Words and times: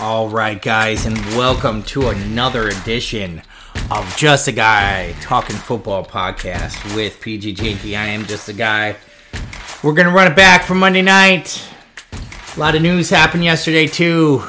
All 0.00 0.28
right, 0.28 0.62
guys, 0.62 1.06
and 1.06 1.18
welcome 1.34 1.82
to 1.84 2.10
another 2.10 2.68
edition 2.68 3.42
of 3.90 4.16
Just 4.16 4.46
a 4.46 4.52
Guy 4.52 5.12
Talking 5.20 5.56
Football 5.56 6.04
podcast 6.04 6.94
with 6.94 7.20
PG 7.20 7.56
Janky. 7.56 7.98
I 7.98 8.06
am 8.06 8.24
just 8.24 8.48
a 8.48 8.52
guy. 8.52 8.94
We're 9.82 9.94
gonna 9.94 10.12
run 10.12 10.30
it 10.30 10.36
back 10.36 10.62
from 10.62 10.78
Monday 10.78 11.02
night. 11.02 11.68
A 12.56 12.60
lot 12.60 12.76
of 12.76 12.82
news 12.82 13.10
happened 13.10 13.42
yesterday 13.42 13.88
too. 13.88 14.44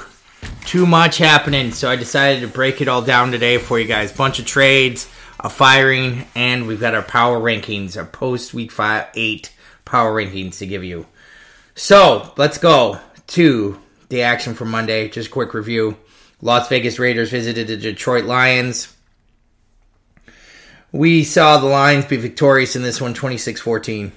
Too 0.66 0.86
much 0.86 1.18
happening, 1.18 1.72
so 1.72 1.90
I 1.90 1.95
decided 1.95 2.41
to 2.41 2.48
break 2.48 2.80
it 2.80 2.88
all 2.88 3.02
down 3.02 3.31
today 3.31 3.58
for 3.58 3.80
you 3.80 3.88
guys. 3.88 4.12
Bunch 4.12 4.38
of 4.38 4.45
trades, 4.45 5.09
a 5.40 5.50
firing, 5.50 6.27
and 6.36 6.68
we've 6.68 6.80
got 6.80 6.94
our 6.94 7.02
power 7.02 7.40
rankings, 7.40 7.98
our 7.98 8.05
post 8.05 8.54
week 8.54 8.72
five 8.72 9.08
eight 9.16 9.52
power 9.84 10.13
rankings 10.13 10.59
to 10.59 10.68
give 10.68 10.84
you. 10.84 11.08
So 11.73 12.34
let's 12.38 12.59
go 12.59 13.00
to 13.27 13.80
the 14.09 14.23
action 14.23 14.54
from 14.54 14.70
Monday. 14.70 15.09
Just 15.09 15.31
quick 15.31 15.54
review. 15.54 15.98
Las 16.41 16.68
Vegas 16.70 16.99
Raiders 16.99 17.31
visited 17.31 17.68
the 17.68 17.77
Detroit 17.77 18.26
Lions. 18.26 18.95
We 20.91 21.23
saw 21.23 21.58
the 21.58 21.68
Lions 21.68 22.05
be 22.05 22.18
victorious 22.18 22.76
in 22.76 22.82
this 22.82 22.99
one 22.99 23.13
26 23.13 23.62
14. 23.62 24.12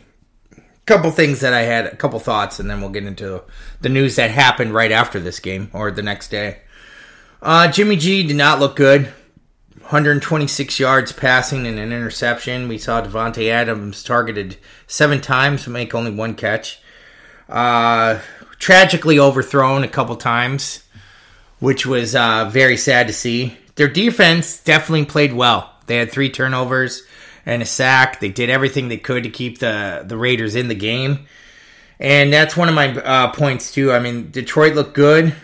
Couple 0.85 1.11
things 1.13 1.41
that 1.41 1.53
I 1.53 1.63
had, 1.63 1.87
a 1.87 1.97
couple 1.97 2.19
thoughts, 2.19 2.59
and 2.59 2.69
then 2.69 2.81
we'll 2.81 2.91
get 2.91 3.05
into 3.05 3.43
the 3.81 3.89
news 3.89 4.17
that 4.17 4.31
happened 4.31 4.75
right 4.75 4.91
after 4.91 5.21
this 5.21 5.39
game 5.39 5.71
or 5.73 5.91
the 5.91 6.03
next 6.03 6.29
day. 6.29 6.63
Uh, 7.41 7.71
Jimmy 7.71 7.97
G 7.97 8.27
did 8.27 8.37
not 8.37 8.59
look 8.59 8.75
good. 8.75 9.13
126 9.81 10.79
yards 10.79 11.13
passing 11.13 11.67
and 11.67 11.79
an 11.79 11.93
interception. 11.93 12.67
We 12.67 12.79
saw 12.79 13.03
Davante 13.03 13.51
Adams 13.51 14.03
targeted 14.03 14.57
seven 14.87 15.21
times, 15.21 15.69
make 15.69 15.95
only 15.95 16.13
one 16.13 16.35
catch. 16.35 16.81
Uh, 17.49 18.21
tragically 18.63 19.19
overthrown 19.19 19.83
a 19.83 19.89
couple 19.89 20.15
times, 20.15 20.85
which 21.59 21.85
was 21.85 22.15
uh, 22.15 22.49
very 22.49 22.77
sad 22.77 23.09
to 23.09 23.13
see. 23.13 23.57
Their 23.75 23.89
defense 23.89 24.63
definitely 24.63 25.05
played 25.05 25.33
well. 25.33 25.75
They 25.87 25.97
had 25.97 26.13
three 26.13 26.31
turnovers 26.31 27.03
and 27.45 27.61
a 27.61 27.65
sack. 27.67 28.21
They 28.21 28.29
did 28.29 28.51
everything 28.51 28.87
they 28.87 28.99
could 28.99 29.25
to 29.25 29.31
keep 29.31 29.59
the, 29.59 30.05
the 30.07 30.17
Raiders 30.17 30.55
in 30.55 30.69
the 30.69 30.77
game. 30.77 31.27
And 31.99 32.33
that's 32.33 32.57
one 32.57 32.69
of 32.69 32.77
my 32.77 32.95
uh, 32.95 33.33
points, 33.33 33.73
too. 33.73 33.91
I 33.91 33.99
mean, 33.99 34.31
Detroit 34.31 34.77
looked 34.77 34.95
good. 34.95 35.35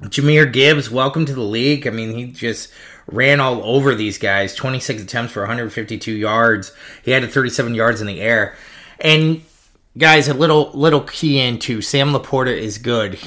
Jahmyr 0.00 0.50
Gibbs, 0.50 0.90
welcome 0.90 1.26
to 1.26 1.34
the 1.34 1.42
league. 1.42 1.86
I 1.86 1.90
mean, 1.90 2.14
he 2.14 2.32
just 2.32 2.72
ran 3.08 3.40
all 3.40 3.62
over 3.62 3.94
these 3.94 4.16
guys. 4.16 4.54
26 4.54 5.02
attempts 5.02 5.34
for 5.34 5.40
152 5.40 6.12
yards. 6.12 6.72
He 7.02 7.10
had 7.10 7.30
37 7.30 7.74
yards 7.74 8.00
in 8.00 8.06
the 8.06 8.22
air. 8.22 8.56
And 9.00 9.42
guys, 10.00 10.28
a 10.28 10.34
little 10.34 10.70
little 10.72 11.02
key 11.02 11.38
into 11.38 11.82
Sam 11.82 12.12
LaPorta 12.12 12.56
is 12.56 12.78
good, 12.78 13.18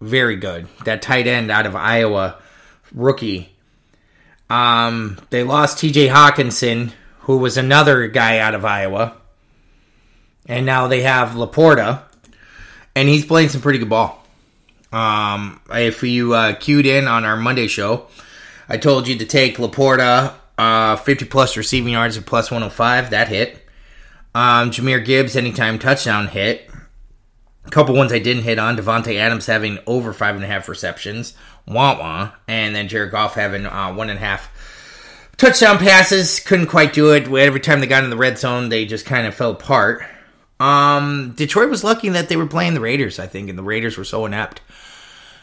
very 0.00 0.36
good. 0.36 0.68
That 0.84 1.02
tight 1.02 1.26
end 1.26 1.50
out 1.50 1.66
of 1.66 1.74
Iowa, 1.74 2.40
rookie. 2.94 3.50
Um, 4.48 5.18
they 5.30 5.42
lost 5.42 5.78
T.J. 5.78 6.08
Hockenson, 6.08 6.92
who 7.20 7.38
was 7.38 7.56
another 7.56 8.06
guy 8.06 8.38
out 8.38 8.54
of 8.54 8.64
Iowa, 8.64 9.16
and 10.46 10.64
now 10.64 10.86
they 10.86 11.02
have 11.02 11.30
LaPorta, 11.30 12.02
and 12.94 13.08
he's 13.08 13.26
playing 13.26 13.48
some 13.48 13.60
pretty 13.60 13.80
good 13.80 13.90
ball. 13.90 14.24
Um, 14.92 15.60
if 15.70 16.02
you 16.02 16.34
uh, 16.34 16.54
queued 16.54 16.86
in 16.86 17.06
on 17.08 17.24
our 17.24 17.36
Monday 17.36 17.66
show, 17.66 18.06
I 18.68 18.76
told 18.76 19.08
you 19.08 19.18
to 19.18 19.26
take 19.26 19.56
LaPorta, 19.56 20.34
uh, 20.56 20.96
50 20.96 21.24
plus 21.26 21.56
receiving 21.56 21.92
yards 21.92 22.16
at 22.16 22.24
plus 22.24 22.50
105. 22.50 23.10
That 23.10 23.28
hit. 23.28 23.59
Um, 24.34 24.70
Jahmyr 24.70 25.04
Gibbs, 25.04 25.36
anytime 25.36 25.78
touchdown 25.78 26.28
hit. 26.28 26.70
A 27.66 27.70
couple 27.70 27.94
ones 27.94 28.12
I 28.12 28.18
didn't 28.18 28.44
hit 28.44 28.58
on. 28.58 28.76
Davante 28.76 29.16
Adams 29.16 29.46
having 29.46 29.78
over 29.86 30.12
five 30.12 30.34
and 30.34 30.44
a 30.44 30.46
half 30.46 30.68
receptions. 30.68 31.34
Wah 31.66 31.98
wah. 31.98 32.32
And 32.48 32.74
then 32.74 32.88
Jared 32.88 33.10
Goff 33.10 33.34
having 33.34 33.66
uh, 33.66 33.92
one 33.92 34.10
and 34.10 34.18
a 34.18 34.22
half 34.22 34.50
touchdown 35.36 35.78
passes. 35.78 36.40
Couldn't 36.40 36.66
quite 36.66 36.92
do 36.92 37.12
it. 37.12 37.28
Every 37.28 37.60
time 37.60 37.80
they 37.80 37.86
got 37.86 38.04
in 38.04 38.10
the 38.10 38.16
red 38.16 38.38
zone, 38.38 38.68
they 38.68 38.86
just 38.86 39.06
kind 39.06 39.26
of 39.26 39.34
fell 39.34 39.52
apart. 39.52 40.04
Um, 40.58 41.32
Detroit 41.36 41.70
was 41.70 41.84
lucky 41.84 42.08
that 42.10 42.28
they 42.28 42.36
were 42.36 42.46
playing 42.46 42.74
the 42.74 42.80
Raiders, 42.80 43.18
I 43.18 43.26
think, 43.26 43.48
and 43.48 43.58
the 43.58 43.62
Raiders 43.62 43.96
were 43.96 44.04
so 44.04 44.26
inept. 44.26 44.60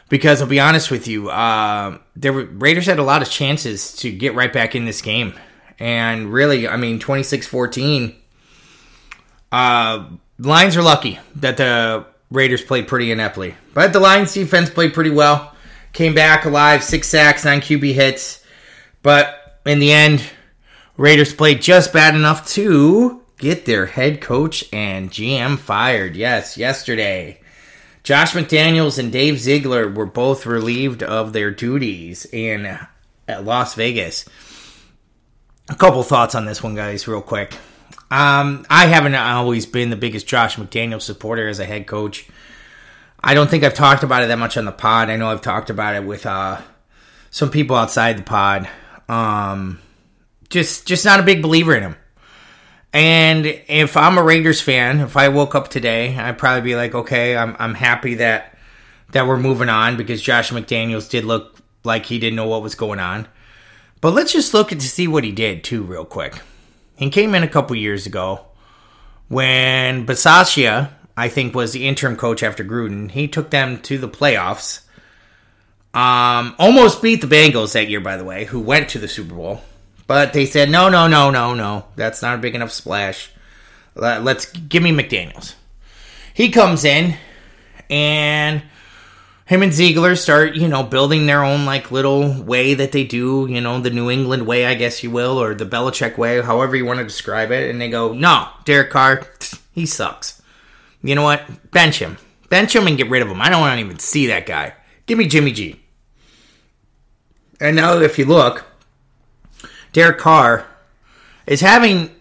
Because 0.09 0.41
I'll 0.41 0.47
be 0.47 0.59
honest 0.59 0.89
with 0.89 1.07
you, 1.07 1.29
uh, 1.29 1.97
the 2.15 2.31
Raiders 2.31 2.85
had 2.85 2.99
a 2.99 3.03
lot 3.03 3.21
of 3.21 3.29
chances 3.29 3.93
to 3.97 4.11
get 4.11 4.35
right 4.35 4.53
back 4.53 4.73
in 4.73 4.85
this 4.85 5.01
game. 5.01 5.33
And 5.79 6.31
really, 6.31 6.67
I 6.67 6.77
mean, 6.77 6.99
26 6.99 7.45
14 7.45 8.15
uh, 9.51 10.09
Lions 10.39 10.77
are 10.77 10.83
lucky 10.83 11.19
that 11.35 11.57
the 11.57 12.05
Raiders 12.29 12.61
played 12.61 12.87
pretty 12.87 13.11
ineptly, 13.11 13.55
but 13.73 13.93
the 13.93 13.99
Lions 13.99 14.33
defense 14.33 14.69
played 14.69 14.93
pretty 14.93 15.09
well. 15.09 15.53
Came 15.93 16.13
back 16.13 16.45
alive, 16.45 16.83
six 16.83 17.07
sacks, 17.07 17.45
nine 17.45 17.61
QB 17.61 17.93
hits, 17.93 18.43
but 19.01 19.59
in 19.65 19.79
the 19.79 19.91
end, 19.91 20.23
Raiders 20.97 21.33
played 21.33 21.61
just 21.61 21.93
bad 21.93 22.15
enough 22.15 22.47
to 22.49 23.21
get 23.37 23.65
their 23.65 23.85
head 23.85 24.21
coach 24.21 24.65
and 24.73 25.11
GM 25.11 25.57
fired. 25.57 26.15
Yes, 26.15 26.57
yesterday. 26.57 27.39
Josh 28.03 28.33
McDaniels 28.33 28.97
and 28.97 29.11
Dave 29.11 29.39
Ziegler 29.39 29.89
were 29.89 30.05
both 30.05 30.45
relieved 30.45 31.03
of 31.03 31.33
their 31.33 31.51
duties 31.51 32.25
in 32.25 32.79
Las 33.27 33.75
Vegas. 33.75 34.25
A 35.69 35.75
couple 35.75 36.03
thoughts 36.03 36.33
on 36.33 36.45
this 36.45 36.63
one, 36.63 36.75
guys, 36.75 37.07
real 37.07 37.21
quick. 37.21 37.57
Um, 38.09 38.65
I 38.69 38.87
haven't 38.87 39.15
always 39.15 39.65
been 39.65 39.89
the 39.89 39.95
biggest 39.95 40.27
Josh 40.27 40.55
McDaniel 40.55 41.01
supporter 41.01 41.47
as 41.47 41.59
a 41.59 41.65
head 41.65 41.87
coach. 41.87 42.27
I 43.21 43.33
don't 43.33 43.49
think 43.49 43.63
I've 43.63 43.73
talked 43.73 44.03
about 44.03 44.23
it 44.23 44.27
that 44.27 44.39
much 44.39 44.57
on 44.57 44.65
the 44.65 44.71
pod. 44.71 45.09
I 45.09 45.17
know 45.17 45.29
I've 45.29 45.41
talked 45.41 45.69
about 45.69 45.95
it 45.95 46.03
with 46.03 46.25
uh, 46.25 46.61
some 47.29 47.49
people 47.49 47.75
outside 47.75 48.17
the 48.17 48.23
pod. 48.23 48.69
Um, 49.09 49.79
just, 50.49 50.87
just 50.87 51.03
not 51.03 51.19
a 51.19 51.23
big 51.23 51.41
believer 51.41 51.75
in 51.75 51.83
him. 51.83 51.95
And 52.93 53.45
if 53.45 53.97
I'm 53.97 54.17
a 54.17 54.23
Raiders 54.23 54.61
fan, 54.61 55.01
if 55.01 55.17
I 55.17 55.27
woke 55.27 55.55
up 55.55 55.67
today, 55.67 56.17
I'd 56.17 56.37
probably 56.37 56.61
be 56.61 56.75
like, 56.75 56.95
okay, 56.95 57.35
I'm, 57.35 57.55
I'm 57.59 57.73
happy 57.73 58.15
that 58.15 58.53
that 59.11 59.27
we're 59.27 59.37
moving 59.37 59.69
on 59.69 59.95
because 59.95 60.21
Josh 60.21 60.51
McDaniels 60.51 61.09
did 61.09 61.23
look 61.23 61.57
like 61.83 62.05
he 62.05 62.19
didn't 62.19 62.35
know 62.35 62.47
what 62.47 62.61
was 62.61 62.75
going 62.75 62.99
on. 62.99 63.27
But 64.01 64.13
let's 64.13 64.33
just 64.33 64.53
look 64.53 64.71
at 64.71 64.79
to 64.79 64.87
see 64.87 65.07
what 65.07 65.23
he 65.23 65.31
did 65.31 65.63
too, 65.63 65.83
real 65.83 66.05
quick. 66.05 66.41
He 66.97 67.09
came 67.09 67.35
in 67.35 67.43
a 67.43 67.47
couple 67.47 67.75
years 67.75 68.05
ago 68.05 68.45
when 69.29 70.05
Bisaccia, 70.05 70.89
I 71.15 71.29
think, 71.29 71.55
was 71.55 71.71
the 71.71 71.87
interim 71.87 72.17
coach 72.17 72.43
after 72.43 72.63
Gruden. 72.63 73.11
He 73.11 73.27
took 73.27 73.49
them 73.51 73.79
to 73.81 73.97
the 73.97 74.09
playoffs. 74.09 74.81
Um, 75.93 76.55
almost 76.59 77.01
beat 77.01 77.21
the 77.21 77.27
Bengals 77.27 77.73
that 77.73 77.89
year, 77.89 78.01
by 78.01 78.17
the 78.17 78.23
way, 78.23 78.45
who 78.45 78.59
went 78.59 78.89
to 78.89 78.99
the 78.99 79.07
Super 79.07 79.35
Bowl. 79.35 79.61
But 80.07 80.33
they 80.33 80.45
said, 80.45 80.69
no, 80.69 80.89
no, 80.89 81.07
no, 81.07 81.29
no, 81.29 81.53
no. 81.53 81.85
That's 81.95 82.21
not 82.21 82.35
a 82.35 82.41
big 82.41 82.55
enough 82.55 82.71
splash. 82.71 83.31
Let's 83.95 84.45
give 84.45 84.83
me 84.83 84.91
McDaniels. 84.91 85.53
He 86.33 86.49
comes 86.49 86.85
in 86.85 87.15
and 87.89 88.63
him 89.47 89.63
and 89.63 89.71
Ziegler 89.71 90.17
start, 90.17 90.55
you 90.55 90.67
know, 90.67 90.83
building 90.83 91.25
their 91.25 91.41
own 91.41 91.65
like 91.65 91.89
little 91.89 92.43
way 92.43 92.73
that 92.73 92.91
they 92.91 93.05
do, 93.05 93.47
you 93.49 93.61
know, 93.61 93.79
the 93.79 93.89
New 93.89 94.11
England 94.11 94.45
way, 94.45 94.65
I 94.65 94.75
guess 94.75 95.01
you 95.03 95.09
will, 95.09 95.41
or 95.41 95.55
the 95.55 95.65
Belichick 95.65 96.17
way, 96.17 96.41
however 96.41 96.75
you 96.75 96.85
want 96.85 96.99
to 96.99 97.05
describe 97.05 97.49
it. 97.51 97.69
And 97.69 97.79
they 97.79 97.89
go, 97.89 98.13
no, 98.13 98.49
Derek 98.65 98.91
Carr, 98.91 99.25
he 99.71 99.85
sucks. 99.85 100.41
You 101.01 101.15
know 101.15 101.23
what? 101.23 101.71
Bench 101.71 101.99
him. 101.99 102.17
Bench 102.49 102.75
him 102.75 102.87
and 102.87 102.97
get 102.97 103.09
rid 103.09 103.21
of 103.21 103.29
him. 103.29 103.41
I 103.41 103.49
don't 103.49 103.61
want 103.61 103.79
to 103.79 103.85
even 103.85 103.99
see 103.99 104.27
that 104.27 104.45
guy. 104.45 104.73
Give 105.05 105.17
me 105.17 105.27
Jimmy 105.27 105.53
G. 105.53 105.79
And 107.61 107.77
now, 107.77 107.97
if 107.97 108.19
you 108.19 108.25
look, 108.25 108.65
Derek 109.93 110.17
Carr 110.17 110.67
is 111.45 111.61
having 111.61 112.11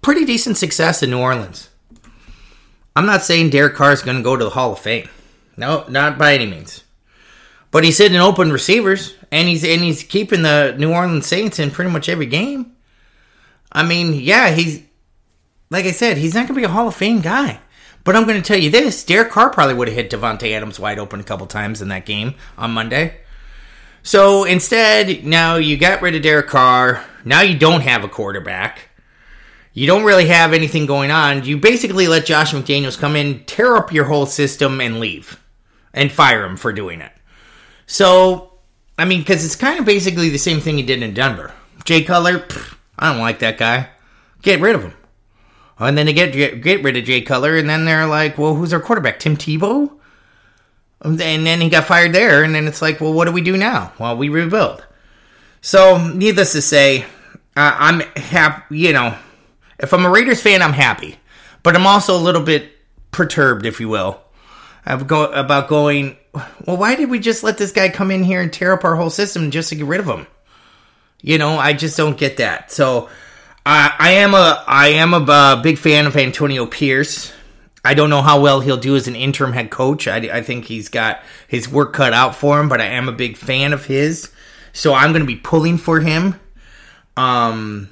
pretty 0.00 0.24
decent 0.24 0.56
success 0.56 1.02
in 1.02 1.10
New 1.10 1.20
Orleans. 1.20 1.68
I'm 2.96 3.06
not 3.06 3.22
saying 3.22 3.50
Derek 3.50 3.74
Carr 3.74 3.92
is 3.92 4.02
going 4.02 4.16
to 4.16 4.22
go 4.22 4.36
to 4.36 4.44
the 4.44 4.50
Hall 4.50 4.72
of 4.72 4.78
Fame. 4.78 5.08
No, 5.60 5.84
not 5.88 6.16
by 6.16 6.32
any 6.32 6.46
means. 6.46 6.84
But 7.70 7.84
he's 7.84 7.98
hitting 7.98 8.18
open 8.18 8.50
receivers, 8.50 9.14
and 9.30 9.46
he's 9.46 9.62
and 9.62 9.82
he's 9.82 10.02
keeping 10.02 10.40
the 10.40 10.74
New 10.78 10.90
Orleans 10.90 11.26
Saints 11.26 11.58
in 11.58 11.70
pretty 11.70 11.90
much 11.90 12.08
every 12.08 12.24
game. 12.24 12.72
I 13.70 13.84
mean, 13.84 14.14
yeah, 14.14 14.50
he's 14.52 14.82
like 15.68 15.84
I 15.84 15.90
said, 15.90 16.16
he's 16.16 16.32
not 16.32 16.48
going 16.48 16.54
to 16.54 16.60
be 16.60 16.64
a 16.64 16.68
Hall 16.68 16.88
of 16.88 16.96
Fame 16.96 17.20
guy. 17.20 17.60
But 18.04 18.16
I'm 18.16 18.24
going 18.24 18.40
to 18.40 18.46
tell 18.46 18.58
you 18.58 18.70
this: 18.70 19.04
Derek 19.04 19.30
Carr 19.30 19.50
probably 19.50 19.74
would 19.74 19.88
have 19.88 19.94
hit 19.94 20.10
Davante 20.10 20.50
Adams 20.50 20.80
wide 20.80 20.98
open 20.98 21.20
a 21.20 21.24
couple 21.24 21.46
times 21.46 21.82
in 21.82 21.88
that 21.88 22.06
game 22.06 22.36
on 22.56 22.70
Monday. 22.70 23.18
So 24.02 24.44
instead, 24.44 25.26
now 25.26 25.56
you 25.56 25.76
got 25.76 26.00
rid 26.00 26.14
of 26.14 26.22
Derek 26.22 26.48
Carr. 26.48 27.04
Now 27.26 27.42
you 27.42 27.58
don't 27.58 27.82
have 27.82 28.02
a 28.02 28.08
quarterback. 28.08 28.88
You 29.74 29.86
don't 29.86 30.04
really 30.04 30.28
have 30.28 30.54
anything 30.54 30.86
going 30.86 31.10
on. 31.10 31.44
You 31.44 31.58
basically 31.58 32.08
let 32.08 32.24
Josh 32.24 32.52
McDaniels 32.54 32.98
come 32.98 33.14
in, 33.14 33.44
tear 33.44 33.76
up 33.76 33.92
your 33.92 34.06
whole 34.06 34.24
system, 34.24 34.80
and 34.80 34.98
leave 35.00 35.38
and 35.92 36.10
fire 36.10 36.44
him 36.44 36.56
for 36.56 36.72
doing 36.72 37.00
it. 37.00 37.12
So, 37.86 38.52
I 38.98 39.04
mean, 39.04 39.20
because 39.20 39.44
it's 39.44 39.56
kind 39.56 39.78
of 39.78 39.84
basically 39.84 40.28
the 40.28 40.38
same 40.38 40.60
thing 40.60 40.76
he 40.76 40.82
did 40.82 41.02
in 41.02 41.14
Denver. 41.14 41.52
Jay 41.84 42.02
Cutler, 42.02 42.38
pff, 42.38 42.76
I 42.98 43.10
don't 43.10 43.20
like 43.20 43.40
that 43.40 43.58
guy. 43.58 43.88
Get 44.42 44.60
rid 44.60 44.74
of 44.74 44.82
him. 44.82 44.94
And 45.78 45.96
then 45.96 46.06
they 46.06 46.12
get, 46.12 46.32
get 46.32 46.60
get 46.60 46.82
rid 46.82 46.98
of 46.98 47.04
Jay 47.04 47.22
Cutler, 47.22 47.56
and 47.56 47.68
then 47.68 47.86
they're 47.86 48.06
like, 48.06 48.36
well, 48.36 48.54
who's 48.54 48.74
our 48.74 48.80
quarterback? 48.80 49.18
Tim 49.18 49.36
Tebow? 49.36 49.90
And 51.00 51.18
then 51.18 51.62
he 51.62 51.70
got 51.70 51.86
fired 51.86 52.12
there, 52.12 52.44
and 52.44 52.54
then 52.54 52.68
it's 52.68 52.82
like, 52.82 53.00
well, 53.00 53.14
what 53.14 53.24
do 53.24 53.32
we 53.32 53.40
do 53.40 53.56
now? 53.56 53.94
Well, 53.98 54.18
we 54.18 54.28
rebuild. 54.28 54.84
So, 55.62 55.96
needless 56.12 56.52
to 56.52 56.60
say, 56.60 57.06
uh, 57.56 57.74
I'm 57.78 58.00
happy. 58.16 58.78
You 58.78 58.92
know, 58.92 59.16
if 59.78 59.94
I'm 59.94 60.04
a 60.04 60.10
Raiders 60.10 60.42
fan, 60.42 60.60
I'm 60.60 60.74
happy, 60.74 61.16
but 61.62 61.74
I'm 61.74 61.86
also 61.86 62.14
a 62.14 62.20
little 62.20 62.42
bit 62.42 62.70
perturbed, 63.10 63.64
if 63.64 63.80
you 63.80 63.88
will, 63.88 64.20
about 64.84 65.68
going. 65.68 66.16
Well, 66.64 66.76
why 66.76 66.94
did 66.94 67.10
we 67.10 67.18
just 67.18 67.42
let 67.42 67.58
this 67.58 67.72
guy 67.72 67.88
come 67.88 68.10
in 68.10 68.22
here 68.22 68.40
and 68.40 68.52
tear 68.52 68.72
up 68.72 68.84
our 68.84 68.96
whole 68.96 69.10
system 69.10 69.50
just 69.50 69.70
to 69.70 69.74
get 69.74 69.86
rid 69.86 70.00
of 70.00 70.06
him? 70.06 70.26
You 71.22 71.38
know, 71.38 71.58
I 71.58 71.72
just 71.72 71.96
don't 71.96 72.16
get 72.16 72.38
that. 72.38 72.70
So, 72.70 73.08
uh, 73.66 73.90
I 73.98 74.12
am 74.12 74.34
a 74.34 74.64
I 74.66 74.88
am 74.88 75.12
a 75.12 75.18
uh, 75.18 75.62
big 75.62 75.78
fan 75.78 76.06
of 76.06 76.16
Antonio 76.16 76.66
Pierce. 76.66 77.32
I 77.84 77.94
don't 77.94 78.10
know 78.10 78.22
how 78.22 78.40
well 78.40 78.60
he'll 78.60 78.76
do 78.76 78.96
as 78.96 79.08
an 79.08 79.16
interim 79.16 79.52
head 79.52 79.70
coach. 79.70 80.06
I, 80.06 80.16
I 80.16 80.42
think 80.42 80.66
he's 80.66 80.88
got 80.88 81.22
his 81.48 81.68
work 81.68 81.92
cut 81.92 82.12
out 82.12 82.34
for 82.34 82.60
him, 82.60 82.68
but 82.68 82.80
I 82.80 82.86
am 82.86 83.08
a 83.08 83.12
big 83.12 83.36
fan 83.36 83.72
of 83.72 83.86
his. 83.86 84.30
So 84.72 84.94
I'm 84.94 85.12
going 85.12 85.22
to 85.22 85.26
be 85.26 85.36
pulling 85.36 85.78
for 85.78 86.00
him. 86.00 86.38
Um, 87.16 87.88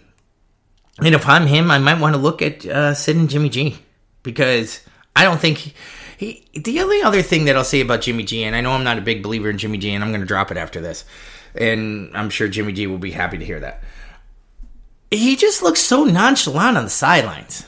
and 0.98 1.14
if 1.14 1.26
I'm 1.28 1.46
him, 1.46 1.70
I 1.70 1.78
might 1.78 2.00
want 2.00 2.14
to 2.14 2.20
look 2.20 2.42
at 2.42 2.66
uh, 2.66 2.94
sitting 2.94 3.28
Jimmy 3.28 3.48
G 3.48 3.78
because 4.22 4.80
I 5.16 5.24
don't 5.24 5.40
think 5.40 5.58
he, 5.58 5.74
he. 6.18 6.44
The 6.54 6.80
only 6.80 7.00
other 7.00 7.22
thing 7.22 7.44
that 7.44 7.56
I'll 7.56 7.64
say 7.64 7.80
about 7.80 8.02
Jimmy 8.02 8.24
G, 8.24 8.44
and 8.44 8.54
I 8.54 8.60
know 8.60 8.72
I'm 8.72 8.84
not 8.84 8.98
a 8.98 9.02
big 9.02 9.22
believer 9.22 9.48
in 9.48 9.56
Jimmy 9.56 9.78
G, 9.78 9.94
and 9.94 10.02
I'm 10.02 10.10
going 10.10 10.20
to 10.20 10.26
drop 10.26 10.50
it 10.50 10.56
after 10.56 10.80
this, 10.80 11.04
and 11.54 12.10
I'm 12.14 12.28
sure 12.28 12.48
Jimmy 12.48 12.72
G 12.72 12.86
will 12.86 12.98
be 12.98 13.12
happy 13.12 13.38
to 13.38 13.44
hear 13.44 13.60
that. 13.60 13.82
He 15.10 15.36
just 15.36 15.62
looks 15.62 15.80
so 15.80 16.04
nonchalant 16.04 16.76
on 16.76 16.84
the 16.84 16.90
sidelines. 16.90 17.64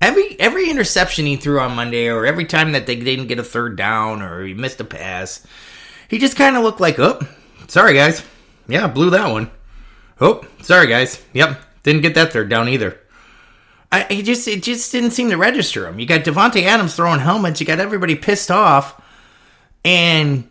Every 0.00 0.38
every 0.40 0.70
interception 0.70 1.26
he 1.26 1.36
threw 1.36 1.60
on 1.60 1.76
Monday, 1.76 2.08
or 2.08 2.24
every 2.24 2.46
time 2.46 2.72
that 2.72 2.86
they 2.86 2.96
didn't 2.96 3.26
get 3.26 3.38
a 3.38 3.44
third 3.44 3.76
down, 3.76 4.22
or 4.22 4.44
he 4.44 4.54
missed 4.54 4.80
a 4.80 4.84
pass, 4.84 5.46
he 6.08 6.18
just 6.18 6.36
kind 6.36 6.56
of 6.56 6.62
looked 6.62 6.80
like, 6.80 6.98
oh, 6.98 7.20
sorry 7.66 7.94
guys, 7.94 8.22
yeah, 8.66 8.86
blew 8.86 9.10
that 9.10 9.30
one. 9.30 9.50
Oh, 10.20 10.44
sorry 10.62 10.86
guys, 10.86 11.22
yep, 11.32 11.60
didn't 11.82 12.02
get 12.02 12.14
that 12.14 12.32
third 12.32 12.48
down 12.48 12.68
either. 12.68 12.98
I 13.90 14.04
he 14.04 14.22
just 14.22 14.46
it 14.46 14.62
just 14.62 14.92
didn't 14.92 15.12
seem 15.12 15.30
to 15.30 15.36
register 15.36 15.86
him. 15.86 15.98
You 15.98 16.06
got 16.06 16.22
Davante 16.22 16.62
Adams 16.62 16.94
throwing 16.94 17.20
helmets, 17.20 17.60
you 17.60 17.66
got 17.66 17.80
everybody 17.80 18.14
pissed 18.14 18.50
off, 18.50 19.00
and 19.84 20.48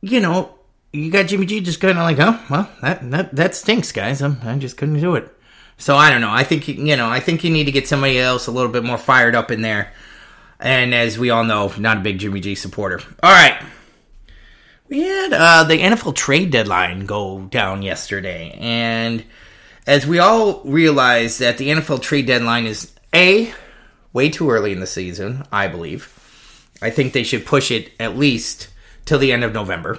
you 0.00 0.20
know 0.20 0.54
you 0.92 1.10
got 1.10 1.26
Jimmy 1.26 1.46
G 1.46 1.60
just 1.60 1.80
kind 1.80 1.98
of 1.98 2.04
like, 2.04 2.18
oh 2.18 2.40
well, 2.48 2.70
that 2.82 3.10
that 3.10 3.34
that 3.34 3.54
stinks, 3.54 3.92
guys. 3.92 4.22
I'm, 4.22 4.38
I 4.42 4.56
just 4.58 4.76
couldn't 4.76 5.00
do 5.00 5.14
it. 5.16 5.32
So 5.78 5.96
I 5.96 6.10
don't 6.10 6.20
know. 6.20 6.30
I 6.30 6.44
think 6.44 6.68
you 6.68 6.96
know. 6.96 7.08
I 7.08 7.20
think 7.20 7.44
you 7.44 7.50
need 7.50 7.64
to 7.64 7.72
get 7.72 7.88
somebody 7.88 8.18
else 8.18 8.46
a 8.46 8.52
little 8.52 8.70
bit 8.70 8.84
more 8.84 8.98
fired 8.98 9.34
up 9.34 9.50
in 9.50 9.60
there. 9.60 9.92
And 10.58 10.94
as 10.94 11.18
we 11.18 11.28
all 11.30 11.44
know, 11.44 11.70
not 11.78 11.98
a 11.98 12.00
big 12.00 12.18
Jimmy 12.18 12.40
G 12.40 12.54
supporter. 12.54 13.00
All 13.22 13.32
right. 13.32 13.62
We 14.88 15.00
had 15.00 15.32
uh, 15.32 15.64
the 15.64 15.78
NFL 15.78 16.14
trade 16.14 16.50
deadline 16.50 17.06
go 17.06 17.40
down 17.40 17.82
yesterday, 17.82 18.56
and 18.58 19.24
as 19.86 20.06
we 20.06 20.18
all 20.18 20.60
realize 20.64 21.38
that 21.38 21.58
the 21.58 21.68
NFL 21.68 22.02
trade 22.02 22.26
deadline 22.26 22.66
is 22.66 22.92
a 23.14 23.52
way 24.12 24.28
too 24.28 24.50
early 24.50 24.72
in 24.72 24.80
the 24.80 24.86
season. 24.86 25.44
I 25.52 25.68
believe. 25.68 26.12
I 26.82 26.90
think 26.90 27.12
they 27.12 27.22
should 27.22 27.46
push 27.46 27.70
it 27.70 27.92
at 27.98 28.16
least 28.18 28.68
till 29.04 29.18
the 29.18 29.32
end 29.32 29.44
of 29.44 29.52
November. 29.52 29.98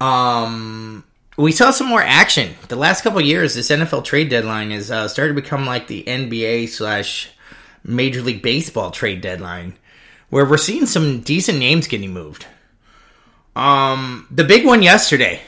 Um, 0.00 1.04
we 1.36 1.52
saw 1.52 1.70
some 1.70 1.88
more 1.88 2.02
action 2.02 2.54
the 2.68 2.76
last 2.76 3.02
couple 3.02 3.20
years. 3.20 3.54
This 3.54 3.70
NFL 3.70 4.04
trade 4.04 4.28
deadline 4.28 4.70
has 4.70 4.90
uh, 4.90 5.08
started 5.08 5.34
to 5.34 5.40
become 5.40 5.66
like 5.66 5.86
the 5.86 6.02
NBA 6.04 6.68
slash 6.68 7.30
Major 7.84 8.22
League 8.22 8.42
Baseball 8.42 8.90
trade 8.90 9.20
deadline, 9.20 9.74
where 10.30 10.44
we're 10.44 10.56
seeing 10.56 10.86
some 10.86 11.20
decent 11.20 11.58
names 11.58 11.86
getting 11.86 12.12
moved. 12.12 12.46
Um, 13.54 14.26
the 14.30 14.44
big 14.44 14.64
one 14.64 14.82
yesterday, 14.82 15.42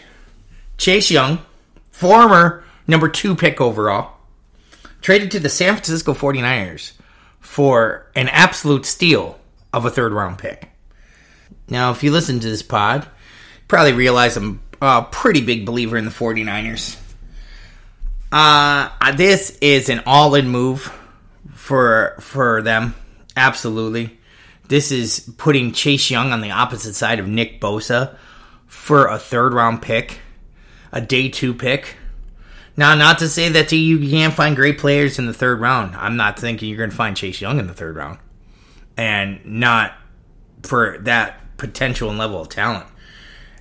Chase 0.76 1.10
Young, 1.10 1.38
former 1.94 2.64
number 2.88 3.08
two 3.08 3.36
pick 3.36 3.60
overall, 3.60 4.16
traded 5.00 5.30
to 5.30 5.38
the 5.38 5.48
San 5.48 5.74
Francisco 5.74 6.12
49ers 6.12 6.92
for 7.38 8.10
an 8.16 8.28
absolute 8.28 8.84
steal 8.84 9.38
of 9.72 9.84
a 9.84 9.90
third 9.90 10.12
round 10.12 10.38
pick. 10.38 10.68
Now, 11.68 11.92
if 11.92 12.02
you 12.02 12.10
listen 12.10 12.40
to 12.40 12.48
this 12.48 12.64
pod, 12.64 13.06
probably 13.68 13.92
realize 13.92 14.36
I'm 14.36 14.60
a 14.82 15.06
pretty 15.08 15.40
big 15.40 15.64
believer 15.64 15.96
in 15.96 16.04
the 16.04 16.10
49ers. 16.10 16.98
Uh, 18.32 18.90
this 19.12 19.56
is 19.60 19.88
an 19.88 20.02
all-in 20.04 20.48
move 20.48 20.92
for 21.52 22.16
for 22.18 22.60
them. 22.60 22.96
Absolutely. 23.36 24.18
This 24.66 24.90
is 24.90 25.32
putting 25.38 25.70
Chase 25.70 26.10
Young 26.10 26.32
on 26.32 26.40
the 26.40 26.50
opposite 26.50 26.94
side 26.94 27.20
of 27.20 27.28
Nick 27.28 27.60
Bosa 27.60 28.16
for 28.66 29.06
a 29.06 29.18
third 29.18 29.54
round 29.54 29.80
pick, 29.80 30.18
a 30.94 31.00
day 31.02 31.28
two 31.28 31.52
pick. 31.52 31.96
Now, 32.76 32.94
not 32.94 33.18
to 33.18 33.28
say 33.28 33.50
that 33.50 33.70
you 33.70 33.98
can't 34.08 34.32
find 34.32 34.56
great 34.56 34.78
players 34.78 35.18
in 35.18 35.26
the 35.26 35.34
third 35.34 35.60
round. 35.60 35.94
I'm 35.96 36.16
not 36.16 36.38
thinking 36.38 36.68
you're 36.68 36.78
going 36.78 36.90
to 36.90 36.96
find 36.96 37.16
Chase 37.16 37.40
Young 37.40 37.58
in 37.58 37.66
the 37.66 37.74
third 37.74 37.96
round, 37.96 38.18
and 38.96 39.44
not 39.44 39.92
for 40.62 40.98
that 41.00 41.40
potential 41.56 42.08
and 42.08 42.18
level 42.18 42.40
of 42.40 42.48
talent. 42.48 42.86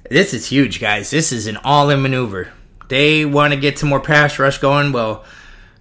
This 0.10 0.34
is 0.34 0.48
huge, 0.48 0.80
guys. 0.80 1.12
This 1.12 1.32
is 1.32 1.48
an 1.48 1.58
all 1.58 1.90
in 1.90 2.02
maneuver. 2.02 2.52
They 2.88 3.26
want 3.26 3.54
to 3.54 3.60
get 3.60 3.80
some 3.80 3.90
more 3.90 4.00
pass 4.00 4.38
rush 4.38 4.58
going. 4.60 4.92
Well, 4.92 5.24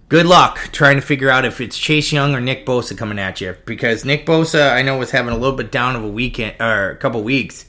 good 0.09 0.25
luck 0.25 0.69
trying 0.71 0.95
to 0.95 1.01
figure 1.01 1.29
out 1.29 1.45
if 1.45 1.59
it's 1.59 1.77
Chase 1.77 2.11
Young 2.11 2.33
or 2.33 2.41
Nick 2.41 2.65
Bosa 2.65 2.97
coming 2.97 3.19
at 3.19 3.41
you. 3.41 3.55
Because 3.65 4.05
Nick 4.05 4.25
Bosa, 4.25 4.71
I 4.71 4.81
know, 4.81 4.97
was 4.97 5.11
having 5.11 5.33
a 5.33 5.37
little 5.37 5.57
bit 5.57 5.71
down 5.71 5.95
of 5.95 6.03
a 6.03 6.07
weekend 6.07 6.55
or 6.59 6.91
a 6.91 6.97
couple 6.97 7.21
weeks. 7.23 7.65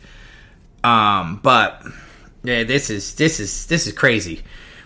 Um, 0.82 1.40
but 1.42 1.82
yeah, 2.44 2.62
this 2.62 2.90
is 2.90 3.14
this 3.14 3.40
is 3.40 3.66
this 3.66 3.86
is 3.86 3.92
crazy. 3.92 4.42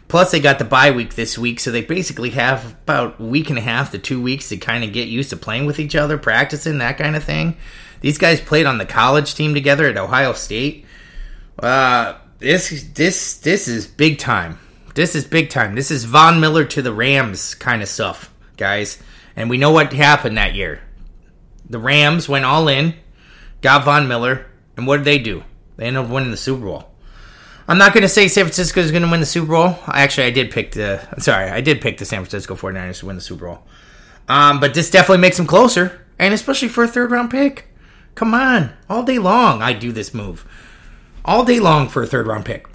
Plus, 0.07 0.31
they 0.31 0.41
got 0.41 0.59
the 0.59 0.65
bye 0.65 0.91
week 0.91 1.15
this 1.15 1.37
week, 1.37 1.61
so 1.61 1.71
they 1.71 1.83
basically 1.83 2.31
have 2.31 2.73
about 2.85 3.21
a 3.21 3.25
week 3.25 3.51
and 3.51 3.59
a 3.59 3.63
half 3.63 3.91
to 3.91 3.99
two 3.99 4.23
weeks 4.23 4.49
to 4.49 4.57
kind 4.57 4.83
of 4.83 4.93
get 4.93 5.09
used 5.09 5.31
to 5.31 5.37
playing 5.37 5.67
with 5.67 5.79
each 5.79 5.95
other, 5.95 6.17
practicing 6.17 6.79
that 6.79 6.97
kind 6.97 7.15
of 7.15 7.25
thing. 7.25 7.59
These 8.01 8.17
guys 8.17 8.41
played 8.41 8.65
on 8.65 8.79
the 8.79 8.87
college 8.87 9.35
team 9.35 9.53
together 9.53 9.87
at 9.87 9.99
Ohio 9.99 10.33
State. 10.33 10.87
Uh, 11.59 12.17
this 12.39 12.89
this 12.95 13.39
this 13.39 13.69
is 13.69 13.87
big 13.87 14.19
time. 14.19 14.59
This 14.95 15.15
is 15.15 15.25
big 15.25 15.51
time. 15.51 15.75
This 15.75 15.91
is 15.91 16.05
Von 16.05 16.41
Miller 16.41 16.65
to 16.65 16.81
the 16.81 16.93
Rams 16.93 17.55
kind 17.55 17.83
of 17.83 17.89
stuff, 17.89 18.33
guys. 18.57 18.99
And 19.37 19.51
we 19.51 19.59
know 19.59 19.73
what 19.73 19.93
happened 19.93 20.39
that 20.39 20.55
year. 20.55 20.81
The 21.69 21.79
Rams 21.79 22.29
went 22.29 22.45
all 22.45 22.69
in, 22.69 22.95
got 23.61 23.85
Von 23.85 24.09
Miller, 24.09 24.47
and 24.77 24.87
what 24.87 24.99
did 24.99 25.05
they 25.05 25.19
do? 25.19 25.45
They 25.77 25.87
ended 25.87 26.05
up 26.05 26.11
winning 26.11 26.31
the 26.31 26.37
Super 26.37 26.65
Bowl. 26.65 26.91
I'm 27.69 27.79
not 27.79 27.93
going 27.93 28.03
to 28.03 28.09
say 28.09 28.29
San 28.29 28.45
Francisco 28.45 28.81
is 28.81 28.91
going 28.91 29.03
to 29.03 29.11
win 29.11 29.21
the 29.21 29.27
Super 29.27 29.53
Bowl. 29.53 29.79
Actually, 29.87 30.29
I 30.29 30.31
did 30.31 30.51
pick 30.51 30.73
the. 30.73 31.07
Sorry, 31.21 31.51
I 31.51 31.61
did 31.61 31.81
pick 31.81 31.99
the 31.99 32.05
San 32.05 32.25
Francisco 32.25 32.55
49ers 32.55 33.01
to 33.01 33.07
win 33.07 33.17
the 33.17 33.23
Super 33.23 33.47
Bowl. 33.47 33.63
Um, 34.27 34.59
but 34.59 34.75
this 34.75 34.91
definitely 34.91 35.21
makes 35.21 35.37
them 35.37 35.47
closer, 35.47 36.07
and 36.19 36.33
especially 36.35 36.69
for 36.69 36.85
a 36.85 36.89
third 36.89 37.11
round 37.11 37.31
pick. 37.31 37.67
Come 38.15 38.35
on, 38.35 38.73
all 38.89 39.05
day 39.05 39.19
long 39.19 39.63
I 39.63 39.73
do 39.75 39.93
this 39.93 40.13
move 40.13 40.45
all 41.29 41.45
day 41.45 41.61
long 41.61 41.89
for 41.89 42.03
a 42.03 42.07
third 42.07 42.27
round 42.27 42.47
pick. 42.47 42.67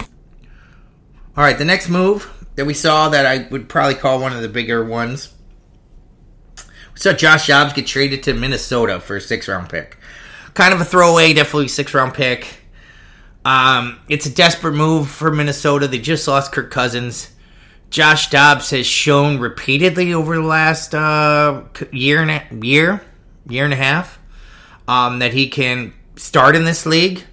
All 1.36 1.42
right, 1.42 1.58
the 1.58 1.64
next 1.64 1.88
move 1.88 2.30
that 2.54 2.64
we 2.64 2.72
saw 2.72 3.08
that 3.08 3.26
I 3.26 3.48
would 3.50 3.68
probably 3.68 3.96
call 3.96 4.20
one 4.20 4.32
of 4.32 4.42
the 4.42 4.48
bigger 4.48 4.84
ones. 4.84 5.34
We 6.94 7.00
saw 7.00 7.12
Josh 7.12 7.48
Dobbs 7.48 7.72
get 7.72 7.88
traded 7.88 8.22
to 8.22 8.32
Minnesota 8.32 9.00
for 9.00 9.16
a 9.16 9.20
six 9.20 9.48
round 9.48 9.68
pick. 9.68 9.98
Kind 10.54 10.72
of 10.72 10.80
a 10.80 10.84
throwaway, 10.84 11.32
definitely 11.32 11.66
six 11.66 11.92
round 11.92 12.14
pick. 12.14 12.60
Um, 13.44 14.00
it's 14.08 14.26
a 14.26 14.30
desperate 14.30 14.74
move 14.74 15.08
for 15.08 15.30
Minnesota. 15.30 15.88
They 15.88 15.98
just 15.98 16.26
lost 16.26 16.52
Kirk 16.52 16.70
Cousins. 16.70 17.30
Josh 17.90 18.30
Dobbs 18.30 18.70
has 18.70 18.86
shown 18.86 19.38
repeatedly 19.38 20.14
over 20.14 20.36
the 20.36 20.42
last 20.42 20.94
uh, 20.94 21.62
year 21.92 22.22
and 22.22 22.30
a, 22.30 22.66
year, 22.66 23.02
year 23.48 23.64
and 23.64 23.72
a 23.72 23.76
half, 23.76 24.18
um, 24.88 25.20
that 25.20 25.32
he 25.32 25.48
can 25.48 25.92
start 26.16 26.56
in 26.56 26.64
this 26.64 26.86
league 26.86 27.24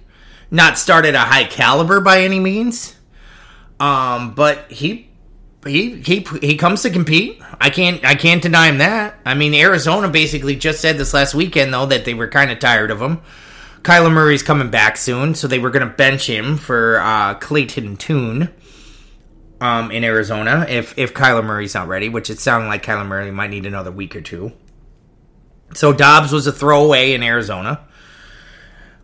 not 0.52 0.76
start 0.78 1.06
at 1.06 1.14
a 1.14 1.18
high 1.18 1.44
caliber 1.44 2.00
by 2.00 2.20
any 2.20 2.38
means. 2.38 2.94
Um, 3.80 4.34
but 4.34 4.70
he 4.70 5.08
he 5.66 6.00
he 6.02 6.24
he 6.40 6.56
comes 6.56 6.82
to 6.82 6.90
compete. 6.90 7.42
I 7.60 7.70
can't 7.70 8.04
I 8.04 8.14
can't 8.14 8.42
deny 8.42 8.68
him 8.68 8.78
that. 8.78 9.18
I 9.24 9.34
mean, 9.34 9.54
Arizona 9.54 10.08
basically 10.08 10.54
just 10.54 10.80
said 10.80 10.98
this 10.98 11.14
last 11.14 11.34
weekend 11.34 11.74
though 11.74 11.86
that 11.86 12.04
they 12.04 12.14
were 12.14 12.28
kind 12.28 12.52
of 12.52 12.60
tired 12.60 12.92
of 12.92 13.00
him. 13.00 13.22
Kyler 13.82 14.12
Murray's 14.12 14.42
coming 14.42 14.70
back 14.70 14.96
soon, 14.96 15.34
so 15.34 15.48
they 15.48 15.58
were 15.58 15.70
going 15.70 15.86
to 15.86 15.92
bench 15.92 16.26
him 16.26 16.56
for 16.56 17.00
uh, 17.00 17.34
Clayton 17.34 17.96
Tune 17.96 18.48
um, 19.60 19.90
in 19.90 20.04
Arizona 20.04 20.66
if 20.68 20.96
if 20.98 21.14
Kyler 21.14 21.44
Murray's 21.44 21.74
not 21.74 21.88
ready, 21.88 22.08
which 22.08 22.30
it 22.30 22.38
sounded 22.38 22.68
like 22.68 22.84
Kyler 22.84 23.06
Murray 23.06 23.30
might 23.30 23.50
need 23.50 23.66
another 23.66 23.90
week 23.90 24.14
or 24.14 24.20
two. 24.20 24.52
So 25.74 25.92
Dobbs 25.92 26.32
was 26.32 26.46
a 26.46 26.52
throwaway 26.52 27.12
in 27.12 27.22
Arizona. 27.22 27.86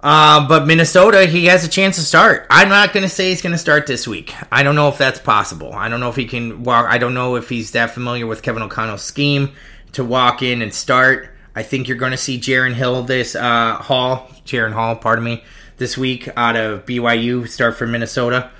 Uh, 0.00 0.47
but 0.47 0.66
Minnesota, 0.66 1.26
he 1.26 1.47
has 1.47 1.64
a 1.64 1.68
chance 1.68 1.97
to 1.97 2.02
start. 2.02 2.47
I'm 2.50 2.68
not 2.68 2.92
going 2.92 3.02
to 3.02 3.08
say 3.08 3.30
he's 3.30 3.42
going 3.42 3.52
to 3.52 3.58
start 3.58 3.87
this 3.87 4.06
week. 4.06 4.32
I 4.52 4.62
don't 4.62 4.76
know 4.76 4.88
if 4.88 4.99
that's 4.99 5.18
possible. 5.18 5.73
I 5.73 5.88
don't 5.88 5.99
know 5.99 6.08
if 6.08 6.14
he 6.14 6.26
can 6.26 6.62
walk. 6.62 6.87
I 6.87 6.99
don't 6.99 7.14
know 7.14 7.35
if 7.35 7.49
he's 7.49 7.73
that 7.73 7.90
familiar 7.90 8.26
with 8.26 8.42
Kevin 8.42 8.62
O'Connell's 8.62 9.02
scheme 9.02 9.52
to 9.92 10.04
walk 10.04 10.42
in 10.42 10.62
and 10.62 10.73
start. 10.73 11.30
I 11.58 11.64
think 11.64 11.88
you're 11.88 11.96
going 11.96 12.12
to 12.12 12.16
see 12.16 12.38
Jaren 12.38 12.72
Hill 12.72 13.02
this 13.02 13.34
uh, 13.34 13.74
Hall, 13.78 14.30
Jaren 14.46 14.72
Hall, 14.72 14.94
pardon 14.94 15.24
me, 15.24 15.42
this 15.76 15.98
week 15.98 16.28
out 16.36 16.54
of 16.54 16.86
BYU, 16.86 17.48
start 17.48 17.76
for 17.76 17.84
Minnesota. 17.84 18.52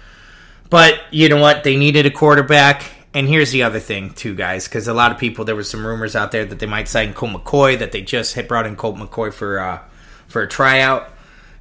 But 0.69 1.01
you 1.13 1.29
know 1.29 1.41
what? 1.41 1.63
They 1.63 1.77
needed 1.77 2.07
a 2.07 2.11
quarterback. 2.11 2.83
And 3.15 3.29
here's 3.29 3.53
the 3.53 3.63
other 3.63 3.79
thing, 3.79 4.15
too, 4.15 4.35
guys, 4.35 4.67
because 4.67 4.89
a 4.89 4.95
lot 4.95 5.13
of 5.13 5.19
people, 5.19 5.45
there 5.45 5.55
was 5.55 5.71
some 5.71 5.87
rumors 5.87 6.17
out 6.17 6.33
there 6.33 6.45
that 6.45 6.59
they 6.59 6.67
might 6.67 6.89
sign 6.89 7.15
Colt 7.15 7.31
McCoy, 7.31 7.79
that 7.79 7.93
they 7.93 8.03
just 8.03 8.35
had 8.35 8.49
brought 8.49 8.67
in 8.67 8.75
Colt 8.75 8.97
McCoy 8.97 9.33
for 9.33 9.61
uh, 9.61 9.79
for 10.27 10.43
a 10.43 10.49
tryout. 10.49 11.09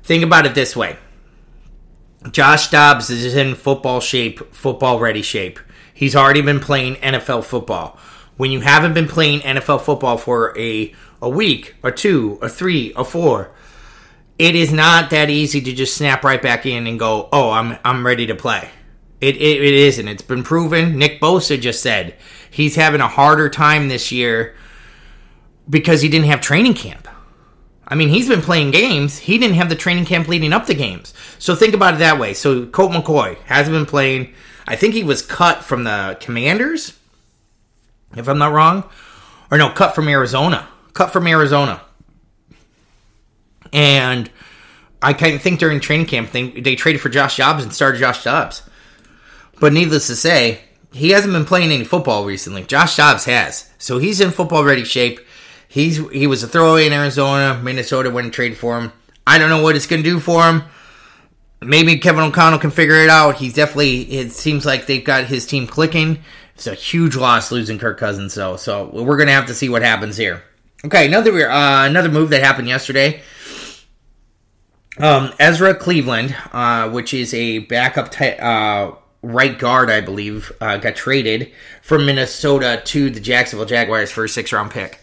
Think 0.02 0.24
about 0.24 0.48
it 0.48 0.56
this 0.56 0.76
way: 0.76 0.98
Josh 2.32 2.72
Dobbs 2.72 3.12
is 3.12 3.36
in 3.36 3.54
football 3.54 4.00
shape, 4.00 4.56
football 4.56 5.00
ready 5.00 5.22
shape. 5.22 5.60
He's 5.94 6.16
already 6.16 6.42
been 6.42 6.60
playing 6.60 6.96
NFL 6.96 7.44
football. 7.44 8.00
When 8.38 8.52
you 8.52 8.62
haven't 8.62 8.94
been 8.94 9.08
playing 9.08 9.42
NFL 9.42 9.82
football 9.82 10.18
for 10.18 10.58
a 10.58 10.94
a 11.22 11.30
week 11.30 11.76
or 11.84 11.92
two 11.92 12.38
or 12.42 12.50
three 12.50 12.94
or 12.94 13.06
four, 13.06 13.52
it 14.38 14.56
is 14.56 14.72
not 14.72 15.10
that 15.10 15.30
easy 15.30 15.62
to 15.62 15.74
just 15.74 15.96
snap 15.96 16.24
right 16.24 16.42
back 16.42 16.66
in 16.66 16.88
and 16.88 17.00
go, 17.00 17.30
"Oh, 17.32 17.52
I'm 17.52 17.78
I'm 17.84 18.06
ready 18.06 18.28
to 18.28 18.36
play." 18.36 18.70
It, 19.20 19.36
it, 19.38 19.62
it 19.64 19.74
isn't. 19.74 20.08
It's 20.08 20.22
been 20.22 20.44
proven. 20.44 20.98
Nick 20.98 21.20
Bosa 21.20 21.60
just 21.60 21.82
said 21.82 22.16
he's 22.52 22.76
having 22.76 23.02
a 23.02 23.08
harder 23.08 23.50
time 23.50 23.88
this 23.88 24.12
year 24.12 24.56
because 25.68 26.02
he 26.02 26.10
didn't 26.10 26.28
have 26.28 26.40
training 26.40 26.76
camp. 26.76 27.08
I 27.88 27.96
mean, 27.96 28.10
he's 28.10 28.28
been 28.28 28.42
playing 28.42 28.72
games. 28.72 29.18
He 29.18 29.38
didn't 29.38 29.56
have 29.56 29.70
the 29.70 29.76
training 29.76 30.06
camp 30.06 30.28
leading 30.28 30.54
up 30.54 30.66
to 30.66 30.74
games. 30.74 31.14
So 31.40 31.56
think 31.56 31.74
about 31.74 31.96
it 31.96 31.98
that 31.98 32.20
way. 32.20 32.34
So 32.34 32.66
Colt 32.66 32.92
McCoy 32.92 33.38
hasn't 33.46 33.74
been 33.74 33.86
playing. 33.86 34.34
I 34.68 34.76
think 34.76 34.94
he 34.94 35.04
was 35.04 35.22
cut 35.22 35.64
from 35.64 35.86
the 35.86 36.18
Commanders, 36.20 36.98
if 38.16 38.28
I'm 38.28 38.38
not 38.38 38.52
wrong. 38.52 38.90
Or 39.50 39.58
no, 39.58 39.70
cut 39.70 39.96
from 39.96 40.10
Arizona. 40.10 40.68
Cut 40.98 41.14
from 41.14 41.28
Arizona. 41.28 41.82
And 43.72 44.32
I 45.00 45.14
kind 45.14 45.36
of 45.36 45.44
think 45.44 45.60
during 45.60 45.80
training 45.80 46.08
camp, 46.08 46.32
they, 46.32 46.50
they 46.50 46.76
traded 46.76 47.02
for 47.02 47.10
Josh 47.10 47.38
Dobbs 47.38 47.64
and 47.64 47.72
started 47.72 48.00
Josh 48.00 48.24
Dobbs. 48.24 48.64
But 49.60 49.74
needless 49.74 50.08
to 50.08 50.16
say, 50.16 50.62
he 50.92 51.12
hasn't 51.12 51.34
been 51.34 51.46
playing 51.46 51.72
any 51.72 51.84
football 51.84 52.26
recently. 52.26 52.64
Josh 52.64 52.98
Dobbs 52.98 53.26
has. 53.26 53.72
So 53.78 54.00
he's 54.00 54.22
in 54.22 54.32
football 54.32 54.64
ready 54.64 54.84
shape. 54.84 55.20
He's 55.68 55.98
he 56.10 56.26
was 56.26 56.42
a 56.42 56.48
throwaway 56.48 56.88
in 56.88 56.94
Arizona. 56.94 57.60
Minnesota 57.62 58.10
went 58.10 58.26
and 58.26 58.34
traded 58.34 58.58
for 58.58 58.80
him. 58.80 58.92
I 59.28 59.38
don't 59.38 59.50
know 59.50 59.62
what 59.62 59.76
it's 59.76 59.86
going 59.86 60.02
to 60.02 60.10
do 60.10 60.20
for 60.20 60.44
him. 60.50 60.64
Maybe 61.62 62.00
Kevin 62.00 62.24
O'Connell 62.24 62.60
can 62.60 62.72
figure 62.72 62.96
it 62.96 63.10
out. 63.10 63.36
He's 63.36 63.54
definitely. 63.54 64.02
It 64.02 64.32
seems 64.32 64.66
like 64.66 64.88
they've 64.88 65.04
got 65.04 65.26
his 65.26 65.46
team 65.46 65.68
clicking. 65.68 66.20
It's 66.56 66.66
a 66.66 66.74
huge 66.74 67.16
loss 67.16 67.52
losing 67.52 67.78
Kirk 67.78 68.00
Cousins, 68.00 68.34
though. 68.34 68.56
So 68.58 68.90
we're 68.92 69.18
going 69.18 69.28
to 69.28 69.34
have 69.34 69.46
to 69.48 69.54
see 69.54 69.70
what 69.70 69.84
happens 69.84 70.18
here. 70.18 70.42
Okay, 70.86 71.08
another 71.08 71.50
uh, 71.50 71.86
another 71.88 72.10
move 72.10 72.30
that 72.30 72.44
happened 72.44 72.68
yesterday. 72.68 73.22
Um, 75.00 75.34
Ezra 75.40 75.76
Cleveland, 75.76 76.36
uh, 76.52 76.90
which 76.90 77.14
is 77.14 77.34
a 77.34 77.60
backup 77.60 78.12
t- 78.12 78.38
uh, 78.40 78.92
right 79.22 79.58
guard, 79.58 79.90
I 79.90 80.02
believe, 80.02 80.52
uh, 80.62 80.78
got 80.78 80.96
traded 80.96 81.52
from 81.82 82.06
Minnesota 82.06 82.82
to 82.86 83.10
the 83.10 83.20
Jacksonville 83.20 83.66
Jaguars 83.66 84.12
for 84.12 84.26
a 84.26 84.30
six 84.30 84.52
round 84.52 84.72
pick. 84.72 85.00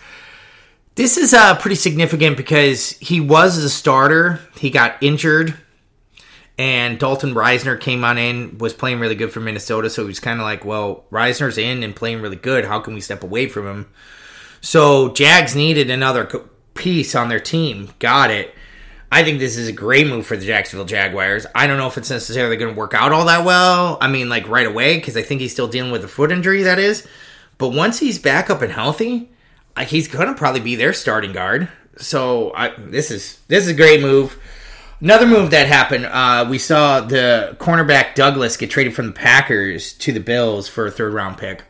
This 0.94 1.16
is 1.16 1.34
uh, 1.34 1.56
pretty 1.56 1.74
significant 1.74 2.36
because 2.36 2.90
he 2.98 3.20
was 3.20 3.58
a 3.58 3.68
starter. 3.68 4.38
He 4.56 4.70
got 4.70 4.96
injured, 5.00 5.56
and 6.56 7.00
Dalton 7.00 7.34
Risner 7.34 7.80
came 7.80 8.04
on 8.04 8.16
in, 8.16 8.58
was 8.58 8.72
playing 8.72 9.00
really 9.00 9.16
good 9.16 9.32
for 9.32 9.40
Minnesota. 9.40 9.90
So 9.90 10.02
he 10.02 10.06
was 10.06 10.20
kind 10.20 10.38
of 10.38 10.44
like, 10.44 10.64
well, 10.64 11.04
Risner's 11.10 11.58
in 11.58 11.82
and 11.82 11.96
playing 11.96 12.22
really 12.22 12.36
good. 12.36 12.64
How 12.64 12.78
can 12.78 12.94
we 12.94 13.00
step 13.00 13.24
away 13.24 13.48
from 13.48 13.66
him? 13.66 13.86
So 14.64 15.10
Jags 15.10 15.54
needed 15.54 15.90
another 15.90 16.24
piece 16.72 17.14
on 17.14 17.28
their 17.28 17.38
team. 17.38 17.90
Got 17.98 18.30
it. 18.30 18.54
I 19.12 19.22
think 19.22 19.38
this 19.38 19.58
is 19.58 19.68
a 19.68 19.72
great 19.72 20.06
move 20.06 20.26
for 20.26 20.38
the 20.38 20.46
Jacksonville 20.46 20.86
Jaguars. 20.86 21.44
I 21.54 21.66
don't 21.66 21.76
know 21.76 21.86
if 21.86 21.98
it's 21.98 22.08
necessarily 22.08 22.56
going 22.56 22.72
to 22.72 22.80
work 22.80 22.94
out 22.94 23.12
all 23.12 23.26
that 23.26 23.44
well. 23.44 23.98
I 24.00 24.08
mean, 24.08 24.30
like 24.30 24.48
right 24.48 24.66
away, 24.66 24.96
because 24.96 25.18
I 25.18 25.22
think 25.22 25.42
he's 25.42 25.52
still 25.52 25.68
dealing 25.68 25.92
with 25.92 26.02
a 26.02 26.08
foot 26.08 26.32
injury, 26.32 26.62
that 26.62 26.78
is. 26.78 27.06
But 27.58 27.74
once 27.74 27.98
he's 27.98 28.18
back 28.18 28.48
up 28.48 28.62
and 28.62 28.72
healthy, 28.72 29.30
like 29.76 29.88
he's 29.88 30.08
going 30.08 30.28
to 30.28 30.34
probably 30.34 30.62
be 30.62 30.76
their 30.76 30.94
starting 30.94 31.32
guard. 31.32 31.68
So 31.98 32.50
I, 32.54 32.72
this 32.78 33.10
is 33.10 33.40
this 33.48 33.64
is 33.64 33.70
a 33.70 33.74
great 33.74 34.00
move. 34.00 34.38
Another 34.98 35.26
move 35.26 35.50
that 35.50 35.66
happened, 35.66 36.06
uh, 36.06 36.46
we 36.48 36.56
saw 36.56 37.00
the 37.02 37.54
cornerback 37.60 38.14
Douglas 38.14 38.56
get 38.56 38.70
traded 38.70 38.94
from 38.94 39.08
the 39.08 39.12
Packers 39.12 39.92
to 39.92 40.10
the 40.10 40.20
Bills 40.20 40.68
for 40.68 40.86
a 40.86 40.90
third 40.90 41.12
round 41.12 41.36
pick. 41.36 41.64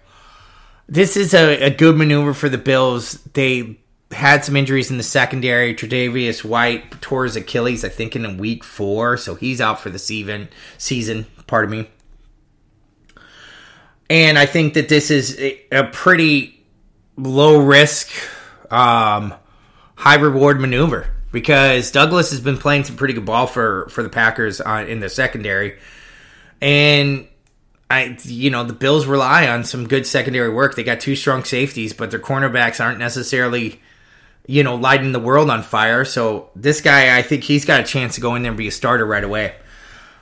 This 0.86 1.16
is 1.16 1.34
a, 1.34 1.62
a 1.62 1.70
good 1.70 1.96
maneuver 1.96 2.34
for 2.34 2.48
the 2.48 2.58
Bills. 2.58 3.14
They 3.32 3.78
had 4.10 4.44
some 4.44 4.56
injuries 4.56 4.90
in 4.90 4.96
the 4.96 5.02
secondary. 5.02 5.74
Tre'Davious 5.74 6.44
White 6.44 7.00
tore 7.00 7.24
his 7.24 7.36
Achilles, 7.36 7.84
I 7.84 7.88
think, 7.88 8.14
in 8.14 8.38
week 8.38 8.62
four, 8.62 9.16
so 9.16 9.34
he's 9.34 9.60
out 9.60 9.80
for 9.80 9.90
the 9.90 9.98
season. 9.98 10.48
Season, 10.78 11.26
pardon 11.46 11.70
me. 11.70 11.90
And 14.10 14.38
I 14.38 14.46
think 14.46 14.74
that 14.74 14.88
this 14.88 15.10
is 15.10 15.38
a 15.72 15.84
pretty 15.84 16.62
low 17.16 17.58
risk, 17.60 18.10
um, 18.70 19.34
high 19.96 20.16
reward 20.16 20.60
maneuver 20.60 21.08
because 21.32 21.90
Douglas 21.90 22.30
has 22.30 22.40
been 22.40 22.58
playing 22.58 22.84
some 22.84 22.96
pretty 22.96 23.14
good 23.14 23.24
ball 23.24 23.46
for 23.46 23.88
for 23.88 24.02
the 24.02 24.08
Packers 24.08 24.60
uh, 24.60 24.84
in 24.86 25.00
the 25.00 25.08
secondary, 25.08 25.78
and 26.60 27.26
I, 27.94 28.18
you 28.24 28.50
know, 28.50 28.64
the 28.64 28.72
Bills 28.72 29.06
rely 29.06 29.48
on 29.48 29.64
some 29.64 29.88
good 29.88 30.06
secondary 30.06 30.52
work. 30.52 30.74
They 30.74 30.84
got 30.84 31.00
two 31.00 31.16
strong 31.16 31.44
safeties, 31.44 31.92
but 31.92 32.10
their 32.10 32.20
cornerbacks 32.20 32.84
aren't 32.84 32.98
necessarily 32.98 33.80
you 34.46 34.62
know, 34.62 34.74
lighting 34.74 35.12
the 35.12 35.20
world 35.20 35.50
on 35.50 35.62
fire. 35.62 36.04
So 36.04 36.50
this 36.54 36.80
guy, 36.80 37.16
I 37.16 37.22
think 37.22 37.44
he's 37.44 37.64
got 37.64 37.80
a 37.80 37.84
chance 37.84 38.16
to 38.16 38.20
go 38.20 38.34
in 38.34 38.42
there 38.42 38.50
and 38.50 38.58
be 38.58 38.68
a 38.68 38.72
starter 38.72 39.06
right 39.06 39.24
away. 39.24 39.54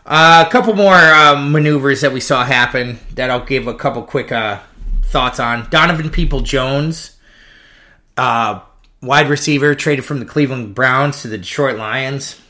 Uh, 0.04 0.44
a 0.46 0.50
couple 0.50 0.74
more 0.74 0.94
uh, 0.94 1.36
maneuvers 1.36 2.00
that 2.00 2.12
we 2.12 2.20
saw 2.20 2.44
happen 2.44 2.98
that 3.14 3.30
I'll 3.30 3.44
give 3.44 3.66
a 3.66 3.74
couple 3.74 4.02
quick 4.02 4.32
uh, 4.32 4.60
thoughts 5.04 5.40
on. 5.40 5.68
Donovan 5.70 6.10
People 6.10 6.40
Jones, 6.40 7.18
uh, 8.16 8.60
wide 9.00 9.28
receiver, 9.28 9.74
traded 9.74 10.04
from 10.04 10.18
the 10.20 10.24
Cleveland 10.24 10.74
Browns 10.74 11.22
to 11.22 11.28
the 11.28 11.38
Detroit 11.38 11.76
Lions. 11.76 12.40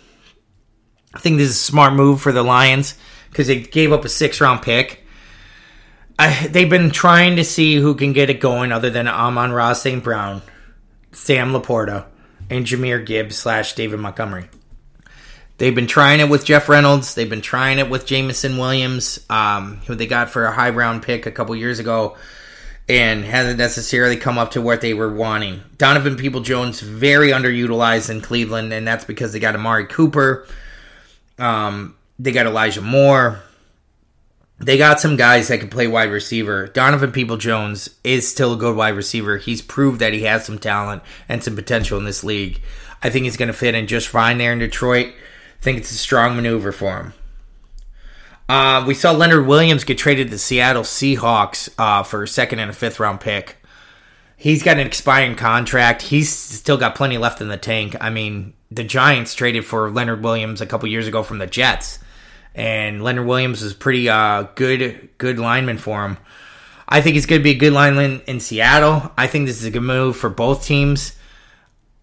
I 1.15 1.19
think 1.19 1.39
this 1.39 1.51
is 1.51 1.57
a 1.57 1.59
smart 1.59 1.93
move 1.93 2.23
for 2.23 2.33
the 2.33 2.43
Lions 2.43 2.97
because 3.31 3.47
they 3.47 3.61
gave 3.61 3.93
up 3.93 4.05
a 4.05 4.09
six 4.09 4.41
round 4.41 4.63
pick. 4.63 5.02
I, 6.23 6.47
they've 6.47 6.71
been 6.71 6.91
trying 6.91 7.37
to 7.37 7.45
see 7.45 7.77
who 7.77 7.95
can 7.95 8.13
get 8.13 8.31
it 8.31 8.41
going 8.41 8.73
other 8.73 8.91
than 8.91 9.09
Amon-Ra 9.09 9.73
St. 9.73 10.03
Brown. 10.03 10.43
Sam 11.13 11.53
LaPorta, 11.53 12.07
and 12.51 12.67
Jahmyr 12.67 13.05
Gibbs 13.05 13.37
slash 13.37 13.75
David 13.75 14.01
Montgomery. 14.01 14.49
They've 15.59 15.75
been 15.75 15.87
trying 15.87 16.21
it 16.21 16.29
with 16.29 16.45
Jeff 16.45 16.69
Reynolds. 16.69 17.15
They've 17.15 17.29
been 17.29 17.43
trying 17.43 17.79
it 17.79 17.91
with 17.91 18.07
Jameson 18.07 18.59
Williams, 18.59 19.25
um, 19.31 19.77
who 19.87 19.95
they 19.95 20.07
got 20.07 20.31
for 20.31 20.45
a 20.45 20.53
high 20.53 20.71
round 20.71 21.03
pick 21.03 21.27
a 21.27 21.31
couple 21.31 21.55
years 21.55 21.79
ago, 21.79 22.17
and 22.89 23.25
hasn't 23.25 23.59
necessarily 23.59 24.17
come 24.17 24.39
up 24.39 24.53
to 24.53 24.63
what 24.63 24.81
they 24.81 24.95
were 24.95 25.13
wanting. 25.13 25.63
Donovan 25.77 26.17
People 26.17 26.41
Jones 26.41 26.81
very 26.81 27.29
underutilized 27.29 28.11
in 28.11 28.23
Cleveland, 28.23 28.73
and 28.73 28.87
that's 28.89 29.05
because 29.05 29.33
they 29.33 29.39
got 29.39 29.55
Amari 29.55 29.87
Cooper. 29.87 30.47
Um, 31.39 31.95
they 32.19 32.33
got 32.33 32.47
Elijah 32.47 32.83
Moore 32.83 33.41
they 34.59 34.79
got 34.79 35.01
some 35.01 35.17
guys 35.17 35.49
that 35.49 35.61
can 35.61 35.69
play 35.69 35.87
wide 35.87 36.11
receiver. 36.11 36.69
Donovan 36.69 37.13
People 37.13 37.37
Jones 37.37 37.91
is 38.05 38.29
still 38.29 38.55
a 38.55 38.57
good 38.59 38.77
wide 38.77 38.95
receiver. 38.95 39.39
He's 39.39 39.61
proved 39.61 40.01
that 40.01 40.13
he 40.13 40.23
has 40.23 40.45
some 40.45 40.59
talent 40.59 41.03
and 41.29 41.43
some 41.43 41.57
potential 41.57 41.99
in 41.99 42.05
this 42.05 42.23
league. 42.23 42.61
I 43.03 43.11
think 43.11 43.25
he's 43.25 43.37
going 43.37 43.49
to 43.49 43.55
fit 43.55 43.75
in 43.75 43.87
just 43.89 44.09
fine 44.09 44.39
there 44.39 44.53
in 44.53 44.61
Detroit. 44.61 45.09
I 45.09 45.63
think 45.63 45.79
it's 45.79 45.91
a 45.91 45.97
strong 45.97 46.37
maneuver 46.37 46.71
for 46.71 46.97
him. 46.97 47.15
Uh, 48.49 48.85
we 48.87 48.95
saw 48.95 49.13
Leonard 49.13 49.47
Williams 49.47 49.85
get 49.85 49.99
traded 49.99 50.29
to 50.29 50.33
the 50.33 50.39
Seattle 50.39 50.83
Seahawks 50.83 51.69
uh, 51.79 52.03
for 52.03 52.23
a 52.23 52.29
second 52.29 52.59
and 52.59 52.71
a 52.71 52.75
fifth 52.75 53.01
round 53.01 53.21
pick. 53.21 53.57
He's 54.37 54.63
got 54.63 54.79
an 54.79 54.87
expiring 54.87 55.37
contract. 55.37 56.03
He's 56.03 56.29
still 56.29 56.77
got 56.77 56.95
plenty 56.95 57.17
left 57.17 57.41
in 57.41 57.49
the 57.49 57.57
tank. 57.57 57.97
I 58.01 58.11
mean, 58.11 58.55
the 58.71 58.85
Giants 58.85 59.35
traded 59.35 59.65
for 59.65 59.91
Leonard 59.91 60.23
Williams 60.23 60.61
a 60.61 60.67
couple 60.67 60.89
years 60.89 61.07
ago 61.07 61.23
from 61.23 61.39
the 61.39 61.47
Jets 61.47 61.99
and 62.55 63.03
Leonard 63.03 63.27
Williams 63.27 63.63
is 63.63 63.73
a 63.73 63.77
pretty 63.77 64.09
uh, 64.09 64.45
good 64.55 65.11
good 65.19 65.39
lineman 65.39 65.79
for 65.79 66.05
him. 66.05 66.19
I 66.89 67.01
think 67.01 67.15
he's 67.15 67.27
going 67.27 67.41
to 67.41 67.45
be 67.45 67.53
a 67.53 67.55
good 67.55 67.73
lineman 67.73 68.21
in 68.27 68.41
Seattle. 68.41 69.13
I 69.17 69.27
think 69.27 69.47
this 69.47 69.59
is 69.59 69.65
a 69.65 69.71
good 69.71 69.81
move 69.83 70.17
for 70.17 70.29
both 70.29 70.65
teams. 70.67 71.17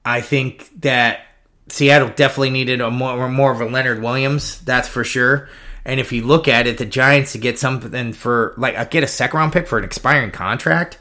I 0.03 0.21
think 0.21 0.69
that 0.81 1.21
Seattle 1.67 2.09
definitely 2.09 2.49
needed 2.49 2.81
a 2.81 2.89
more 2.89 3.29
more 3.29 3.51
of 3.51 3.61
a 3.61 3.65
Leonard 3.65 4.01
Williams, 4.01 4.59
that's 4.61 4.87
for 4.87 5.03
sure. 5.03 5.49
And 5.85 5.99
if 5.99 6.11
you 6.11 6.25
look 6.25 6.47
at 6.47 6.67
it, 6.67 6.77
the 6.77 6.85
Giants 6.85 7.33
to 7.33 7.37
get 7.37 7.59
something 7.59 8.13
for 8.13 8.53
like 8.57 8.77
uh, 8.77 8.85
get 8.85 9.03
a 9.03 9.07
second 9.07 9.37
round 9.37 9.53
pick 9.53 9.67
for 9.67 9.77
an 9.77 9.83
expiring 9.85 10.31
contract, 10.31 10.97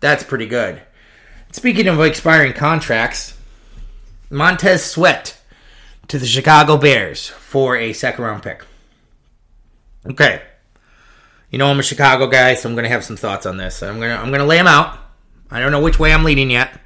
that's 0.00 0.24
pretty 0.24 0.46
good. 0.46 0.80
Speaking 1.52 1.88
of 1.88 2.00
expiring 2.00 2.52
contracts, 2.52 3.36
Montez 4.30 4.84
Sweat 4.84 5.38
to 6.08 6.18
the 6.18 6.26
Chicago 6.26 6.76
Bears 6.76 7.28
for 7.28 7.76
a 7.76 7.92
second 7.92 8.24
round 8.24 8.42
pick. 8.42 8.64
Okay. 10.06 10.42
You 11.50 11.58
know 11.58 11.66
I'm 11.66 11.78
a 11.78 11.82
Chicago 11.82 12.26
guy, 12.26 12.54
so 12.54 12.68
I'm 12.68 12.74
going 12.74 12.84
to 12.84 12.90
have 12.90 13.04
some 13.04 13.16
thoughts 13.16 13.46
on 13.46 13.56
this. 13.56 13.82
I'm 13.82 13.98
going 13.98 14.10
to 14.10 14.16
I'm 14.16 14.28
going 14.28 14.40
to 14.40 14.46
lay 14.46 14.56
them 14.56 14.66
out. 14.66 14.98
I 15.50 15.60
don't 15.60 15.70
know 15.70 15.82
which 15.82 15.98
way 15.98 16.12
I'm 16.12 16.24
leading 16.24 16.50
yet. 16.50 16.80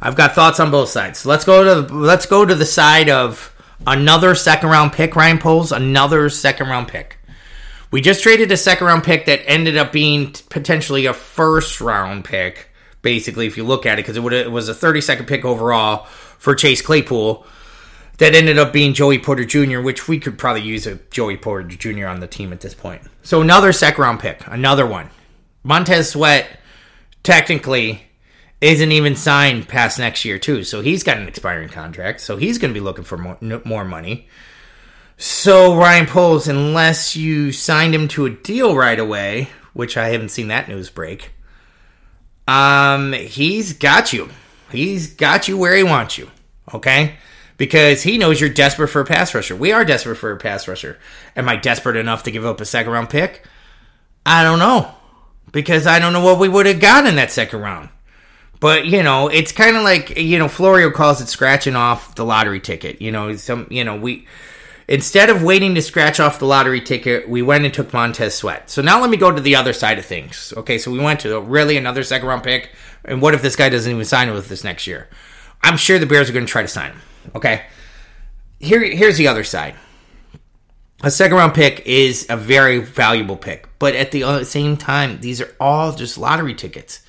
I've 0.00 0.16
got 0.16 0.34
thoughts 0.34 0.60
on 0.60 0.70
both 0.70 0.88
sides. 0.88 1.24
let's 1.26 1.44
go 1.44 1.86
to 1.86 1.94
let's 1.94 2.26
go 2.26 2.44
to 2.44 2.54
the 2.54 2.66
side 2.66 3.08
of 3.08 3.54
another 3.86 4.34
second 4.34 4.70
round 4.70 4.92
pick. 4.92 5.16
Ryan 5.16 5.38
Poles, 5.38 5.72
another 5.72 6.28
second 6.28 6.68
round 6.68 6.88
pick. 6.88 7.18
We 7.90 8.00
just 8.00 8.22
traded 8.22 8.52
a 8.52 8.56
second 8.56 8.86
round 8.86 9.04
pick 9.04 9.26
that 9.26 9.48
ended 9.48 9.76
up 9.76 9.92
being 9.92 10.32
potentially 10.50 11.06
a 11.06 11.14
first 11.14 11.80
round 11.80 12.24
pick. 12.24 12.68
Basically, 13.00 13.46
if 13.46 13.56
you 13.56 13.64
look 13.64 13.86
at 13.86 13.94
it, 13.98 14.02
because 14.04 14.16
it, 14.16 14.32
it 14.32 14.50
was 14.50 14.68
a 14.68 14.74
32nd 14.74 15.26
pick 15.26 15.44
overall 15.44 16.04
for 16.38 16.54
Chase 16.54 16.82
Claypool 16.82 17.46
that 18.18 18.34
ended 18.34 18.58
up 18.58 18.72
being 18.72 18.94
Joey 18.94 19.18
Porter 19.18 19.44
Jr., 19.44 19.80
which 19.80 20.08
we 20.08 20.18
could 20.18 20.38
probably 20.38 20.62
use 20.62 20.86
a 20.86 20.96
Joey 21.10 21.36
Porter 21.36 21.68
Jr. 21.68 22.06
on 22.06 22.20
the 22.20 22.26
team 22.26 22.52
at 22.52 22.60
this 22.60 22.74
point. 22.74 23.02
So 23.22 23.40
another 23.40 23.72
second 23.72 24.02
round 24.02 24.20
pick, 24.20 24.46
another 24.46 24.86
one. 24.86 25.10
Montez 25.62 26.10
Sweat, 26.10 26.60
technically, 27.22 28.02
isn't 28.60 28.92
even 28.92 29.14
signed 29.14 29.68
past 29.68 29.98
next 29.98 30.24
year 30.24 30.38
too. 30.38 30.64
So 30.64 30.80
he's 30.80 31.04
got 31.04 31.18
an 31.18 31.28
expiring 31.28 31.68
contract. 31.68 32.20
So 32.20 32.36
he's 32.36 32.58
going 32.58 32.72
to 32.72 32.78
be 32.78 32.84
looking 32.84 33.04
for 33.04 33.16
more, 33.16 33.38
more 33.64 33.84
money. 33.84 34.28
So 35.16 35.76
Ryan 35.76 36.06
Poles, 36.06 36.48
unless 36.48 37.16
you 37.16 37.52
signed 37.52 37.94
him 37.94 38.08
to 38.08 38.26
a 38.26 38.30
deal 38.30 38.76
right 38.76 38.98
away, 38.98 39.48
which 39.74 39.96
I 39.96 40.08
haven't 40.08 40.30
seen 40.30 40.48
that 40.48 40.68
news 40.68 40.90
break, 40.90 41.32
um, 42.48 43.12
he's 43.12 43.74
got 43.74 44.12
you. 44.12 44.30
He's 44.70 45.14
got 45.14 45.48
you 45.48 45.56
where 45.56 45.76
he 45.76 45.82
wants 45.82 46.18
you. 46.18 46.30
Okay? 46.72 47.16
Because 47.58 48.02
he 48.02 48.16
knows 48.16 48.40
you're 48.40 48.48
desperate 48.48 48.88
for 48.88 49.00
a 49.00 49.04
pass 49.04 49.34
rusher. 49.34 49.54
We 49.54 49.72
are 49.72 49.84
desperate 49.84 50.16
for 50.16 50.32
a 50.32 50.38
pass 50.38 50.66
rusher. 50.66 50.98
Am 51.36 51.48
I 51.48 51.56
desperate 51.56 51.96
enough 51.96 52.22
to 52.22 52.30
give 52.30 52.46
up 52.46 52.60
a 52.60 52.64
second 52.64 52.92
round 52.92 53.10
pick? 53.10 53.44
I 54.24 54.42
don't 54.42 54.58
know. 54.58 54.94
Because 55.52 55.86
I 55.86 55.98
don't 55.98 56.12
know 56.12 56.24
what 56.24 56.38
we 56.38 56.48
would 56.48 56.66
have 56.66 56.80
got 56.80 57.06
in 57.06 57.16
that 57.16 57.32
second 57.32 57.60
round. 57.60 57.90
But 58.60 58.86
you 58.86 59.02
know, 59.02 59.28
it's 59.28 59.52
kind 59.52 59.76
of 59.76 59.82
like 59.82 60.16
you 60.16 60.38
know, 60.38 60.48
Florio 60.48 60.90
calls 60.90 61.20
it 61.20 61.28
scratching 61.28 61.76
off 61.76 62.14
the 62.14 62.24
lottery 62.24 62.60
ticket. 62.60 63.00
You 63.00 63.12
know, 63.12 63.36
some 63.36 63.66
you 63.70 63.84
know 63.84 63.96
we 63.96 64.26
instead 64.88 65.30
of 65.30 65.42
waiting 65.42 65.74
to 65.74 65.82
scratch 65.82 66.18
off 66.18 66.38
the 66.38 66.46
lottery 66.46 66.80
ticket, 66.80 67.28
we 67.28 67.42
went 67.42 67.64
and 67.64 67.72
took 67.72 67.92
Montez 67.92 68.34
Sweat. 68.34 68.68
So 68.70 68.82
now 68.82 69.00
let 69.00 69.10
me 69.10 69.16
go 69.16 69.30
to 69.30 69.40
the 69.40 69.56
other 69.56 69.72
side 69.72 69.98
of 69.98 70.06
things. 70.06 70.52
Okay, 70.56 70.78
so 70.78 70.90
we 70.90 70.98
went 70.98 71.20
to 71.20 71.40
really 71.40 71.76
another 71.76 72.02
second 72.02 72.26
round 72.26 72.42
pick, 72.42 72.70
and 73.04 73.22
what 73.22 73.34
if 73.34 73.42
this 73.42 73.56
guy 73.56 73.68
doesn't 73.68 73.90
even 73.90 74.04
sign 74.04 74.32
with 74.32 74.50
us 74.50 74.64
next 74.64 74.86
year? 74.86 75.08
I'm 75.62 75.76
sure 75.76 75.98
the 75.98 76.06
Bears 76.06 76.30
are 76.30 76.32
going 76.32 76.46
to 76.46 76.50
try 76.50 76.62
to 76.62 76.68
sign 76.68 76.92
him. 76.92 77.00
Okay, 77.34 77.64
here 78.58 78.80
here's 78.82 79.16
the 79.16 79.28
other 79.28 79.44
side. 79.44 79.74
A 81.02 81.10
second 81.10 81.36
round 81.36 81.54
pick 81.54 81.86
is 81.86 82.26
a 82.28 82.36
very 82.36 82.80
valuable 82.80 83.36
pick, 83.36 83.68
but 83.78 83.94
at 83.94 84.10
the 84.10 84.24
uh, 84.24 84.44
same 84.44 84.76
time, 84.76 85.20
these 85.20 85.40
are 85.40 85.54
all 85.60 85.92
just 85.92 86.18
lottery 86.18 86.54
tickets. 86.54 87.00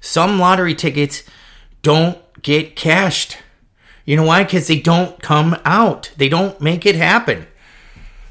Some 0.00 0.38
lottery 0.38 0.74
tickets 0.74 1.24
don't 1.82 2.18
get 2.42 2.76
cashed. 2.76 3.38
You 4.04 4.16
know 4.16 4.24
why? 4.24 4.44
Because 4.44 4.68
they 4.68 4.80
don't 4.80 5.20
come 5.20 5.60
out. 5.64 6.12
They 6.16 6.28
don't 6.28 6.60
make 6.60 6.86
it 6.86 6.96
happen. 6.96 7.46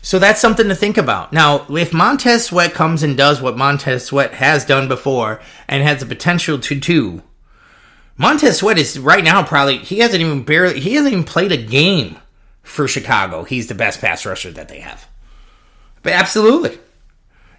So 0.02 0.18
that's 0.18 0.42
something 0.42 0.68
to 0.68 0.76
think 0.76 0.98
about. 0.98 1.32
Now, 1.32 1.66
if 1.70 1.94
Montez 1.94 2.46
Sweat 2.46 2.74
comes 2.74 3.04
and 3.04 3.16
does 3.16 3.42
what 3.42 3.58
Montez 3.58 4.06
Sweat 4.06 4.34
has 4.36 4.66
done 4.66 4.88
before 4.88 5.42
and 5.68 5.84
has 5.84 6.00
the 6.00 6.06
potential 6.06 6.58
to 6.60 6.76
do, 6.76 7.22
Montez 8.22 8.60
Sweat 8.60 8.78
is 8.78 9.00
right 9.00 9.24
now 9.24 9.42
probably 9.42 9.80
he 9.80 9.98
hasn't 9.98 10.22
even 10.22 10.44
barely 10.44 10.80
he 10.80 10.94
hasn't 10.94 11.12
even 11.12 11.24
played 11.24 11.52
a 11.52 11.58
game 11.58 12.18
for 12.62 12.88
Chicago. 12.88 13.44
He's 13.44 13.66
the 13.66 13.74
best 13.74 14.00
pass 14.00 14.28
rusher 14.28 14.52
that 14.52 14.68
they 14.68 14.80
have. 14.82 15.08
But 16.04 16.14
absolutely. 16.14 16.78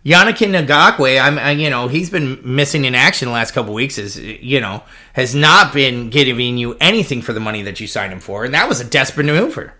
Yannick 0.06 0.36
Ngakoue, 0.36 1.20
I'm, 1.20 1.36
I, 1.36 1.50
you 1.50 1.68
know, 1.68 1.88
he's 1.88 2.10
been 2.10 2.40
missing 2.44 2.84
in 2.84 2.94
action 2.94 3.26
the 3.26 3.34
last 3.34 3.54
couple 3.54 3.74
weeks. 3.74 3.98
Is 3.98 4.16
you 4.16 4.60
know, 4.60 4.84
has 5.14 5.34
not 5.34 5.74
been 5.74 6.10
giving 6.10 6.56
you 6.58 6.76
anything 6.80 7.22
for 7.22 7.32
the 7.32 7.40
money 7.40 7.62
that 7.62 7.80
you 7.80 7.88
signed 7.88 8.12
him 8.12 8.20
for, 8.20 8.44
and 8.44 8.54
that 8.54 8.68
was 8.68 8.80
a 8.80 8.84
desperate 8.84 9.26
maneuver. 9.26 9.74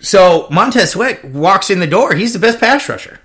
So 0.00 0.48
Montez 0.50 0.92
Sweat 0.92 1.26
walks 1.26 1.68
in 1.68 1.78
the 1.78 1.86
door. 1.86 2.14
He's 2.14 2.32
the 2.32 2.38
best 2.38 2.58
pass 2.58 2.88
rusher. 2.88 3.20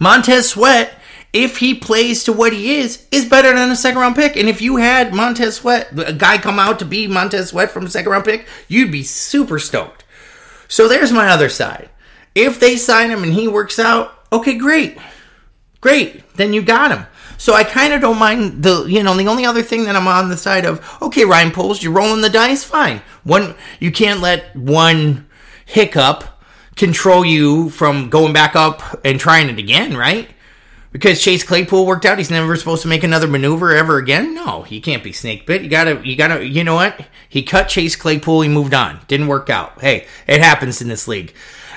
Montez 0.00 0.50
Sweat, 0.50 0.92
if 1.36 1.58
he 1.58 1.74
plays 1.74 2.24
to 2.24 2.32
what 2.32 2.54
he 2.54 2.76
is, 2.76 3.06
is 3.12 3.26
better 3.26 3.54
than 3.54 3.70
a 3.70 3.76
second 3.76 4.00
round 4.00 4.16
pick. 4.16 4.38
And 4.38 4.48
if 4.48 4.62
you 4.62 4.76
had 4.76 5.12
Montez 5.12 5.56
Sweat, 5.56 5.88
a 5.98 6.14
guy 6.14 6.38
come 6.38 6.58
out 6.58 6.78
to 6.78 6.86
be 6.86 7.06
Montez 7.06 7.50
Sweat 7.50 7.70
from 7.70 7.84
a 7.84 7.90
second 7.90 8.10
round 8.10 8.24
pick, 8.24 8.46
you'd 8.68 8.90
be 8.90 9.02
super 9.02 9.58
stoked. 9.58 10.04
So 10.66 10.88
there's 10.88 11.12
my 11.12 11.28
other 11.28 11.50
side. 11.50 11.90
If 12.34 12.58
they 12.58 12.76
sign 12.76 13.10
him 13.10 13.22
and 13.22 13.34
he 13.34 13.48
works 13.48 13.78
out, 13.78 14.14
okay, 14.32 14.56
great. 14.56 14.96
Great. 15.82 16.22
Then 16.36 16.54
you 16.54 16.62
got 16.62 16.90
him. 16.90 17.06
So 17.36 17.52
I 17.52 17.64
kind 17.64 17.92
of 17.92 18.00
don't 18.00 18.18
mind 18.18 18.62
the, 18.62 18.86
you 18.86 19.02
know, 19.02 19.14
the 19.14 19.26
only 19.26 19.44
other 19.44 19.62
thing 19.62 19.84
that 19.84 19.94
I'm 19.94 20.08
on 20.08 20.30
the 20.30 20.38
side 20.38 20.64
of, 20.64 20.82
okay, 21.02 21.26
Ryan 21.26 21.50
Poles, 21.50 21.82
you're 21.82 21.92
rolling 21.92 22.22
the 22.22 22.30
dice, 22.30 22.64
fine. 22.64 23.02
One, 23.24 23.54
you 23.78 23.92
can't 23.92 24.20
let 24.20 24.56
one 24.56 25.28
hiccup 25.66 26.24
control 26.76 27.26
you 27.26 27.68
from 27.68 28.08
going 28.08 28.32
back 28.32 28.56
up 28.56 28.82
and 29.04 29.20
trying 29.20 29.50
it 29.50 29.58
again, 29.58 29.96
right? 29.96 30.30
Because 30.96 31.20
Chase 31.20 31.44
Claypool 31.44 31.84
worked 31.84 32.06
out, 32.06 32.16
he's 32.16 32.30
never 32.30 32.56
supposed 32.56 32.80
to 32.80 32.88
make 32.88 33.04
another 33.04 33.26
maneuver 33.26 33.76
ever 33.76 33.98
again. 33.98 34.32
No, 34.32 34.62
he 34.62 34.80
can't 34.80 35.04
be 35.04 35.12
snake 35.12 35.44
bit. 35.44 35.60
You 35.60 35.68
gotta, 35.68 36.00
you 36.02 36.16
gotta, 36.16 36.42
you 36.42 36.64
know 36.64 36.74
what? 36.74 36.98
He 37.28 37.42
cut 37.42 37.68
Chase 37.68 37.94
Claypool, 37.94 38.40
he 38.40 38.48
moved 38.48 38.72
on. 38.72 39.00
Didn't 39.06 39.26
work 39.26 39.50
out. 39.50 39.78
Hey, 39.78 40.06
it 40.26 40.40
happens 40.40 40.80
in 40.80 40.88
this 40.88 41.06
league. 41.06 41.34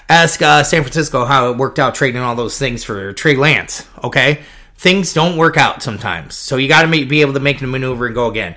Ask 0.08 0.42
uh, 0.42 0.64
San 0.64 0.84
Francisco 0.84 1.26
how 1.26 1.52
it 1.52 1.58
worked 1.58 1.80
out 1.80 1.96
trading 1.96 2.22
all 2.22 2.34
those 2.34 2.58
things 2.58 2.86
for 2.86 3.12
Trey 3.12 3.36
Lance. 3.36 3.86
Okay, 4.06 4.40
things 4.78 5.14
don't 5.14 5.36
work 5.36 5.58
out 5.58 5.84
sometimes, 5.84 6.36
so 6.36 6.56
you 6.56 6.70
got 6.70 6.84
to 6.84 7.06
be 7.06 7.20
able 7.20 7.34
to 7.34 7.42
make 7.42 7.60
the 7.60 7.68
maneuver 7.68 8.06
and 8.06 8.16
go 8.16 8.30
again. 8.30 8.56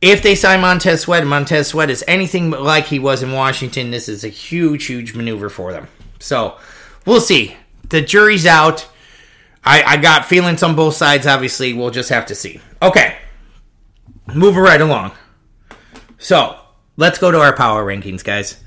If 0.00 0.24
they 0.24 0.34
sign 0.34 0.60
Montez 0.60 1.02
Sweat, 1.02 1.24
Montez 1.24 1.68
Sweat 1.68 1.88
is 1.88 2.02
anything 2.08 2.50
like 2.50 2.86
he 2.86 2.98
was 2.98 3.22
in 3.22 3.30
Washington, 3.30 3.92
this 3.92 4.08
is 4.08 4.24
a 4.24 4.28
huge, 4.28 4.86
huge 4.86 5.14
maneuver 5.14 5.48
for 5.48 5.70
them. 5.70 5.86
So 6.18 6.58
we'll 7.06 7.20
see. 7.20 7.56
The 7.90 8.02
jury's 8.02 8.44
out. 8.44 8.88
I, 9.64 9.82
I 9.82 9.96
got 9.96 10.26
feelings 10.26 10.62
on 10.62 10.76
both 10.76 10.94
sides. 10.94 11.26
Obviously, 11.26 11.72
we'll 11.72 11.90
just 11.90 12.10
have 12.10 12.26
to 12.26 12.34
see. 12.34 12.60
Okay, 12.82 13.16
moving 14.32 14.62
right 14.62 14.80
along. 14.80 15.12
So 16.18 16.58
let's 16.96 17.18
go 17.18 17.30
to 17.30 17.40
our 17.40 17.54
power 17.54 17.84
rankings, 17.84 18.22
guys. 18.22 18.60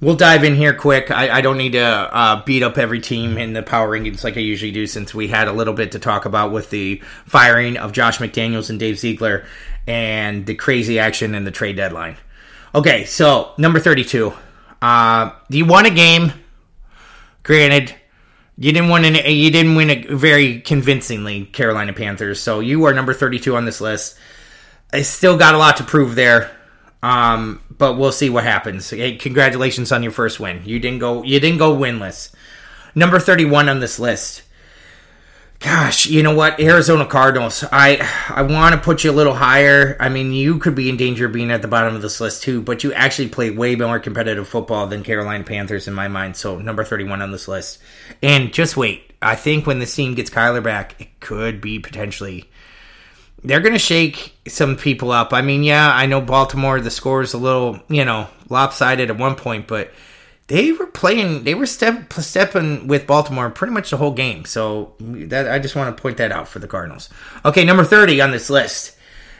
We'll 0.00 0.16
dive 0.16 0.44
in 0.44 0.56
here 0.56 0.72
quick. 0.72 1.10
I, 1.10 1.28
I 1.38 1.40
don't 1.42 1.58
need 1.58 1.72
to 1.72 1.84
uh, 1.84 2.42
beat 2.44 2.62
up 2.62 2.78
every 2.78 3.00
team 3.00 3.36
in 3.36 3.52
the 3.52 3.62
power 3.62 3.90
rankings 3.90 4.24
like 4.24 4.38
I 4.38 4.40
usually 4.40 4.72
do, 4.72 4.86
since 4.86 5.14
we 5.14 5.28
had 5.28 5.46
a 5.46 5.52
little 5.52 5.74
bit 5.74 5.92
to 5.92 5.98
talk 5.98 6.24
about 6.24 6.52
with 6.52 6.70
the 6.70 7.02
firing 7.26 7.76
of 7.76 7.92
Josh 7.92 8.18
McDaniels 8.18 8.70
and 8.70 8.80
Dave 8.80 8.98
Ziegler 8.98 9.44
and 9.86 10.46
the 10.46 10.54
crazy 10.54 10.98
action 10.98 11.34
and 11.34 11.46
the 11.46 11.50
trade 11.50 11.76
deadline. 11.76 12.16
Okay, 12.74 13.04
so 13.04 13.52
number 13.58 13.78
32. 13.78 14.32
Uh, 14.80 15.32
you 15.50 15.66
won 15.66 15.84
a 15.84 15.90
game. 15.90 16.32
Granted, 17.42 17.94
you 18.60 18.72
didn't 18.72 18.90
win. 18.90 19.06
An, 19.06 19.14
you 19.24 19.50
didn't 19.50 19.74
win 19.74 19.88
it 19.88 20.10
very 20.10 20.60
convincingly, 20.60 21.46
Carolina 21.46 21.94
Panthers. 21.94 22.42
So 22.42 22.60
you 22.60 22.84
are 22.84 22.92
number 22.92 23.14
32 23.14 23.56
on 23.56 23.64
this 23.64 23.80
list. 23.80 24.18
I 24.92 25.00
still 25.00 25.38
got 25.38 25.54
a 25.54 25.58
lot 25.58 25.78
to 25.78 25.84
prove 25.84 26.14
there. 26.14 26.50
Um, 27.02 27.62
but 27.70 27.96
we'll 27.96 28.12
see 28.12 28.28
what 28.28 28.44
happens. 28.44 28.90
Hey, 28.90 29.16
congratulations 29.16 29.92
on 29.92 30.02
your 30.02 30.12
first 30.12 30.38
win. 30.38 30.60
You 30.66 30.78
didn't 30.78 30.98
go 30.98 31.22
you 31.22 31.40
didn't 31.40 31.56
go 31.56 31.74
winless. 31.74 32.34
Number 32.94 33.18
31 33.18 33.70
on 33.70 33.80
this 33.80 33.98
list. 33.98 34.42
Gosh, 35.60 36.06
you 36.06 36.22
know 36.22 36.34
what? 36.34 36.58
Arizona 36.58 37.04
Cardinals. 37.04 37.62
I 37.70 37.98
I 38.30 38.40
want 38.42 38.74
to 38.74 38.80
put 38.80 39.04
you 39.04 39.10
a 39.10 39.12
little 39.12 39.34
higher. 39.34 39.94
I 40.00 40.08
mean, 40.08 40.32
you 40.32 40.58
could 40.58 40.74
be 40.74 40.88
in 40.88 40.96
danger 40.96 41.26
of 41.26 41.32
being 41.32 41.50
at 41.50 41.60
the 41.60 41.68
bottom 41.68 41.94
of 41.94 42.00
this 42.00 42.18
list 42.18 42.42
too, 42.42 42.62
but 42.62 42.82
you 42.82 42.94
actually 42.94 43.28
play 43.28 43.50
way 43.50 43.76
more 43.76 44.00
competitive 44.00 44.48
football 44.48 44.86
than 44.86 45.04
Carolina 45.04 45.44
Panthers 45.44 45.86
in 45.86 45.92
my 45.92 46.08
mind. 46.08 46.36
So, 46.36 46.58
number 46.58 46.82
31 46.82 47.20
on 47.20 47.30
this 47.30 47.46
list. 47.46 47.78
And 48.22 48.54
just 48.54 48.78
wait. 48.78 49.12
I 49.20 49.34
think 49.34 49.66
when 49.66 49.80
this 49.80 49.94
team 49.94 50.14
gets 50.14 50.30
Kyler 50.30 50.62
back, 50.62 50.98
it 50.98 51.20
could 51.20 51.60
be 51.60 51.78
potentially 51.78 52.48
they're 53.44 53.60
going 53.60 53.74
to 53.74 53.78
shake 53.78 54.34
some 54.48 54.76
people 54.76 55.10
up. 55.12 55.34
I 55.34 55.42
mean, 55.42 55.62
yeah, 55.62 55.90
I 55.94 56.06
know 56.06 56.22
Baltimore, 56.22 56.80
the 56.80 56.90
score 56.90 57.20
is 57.22 57.34
a 57.34 57.38
little, 57.38 57.80
you 57.88 58.04
know, 58.06 58.28
lopsided 58.48 59.10
at 59.10 59.18
one 59.18 59.34
point, 59.34 59.66
but 59.66 59.92
they 60.50 60.72
were 60.72 60.86
playing, 60.86 61.44
they 61.44 61.54
were 61.54 61.64
step, 61.64 62.12
stepping 62.12 62.88
with 62.88 63.06
Baltimore 63.06 63.50
pretty 63.50 63.72
much 63.72 63.90
the 63.90 63.96
whole 63.96 64.10
game. 64.10 64.44
So 64.44 64.94
that 64.98 65.48
I 65.48 65.60
just 65.60 65.76
want 65.76 65.96
to 65.96 66.02
point 66.02 66.16
that 66.16 66.32
out 66.32 66.48
for 66.48 66.58
the 66.58 66.66
Cardinals. 66.66 67.08
Okay, 67.44 67.64
number 67.64 67.84
30 67.84 68.20
on 68.20 68.32
this 68.32 68.50
list, 68.50 68.96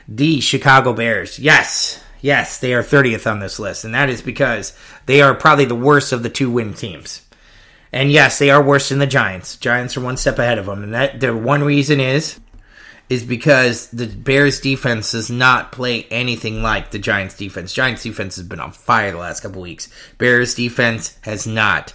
the 0.07 0.41
Chicago 0.41 0.93
Bears. 0.93 1.37
Yes, 1.41 2.01
yes, 2.21 2.59
they 2.61 2.75
are 2.75 2.85
30th 2.85 3.29
on 3.29 3.41
this 3.41 3.59
list, 3.59 3.85
and 3.85 3.93
that 3.93 4.09
is 4.09 4.23
because 4.23 4.73
they 5.07 5.21
are 5.21 5.35
probably 5.35 5.65
the 5.65 5.75
worst 5.75 6.13
of 6.13 6.23
the 6.23 6.31
two 6.31 6.49
win 6.49 6.75
teams. 6.75 7.23
And 7.93 8.13
yes, 8.13 8.39
they 8.39 8.51
are 8.51 8.63
worse 8.63 8.91
than 8.91 9.01
the 9.01 9.07
Giants. 9.09 9.57
Giants 9.57 9.97
are 9.97 10.03
one 10.03 10.17
step 10.17 10.39
ahead 10.39 10.59
of 10.59 10.67
them, 10.67 10.85
and 10.85 10.95
that 10.95 11.19
the 11.19 11.37
one 11.37 11.65
reason 11.65 11.99
is 11.99 12.39
is 13.11 13.25
because 13.25 13.89
the 13.89 14.07
Bears 14.07 14.61
defense 14.61 15.13
does 15.13 15.31
not 15.31 15.73
play 15.73 16.05
anything 16.05 16.63
like 16.63 16.93
the 16.93 16.99
Giants 16.99 17.37
defense. 17.37 17.75
Giants 17.75 18.05
defense 18.05 18.37
has 18.37 18.47
been 18.47 18.61
on 18.61 18.71
fire 18.71 19.11
the 19.11 19.19
last 19.19 19.41
couple 19.41 19.61
weeks. 19.61 19.89
Bears 20.17 20.55
defense 20.55 21.19
has 21.23 21.47
not. 21.47 21.93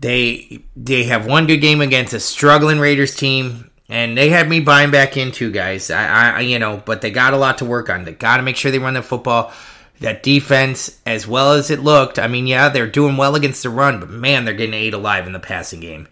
They 0.00 0.64
they 0.76 1.04
have 1.04 1.26
one 1.26 1.46
good 1.46 1.58
game 1.58 1.80
against 1.80 2.12
a 2.12 2.20
struggling 2.20 2.80
Raiders 2.80 3.16
team 3.16 3.70
And 3.88 4.18
they 4.18 4.28
had 4.28 4.48
me 4.48 4.60
buying 4.60 4.90
back 4.90 5.16
in 5.16 5.32
too, 5.32 5.50
guys. 5.50 5.90
I, 5.90 6.32
I 6.32 6.40
you 6.40 6.58
know, 6.58 6.82
but 6.84 7.00
they 7.00 7.10
got 7.10 7.32
a 7.32 7.38
lot 7.38 7.58
to 7.58 7.64
work 7.64 7.88
on. 7.88 8.04
They 8.04 8.12
got 8.12 8.36
to 8.36 8.42
make 8.42 8.56
sure 8.56 8.70
they 8.70 8.78
run 8.78 8.94
the 8.94 9.02
football. 9.02 9.52
That 10.00 10.22
defense, 10.22 11.00
as 11.06 11.26
well 11.26 11.54
as 11.54 11.70
it 11.72 11.80
looked, 11.80 12.20
I 12.20 12.28
mean, 12.28 12.46
yeah, 12.46 12.68
they're 12.68 12.86
doing 12.86 13.16
well 13.16 13.34
against 13.34 13.64
the 13.64 13.70
run, 13.70 13.98
but 13.98 14.10
man, 14.10 14.44
they're 14.44 14.54
getting 14.54 14.74
ate 14.74 14.94
alive 14.94 15.26
in 15.26 15.32
the 15.32 15.40
passing 15.40 15.80
game. 15.80 16.06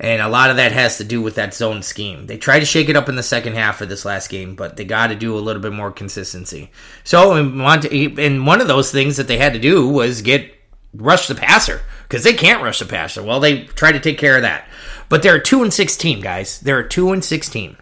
And 0.00 0.22
a 0.22 0.28
lot 0.28 0.50
of 0.50 0.56
that 0.56 0.70
has 0.70 0.98
to 0.98 1.04
do 1.04 1.20
with 1.20 1.34
that 1.34 1.54
zone 1.54 1.82
scheme. 1.82 2.26
They 2.26 2.38
tried 2.38 2.60
to 2.60 2.66
shake 2.66 2.88
it 2.88 2.94
up 2.96 3.08
in 3.08 3.16
the 3.16 3.22
second 3.22 3.54
half 3.54 3.80
of 3.80 3.88
this 3.88 4.04
last 4.04 4.28
game, 4.30 4.54
but 4.54 4.76
they 4.76 4.84
got 4.84 5.08
to 5.08 5.16
do 5.16 5.36
a 5.36 5.40
little 5.40 5.60
bit 5.60 5.72
more 5.72 5.90
consistency. 5.90 6.70
So, 7.02 7.34
and 7.34 8.46
one 8.46 8.60
of 8.60 8.68
those 8.68 8.92
things 8.92 9.16
that 9.16 9.26
they 9.26 9.38
had 9.38 9.54
to 9.54 9.58
do 9.58 9.88
was 9.88 10.22
get 10.22 10.54
rush 10.94 11.26
the 11.26 11.34
passer 11.34 11.82
because 12.04 12.22
they 12.22 12.32
can't 12.32 12.62
rush 12.62 12.78
the 12.78 12.84
passer. 12.84 13.22
Well, 13.24 13.40
they 13.40 13.64
tried 13.64 13.92
to 13.92 14.00
take 14.00 14.18
care 14.18 14.36
of 14.36 14.42
that, 14.42 14.68
but 15.08 15.22
they're 15.22 15.34
a 15.34 15.42
two 15.42 15.62
and 15.64 15.74
16, 15.74 16.20
guys. 16.20 16.60
They're 16.60 16.78
a 16.78 16.88
two 16.88 17.10
and 17.12 17.24
16. 17.24 17.76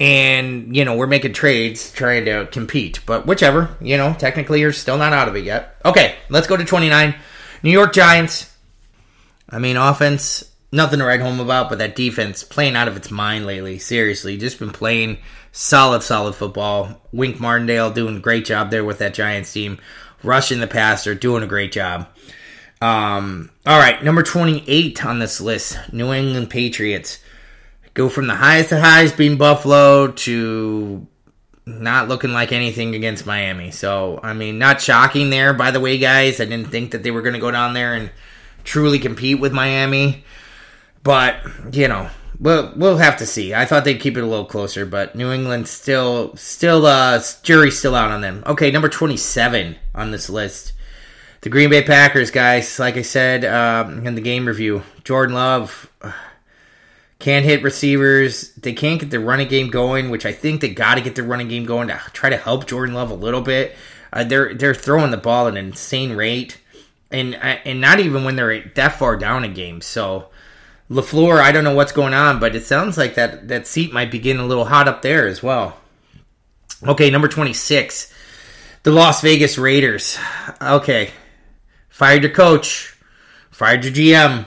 and 0.00 0.74
you 0.74 0.84
know 0.84 0.96
we're 0.96 1.06
making 1.06 1.32
trades 1.32 1.92
trying 1.92 2.24
to 2.26 2.46
compete. 2.50 3.00
But 3.06 3.26
whichever, 3.26 3.76
you 3.80 3.96
know, 3.96 4.14
technically 4.18 4.60
you're 4.60 4.72
still 4.72 4.98
not 4.98 5.12
out 5.12 5.28
of 5.28 5.36
it 5.36 5.44
yet. 5.44 5.76
Okay, 5.84 6.16
let's 6.28 6.46
go 6.46 6.56
to 6.56 6.64
twenty 6.64 6.88
nine. 6.88 7.14
New 7.62 7.70
York 7.70 7.92
Giants. 7.92 8.54
I 9.48 9.58
mean, 9.58 9.76
offense 9.76 10.44
nothing 10.72 10.98
to 10.98 11.04
write 11.04 11.20
home 11.20 11.38
about, 11.38 11.68
but 11.68 11.78
that 11.78 11.94
defense 11.94 12.42
playing 12.42 12.74
out 12.74 12.88
of 12.88 12.96
its 12.96 13.10
mind 13.10 13.46
lately. 13.46 13.78
Seriously, 13.78 14.38
just 14.38 14.58
been 14.58 14.70
playing 14.70 15.18
solid, 15.52 16.02
solid 16.02 16.34
football. 16.34 17.00
Wink 17.12 17.38
Martindale 17.38 17.90
doing 17.90 18.16
a 18.16 18.20
great 18.20 18.46
job 18.46 18.70
there 18.70 18.84
with 18.84 18.98
that 18.98 19.14
Giants 19.14 19.52
team. 19.52 19.78
Rushing 20.24 20.60
the 20.60 20.66
passer, 20.66 21.14
doing 21.14 21.42
a 21.42 21.48
great 21.48 21.72
job. 21.72 22.08
Um, 22.80 23.50
all 23.66 23.78
right, 23.78 24.02
number 24.02 24.22
28 24.22 25.04
on 25.04 25.18
this 25.20 25.40
list 25.40 25.78
New 25.92 26.12
England 26.12 26.50
Patriots. 26.50 27.18
Go 27.94 28.08
from 28.08 28.26
the 28.26 28.34
highest 28.34 28.72
of 28.72 28.80
highs 28.80 29.12
being 29.12 29.36
Buffalo 29.36 30.08
to 30.08 31.06
not 31.66 32.08
looking 32.08 32.32
like 32.32 32.50
anything 32.50 32.94
against 32.94 33.26
Miami. 33.26 33.70
So, 33.70 34.18
I 34.22 34.32
mean, 34.32 34.58
not 34.58 34.80
shocking 34.80 35.30
there, 35.30 35.52
by 35.52 35.70
the 35.70 35.80
way, 35.80 35.98
guys. 35.98 36.40
I 36.40 36.44
didn't 36.44 36.70
think 36.70 36.92
that 36.92 37.02
they 37.02 37.10
were 37.10 37.22
going 37.22 37.34
to 37.34 37.38
go 37.38 37.50
down 37.50 37.74
there 37.74 37.94
and 37.94 38.10
truly 38.64 38.98
compete 38.98 39.38
with 39.38 39.52
Miami. 39.52 40.24
But 41.02 41.36
you 41.72 41.88
know, 41.88 42.08
we'll 42.38 42.72
we'll 42.76 42.98
have 42.98 43.16
to 43.18 43.26
see. 43.26 43.54
I 43.54 43.64
thought 43.64 43.84
they'd 43.84 44.00
keep 44.00 44.16
it 44.16 44.22
a 44.22 44.26
little 44.26 44.44
closer, 44.44 44.86
but 44.86 45.14
New 45.16 45.32
England 45.32 45.68
still 45.68 46.36
still 46.36 46.86
uh 46.86 47.22
jury's 47.42 47.78
still 47.78 47.94
out 47.94 48.10
on 48.10 48.20
them. 48.20 48.42
Okay, 48.46 48.70
number 48.70 48.88
twenty 48.88 49.16
seven 49.16 49.76
on 49.94 50.10
this 50.10 50.28
list. 50.30 50.72
The 51.42 51.50
Green 51.50 51.70
Bay 51.70 51.82
Packers, 51.82 52.30
guys. 52.30 52.78
Like 52.78 52.96
I 52.96 53.02
said 53.02 53.44
um, 53.44 54.06
in 54.06 54.14
the 54.14 54.20
game 54.20 54.46
review, 54.46 54.82
Jordan 55.02 55.34
Love 55.34 55.90
can't 57.18 57.44
hit 57.44 57.62
receivers. 57.62 58.52
They 58.54 58.72
can't 58.72 59.00
get 59.00 59.10
the 59.10 59.18
running 59.18 59.48
game 59.48 59.68
going, 59.68 60.10
which 60.10 60.26
I 60.26 60.32
think 60.32 60.60
they 60.60 60.68
got 60.68 60.96
to 60.96 61.00
get 61.00 61.14
the 61.16 61.22
running 61.24 61.48
game 61.48 61.64
going 61.64 61.88
to 61.88 62.00
try 62.12 62.30
to 62.30 62.36
help 62.36 62.66
Jordan 62.66 62.94
Love 62.94 63.10
a 63.10 63.14
little 63.14 63.40
bit. 63.40 63.74
Uh, 64.12 64.24
they're 64.24 64.54
they're 64.54 64.74
throwing 64.74 65.10
the 65.10 65.16
ball 65.16 65.48
at 65.48 65.56
an 65.56 65.66
insane 65.66 66.12
rate, 66.12 66.58
and 67.10 67.34
uh, 67.34 67.58
and 67.64 67.80
not 67.80 67.98
even 67.98 68.24
when 68.24 68.36
they're 68.36 68.68
that 68.74 68.98
far 68.98 69.16
down 69.16 69.44
in 69.44 69.54
games. 69.54 69.86
So 69.86 70.28
LaFleur, 70.92 71.40
I 71.40 71.52
don't 71.52 71.64
know 71.64 71.74
what's 71.74 71.92
going 71.92 72.12
on, 72.12 72.38
but 72.38 72.54
it 72.54 72.64
sounds 72.64 72.98
like 72.98 73.14
that, 73.14 73.48
that 73.48 73.66
seat 73.66 73.94
might 73.94 74.10
be 74.10 74.18
getting 74.18 74.42
a 74.42 74.46
little 74.46 74.66
hot 74.66 74.88
up 74.88 75.00
there 75.00 75.26
as 75.26 75.42
well. 75.42 75.78
Okay, 76.86 77.08
number 77.08 77.28
26. 77.28 78.12
The 78.82 78.90
Las 78.90 79.22
Vegas 79.22 79.56
Raiders. 79.56 80.18
Okay. 80.60 81.10
Fired 81.88 82.22
your 82.22 82.32
coach. 82.32 82.94
Fired 83.50 83.84
your 83.84 83.94
GM. 83.94 84.46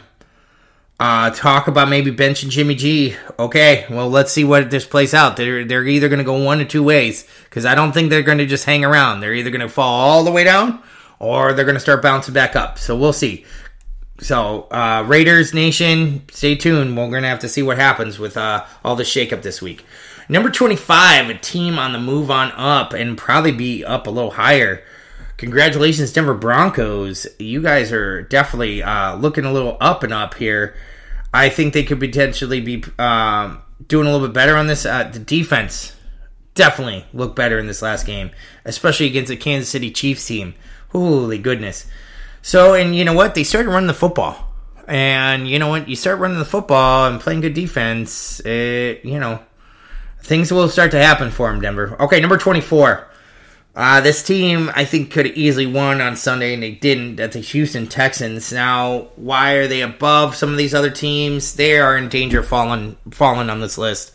Uh, 1.00 1.30
talk 1.32 1.68
about 1.68 1.90
maybe 1.90 2.12
benching 2.12 2.50
Jimmy 2.50 2.76
G. 2.76 3.16
Okay, 3.40 3.86
well, 3.90 4.10
let's 4.10 4.32
see 4.32 4.44
what 4.44 4.70
this 4.70 4.86
plays 4.86 5.14
out. 5.14 5.38
They're, 5.38 5.66
they're 5.66 5.86
either 5.86 6.10
going 6.10 6.20
to 6.20 6.26
go 6.26 6.42
one 6.44 6.62
or 6.62 6.66
two 6.66 6.84
ways 6.84 7.28
because 7.46 7.66
I 7.66 7.76
don't 7.76 7.92
think 7.92 8.10
they're 8.10 8.22
going 8.22 8.38
to 8.38 8.46
just 8.46 8.66
hang 8.66 8.86
around. 8.86 9.20
They're 9.20 9.34
either 9.34 9.50
going 9.50 9.62
to 9.62 9.70
fall 9.70 10.10
all 10.10 10.24
the 10.24 10.32
way 10.32 10.44
down 10.44 10.82
or 11.20 11.54
they're 11.54 11.66
going 11.66 11.76
to 11.76 11.82
start 11.82 12.02
bouncing 12.02 12.34
back 12.34 12.56
up. 12.56 12.78
So 12.78 12.96
we'll 12.96 13.14
see. 13.14 13.46
So, 14.20 14.64
uh, 14.72 15.04
Raiders 15.06 15.54
Nation, 15.54 16.24
stay 16.32 16.56
tuned. 16.56 16.96
We're 16.96 17.20
to 17.20 17.28
have 17.28 17.40
to 17.40 17.50
see 17.50 17.62
what 17.62 17.78
happens 17.78 18.18
with 18.18 18.38
uh, 18.38 18.66
all 18.84 18.96
the 18.96 19.04
shakeup 19.04 19.42
this 19.42 19.62
week. 19.62 19.86
Number 20.30 20.50
25, 20.50 21.30
a 21.30 21.34
team 21.36 21.78
on 21.78 21.92
the 21.92 22.00
move 22.00 22.32
on 22.32 22.52
up 22.54 22.94
and 22.94 23.18
probably 23.18 23.52
be 23.52 23.84
up 23.84 24.08
a 24.08 24.10
little 24.10 24.32
higher. 24.32 24.84
Congratulations, 25.38 26.14
Denver 26.14 26.34
Broncos. 26.34 27.28
You 27.38 27.62
guys 27.62 27.92
are 27.92 28.22
definitely 28.22 28.82
uh, 28.82 29.16
looking 29.18 29.44
a 29.44 29.52
little 29.52 29.78
up 29.82 30.02
and 30.02 30.14
up 30.14 30.36
here. 30.36 30.76
I 31.34 31.50
think 31.50 31.74
they 31.74 31.84
could 31.84 32.00
potentially 32.00 32.62
be 32.62 32.86
um, 32.98 33.62
doing 33.88 34.08
a 34.08 34.12
little 34.12 34.28
bit 34.28 34.34
better 34.34 34.56
on 34.56 34.68
this. 34.68 34.86
Uh, 34.86 35.04
the 35.04 35.20
defense 35.20 35.94
definitely 36.54 37.06
looked 37.14 37.36
better 37.36 37.60
in 37.60 37.68
this 37.68 37.82
last 37.82 38.06
game, 38.06 38.32
especially 38.64 39.08
against 39.08 39.28
the 39.28 39.36
Kansas 39.36 39.70
City 39.70 39.92
Chiefs 39.92 40.26
team. 40.26 40.56
Holy 40.90 41.38
goodness. 41.38 41.86
So, 42.46 42.76
and 42.76 42.96
you 42.96 43.06
know 43.06 43.14
what? 43.14 43.34
They 43.34 43.44
started 43.44 43.72
running 43.72 43.88
the 43.88 43.96
football. 43.96 44.54
And 44.88 45.48
you 45.48 45.58
know 45.58 45.68
what? 45.68 45.90
You 45.90 45.96
start 45.96 46.20
running 46.20 46.38
the 46.38 46.46
football 46.46 47.08
and 47.08 47.20
playing 47.20 47.42
good 47.42 47.56
defense, 47.56 48.40
it, 48.42 49.04
you 49.04 49.20
know, 49.20 49.40
things 50.22 50.52
will 50.52 50.70
start 50.70 50.92
to 50.92 51.00
happen 51.00 51.32
for 51.32 51.52
them, 51.52 51.60
Denver. 51.60 52.00
Okay, 52.04 52.20
number 52.20 52.38
24. 52.38 53.08
Uh, 53.76 54.00
this 54.02 54.22
team, 54.22 54.70
I 54.76 54.86
think, 54.86 55.10
could 55.10 55.26
have 55.26 55.36
easily 55.36 55.66
won 55.66 56.02
on 56.02 56.16
Sunday, 56.16 56.54
and 56.54 56.62
they 56.62 56.70
didn't. 56.70 57.16
That's 57.16 57.34
the 57.34 57.42
Houston 57.42 57.88
Texans. 57.88 58.54
Now, 58.54 59.08
why 59.16 59.54
are 59.54 59.68
they 59.68 59.82
above 59.82 60.36
some 60.36 60.52
of 60.52 60.58
these 60.58 60.76
other 60.76 60.92
teams? 60.92 61.56
They 61.56 61.80
are 61.80 61.98
in 61.98 62.10
danger 62.10 62.42
of 62.42 62.48
falling, 62.48 62.96
falling 63.10 63.50
on 63.50 63.60
this 63.60 63.80
list. 63.80 64.14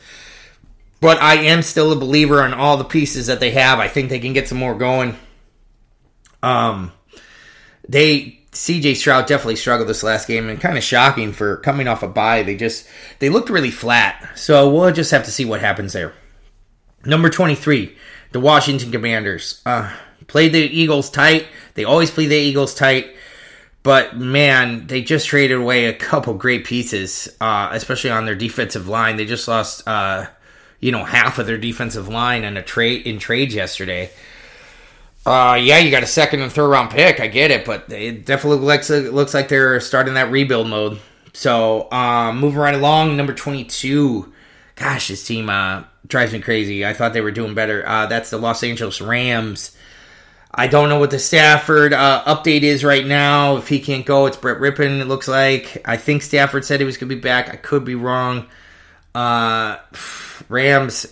But 1.01 1.21
I 1.21 1.35
am 1.35 1.63
still 1.63 1.91
a 1.91 1.97
believer 1.97 2.47
in 2.47 2.55
all 2.55 2.77
the 2.77 2.85
pieces 2.85 3.27
that 3.27 3.41
they 3.41 3.51
have. 3.51 3.81
I 3.81 3.89
think 3.89 4.09
they 4.09 4.21
can 4.21 4.35
get 4.35 4.47
some 4.47 4.59
more 4.59 4.77
going. 4.77 5.17
Um, 6.45 6.93
they 7.89 8.41
CJ 8.53 8.97
Stroud 8.97 9.27
definitely 9.27 9.57
struggled 9.57 9.89
this 9.89 10.03
last 10.03 10.27
game 10.27 10.49
and 10.49 10.61
kind 10.61 10.77
of 10.77 10.83
shocking 10.83 11.33
for 11.33 11.59
coming 11.59 11.87
off 11.87 12.03
a 12.03 12.09
bye. 12.09 12.43
They 12.43 12.57
just 12.57 12.87
they 13.21 13.29
looked 13.29 13.51
really 13.51 13.71
flat. 13.71 14.37
So 14.37 14.71
we'll 14.71 14.93
just 14.93 15.13
have 15.13 15.25
to 15.25 15.33
see 15.33 15.45
what 15.45 15.61
happens 15.61 15.93
there. 15.93 16.15
Number 17.05 17.31
23, 17.31 17.97
the 18.33 18.41
Washington 18.41 18.91
Commanders. 18.91 19.63
Uh, 19.65 19.95
played 20.27 20.53
the 20.53 20.61
Eagles 20.61 21.11
tight. 21.11 21.47
They 21.75 21.85
always 21.85 22.11
play 22.11 22.27
the 22.27 22.37
Eagles 22.37 22.75
tight. 22.75 23.15
But 23.83 24.17
man, 24.19 24.87
they 24.87 25.01
just 25.01 25.29
traded 25.29 25.57
away 25.57 25.87
a 25.87 25.95
couple 25.95 26.35
great 26.35 26.65
pieces, 26.65 27.29
uh, 27.41 27.71
especially 27.73 28.11
on 28.11 28.27
their 28.27 28.35
defensive 28.35 28.89
line. 28.89 29.17
They 29.17 29.25
just 29.25 29.49
lost, 29.49 29.87
uh, 29.89 30.27
you 30.81 30.93
know, 30.93 31.05
half 31.05 31.39
of 31.39 31.47
their 31.47 31.57
defensive 31.57 32.09
line 32.09 32.45
in 32.45 32.57
a 32.57 32.63
trade 32.63 33.07
in 33.07 33.19
trades 33.19 33.55
yesterday. 33.55 34.11
Uh, 35.27 35.59
yeah, 35.61 35.79
you 35.79 35.91
got 35.91 36.03
a 36.03 36.07
second 36.07 36.41
and 36.41 36.51
third 36.51 36.69
round 36.69 36.91
pick. 36.91 37.21
I 37.21 37.27
get 37.27 37.51
it, 37.51 37.65
but 37.65 37.91
it 37.93 38.25
definitely 38.25 38.65
looks 38.65 38.89
looks 38.91 39.35
like 39.35 39.49
they're 39.49 39.81
starting 39.81 40.15
that 40.15 40.31
rebuild 40.31 40.69
mode. 40.69 40.99
So, 41.33 41.91
um, 41.93 42.41
moving 42.41 42.59
right 42.59 42.75
along, 42.75 43.17
number 43.17 43.35
twenty 43.35 43.65
two. 43.65 44.33
Gosh, 44.77 45.09
this 45.09 45.27
team 45.27 45.51
uh, 45.51 45.85
drives 46.07 46.33
me 46.33 46.41
crazy. 46.41 46.87
I 46.87 46.95
thought 46.95 47.13
they 47.13 47.21
were 47.21 47.31
doing 47.31 47.55
better. 47.55 47.87
Uh, 47.87 48.07
that's 48.07 48.31
the 48.31 48.39
Los 48.39 48.63
Angeles 48.63 49.01
Rams. 49.03 49.77
I 50.53 50.67
don't 50.67 50.89
know 50.89 50.99
what 50.99 51.11
the 51.11 51.19
Stafford 51.19 51.93
uh, 51.93 52.25
update 52.27 52.63
is 52.63 52.83
right 52.83 53.07
now. 53.07 53.57
If 53.57 53.69
he 53.69 53.79
can't 53.79 54.05
go, 54.05 54.27
it's 54.27 54.37
Brett 54.39 54.59
Rypien. 54.59 55.01
It 55.01 55.07
looks 55.07 55.29
like. 55.29 55.83
I 55.85 55.97
think 55.97 56.23
Stafford 56.23 56.65
said 56.65 56.81
he 56.81 56.87
was 56.87 56.97
going 56.97 57.09
to 57.11 57.15
be 57.15 57.21
back. 57.21 57.51
I 57.51 57.57
could 57.57 57.85
be 57.85 57.95
wrong. 57.95 58.47
Uh, 59.15 59.77
Rams 60.49 61.07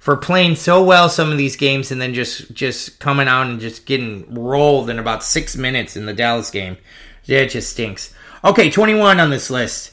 for 0.00 0.16
playing 0.16 0.56
so 0.56 0.82
well 0.82 1.08
some 1.08 1.30
of 1.30 1.38
these 1.38 1.56
games 1.56 1.92
and 1.92 2.00
then 2.00 2.14
just 2.14 2.52
just 2.52 2.98
coming 2.98 3.28
out 3.28 3.46
and 3.46 3.60
just 3.60 3.86
getting 3.86 4.34
rolled 4.34 4.90
in 4.90 4.98
about 4.98 5.22
six 5.22 5.54
minutes 5.54 5.94
in 5.96 6.06
the 6.06 6.14
Dallas 6.14 6.50
game. 6.50 6.78
Yeah, 7.24 7.40
it 7.40 7.50
just 7.50 7.70
stinks. 7.70 8.12
Okay, 8.42 8.70
21 8.70 9.20
on 9.20 9.30
this 9.30 9.50
list. 9.50 9.92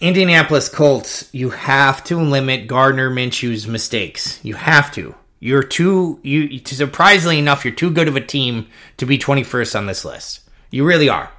Indianapolis 0.00 0.68
Colts, 0.68 1.30
you 1.32 1.50
have 1.50 2.04
to 2.04 2.20
limit 2.20 2.66
Gardner 2.66 3.10
Minshew's 3.10 3.66
mistakes. 3.66 4.38
You 4.44 4.54
have 4.54 4.92
to. 4.92 5.14
You're 5.40 5.62
too 5.62 6.20
you 6.22 6.60
surprisingly 6.64 7.38
enough, 7.38 7.64
you're 7.64 7.74
too 7.74 7.90
good 7.90 8.08
of 8.08 8.16
a 8.16 8.20
team 8.20 8.68
to 8.98 9.06
be 9.06 9.18
21st 9.18 9.74
on 9.74 9.86
this 9.86 10.04
list. 10.04 10.40
You 10.70 10.84
really 10.84 11.08
are. 11.08 11.32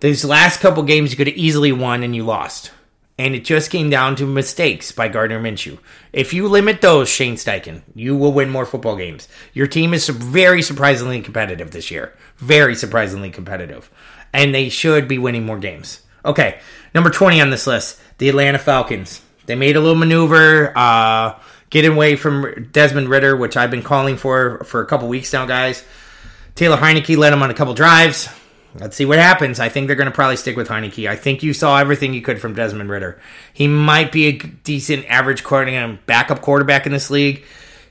These 0.00 0.24
last 0.24 0.60
couple 0.60 0.82
games 0.84 1.10
you 1.10 1.18
could 1.18 1.26
have 1.26 1.36
easily 1.36 1.70
won 1.70 2.02
and 2.02 2.16
you 2.16 2.24
lost 2.24 2.72
and 3.18 3.34
it 3.34 3.44
just 3.44 3.70
came 3.70 3.90
down 3.90 4.16
to 4.16 4.26
mistakes 4.26 4.92
by 4.92 5.08
Gardner 5.08 5.40
Minshew. 5.40 5.78
If 6.12 6.32
you 6.32 6.48
limit 6.48 6.80
those, 6.80 7.08
Shane 7.08 7.36
Steichen, 7.36 7.82
you 7.94 8.16
will 8.16 8.32
win 8.32 8.48
more 8.48 8.66
football 8.66 8.96
games. 8.96 9.28
Your 9.52 9.66
team 9.66 9.94
is 9.94 10.08
very 10.08 10.62
surprisingly 10.62 11.20
competitive 11.20 11.70
this 11.70 11.90
year. 11.90 12.14
Very 12.38 12.74
surprisingly 12.74 13.30
competitive. 13.30 13.90
And 14.32 14.54
they 14.54 14.68
should 14.68 15.08
be 15.08 15.18
winning 15.18 15.44
more 15.44 15.58
games. 15.58 16.00
Okay, 16.24 16.60
number 16.94 17.10
20 17.10 17.40
on 17.40 17.50
this 17.50 17.66
list, 17.66 18.00
the 18.18 18.28
Atlanta 18.28 18.58
Falcons. 18.58 19.20
They 19.46 19.56
made 19.56 19.76
a 19.76 19.80
little 19.80 19.96
maneuver, 19.96 20.72
uh, 20.76 21.38
getting 21.70 21.92
away 21.92 22.16
from 22.16 22.68
Desmond 22.70 23.08
Ridder, 23.08 23.36
which 23.36 23.56
I've 23.56 23.70
been 23.70 23.82
calling 23.82 24.16
for 24.16 24.62
for 24.64 24.80
a 24.80 24.86
couple 24.86 25.08
weeks 25.08 25.32
now, 25.32 25.46
guys. 25.46 25.84
Taylor 26.54 26.76
Heinicke 26.76 27.16
led 27.16 27.30
them 27.30 27.42
on 27.42 27.50
a 27.50 27.54
couple 27.54 27.74
drives. 27.74 28.28
Let's 28.74 28.96
see 28.96 29.04
what 29.04 29.18
happens. 29.18 29.60
I 29.60 29.68
think 29.68 29.86
they're 29.86 29.96
going 29.96 30.10
to 30.10 30.14
probably 30.14 30.36
stick 30.36 30.56
with 30.56 30.68
Heinicke. 30.68 31.08
I 31.08 31.16
think 31.16 31.42
you 31.42 31.52
saw 31.52 31.78
everything 31.78 32.14
you 32.14 32.22
could 32.22 32.40
from 32.40 32.54
Desmond 32.54 32.88
Ridder. 32.88 33.20
He 33.52 33.68
might 33.68 34.12
be 34.12 34.26
a 34.26 34.32
decent 34.32 35.04
average 35.06 35.44
quarterback, 35.44 36.06
backup 36.06 36.40
quarterback 36.40 36.86
in 36.86 36.92
this 36.92 37.10
league. 37.10 37.44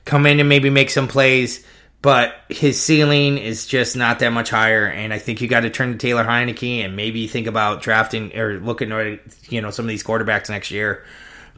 Come 0.04 0.26
in 0.26 0.40
and 0.40 0.48
maybe 0.48 0.70
make 0.70 0.90
some 0.90 1.06
plays, 1.06 1.64
but 2.00 2.34
his 2.48 2.80
ceiling 2.82 3.38
is 3.38 3.66
just 3.66 3.96
not 3.96 4.18
that 4.18 4.30
much 4.30 4.50
higher. 4.50 4.86
And 4.86 5.12
I 5.12 5.18
think 5.18 5.40
you 5.40 5.46
got 5.46 5.60
to 5.60 5.70
turn 5.70 5.92
to 5.92 5.98
Taylor 5.98 6.24
Heinicke 6.24 6.84
and 6.84 6.96
maybe 6.96 7.28
think 7.28 7.46
about 7.46 7.82
drafting 7.82 8.36
or 8.36 8.58
looking 8.58 8.90
at 8.90 9.20
you 9.48 9.60
know 9.60 9.70
some 9.70 9.84
of 9.84 9.88
these 9.88 10.02
quarterbacks 10.02 10.50
next 10.50 10.72
year 10.72 11.04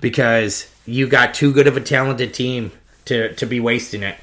because 0.02 0.70
you 0.84 1.06
got 1.06 1.32
too 1.32 1.52
good 1.52 1.66
of 1.66 1.78
a 1.78 1.80
talented 1.80 2.34
team 2.34 2.72
to 3.06 3.34
to 3.36 3.46
be 3.46 3.60
wasting 3.60 4.02
it. 4.02 4.18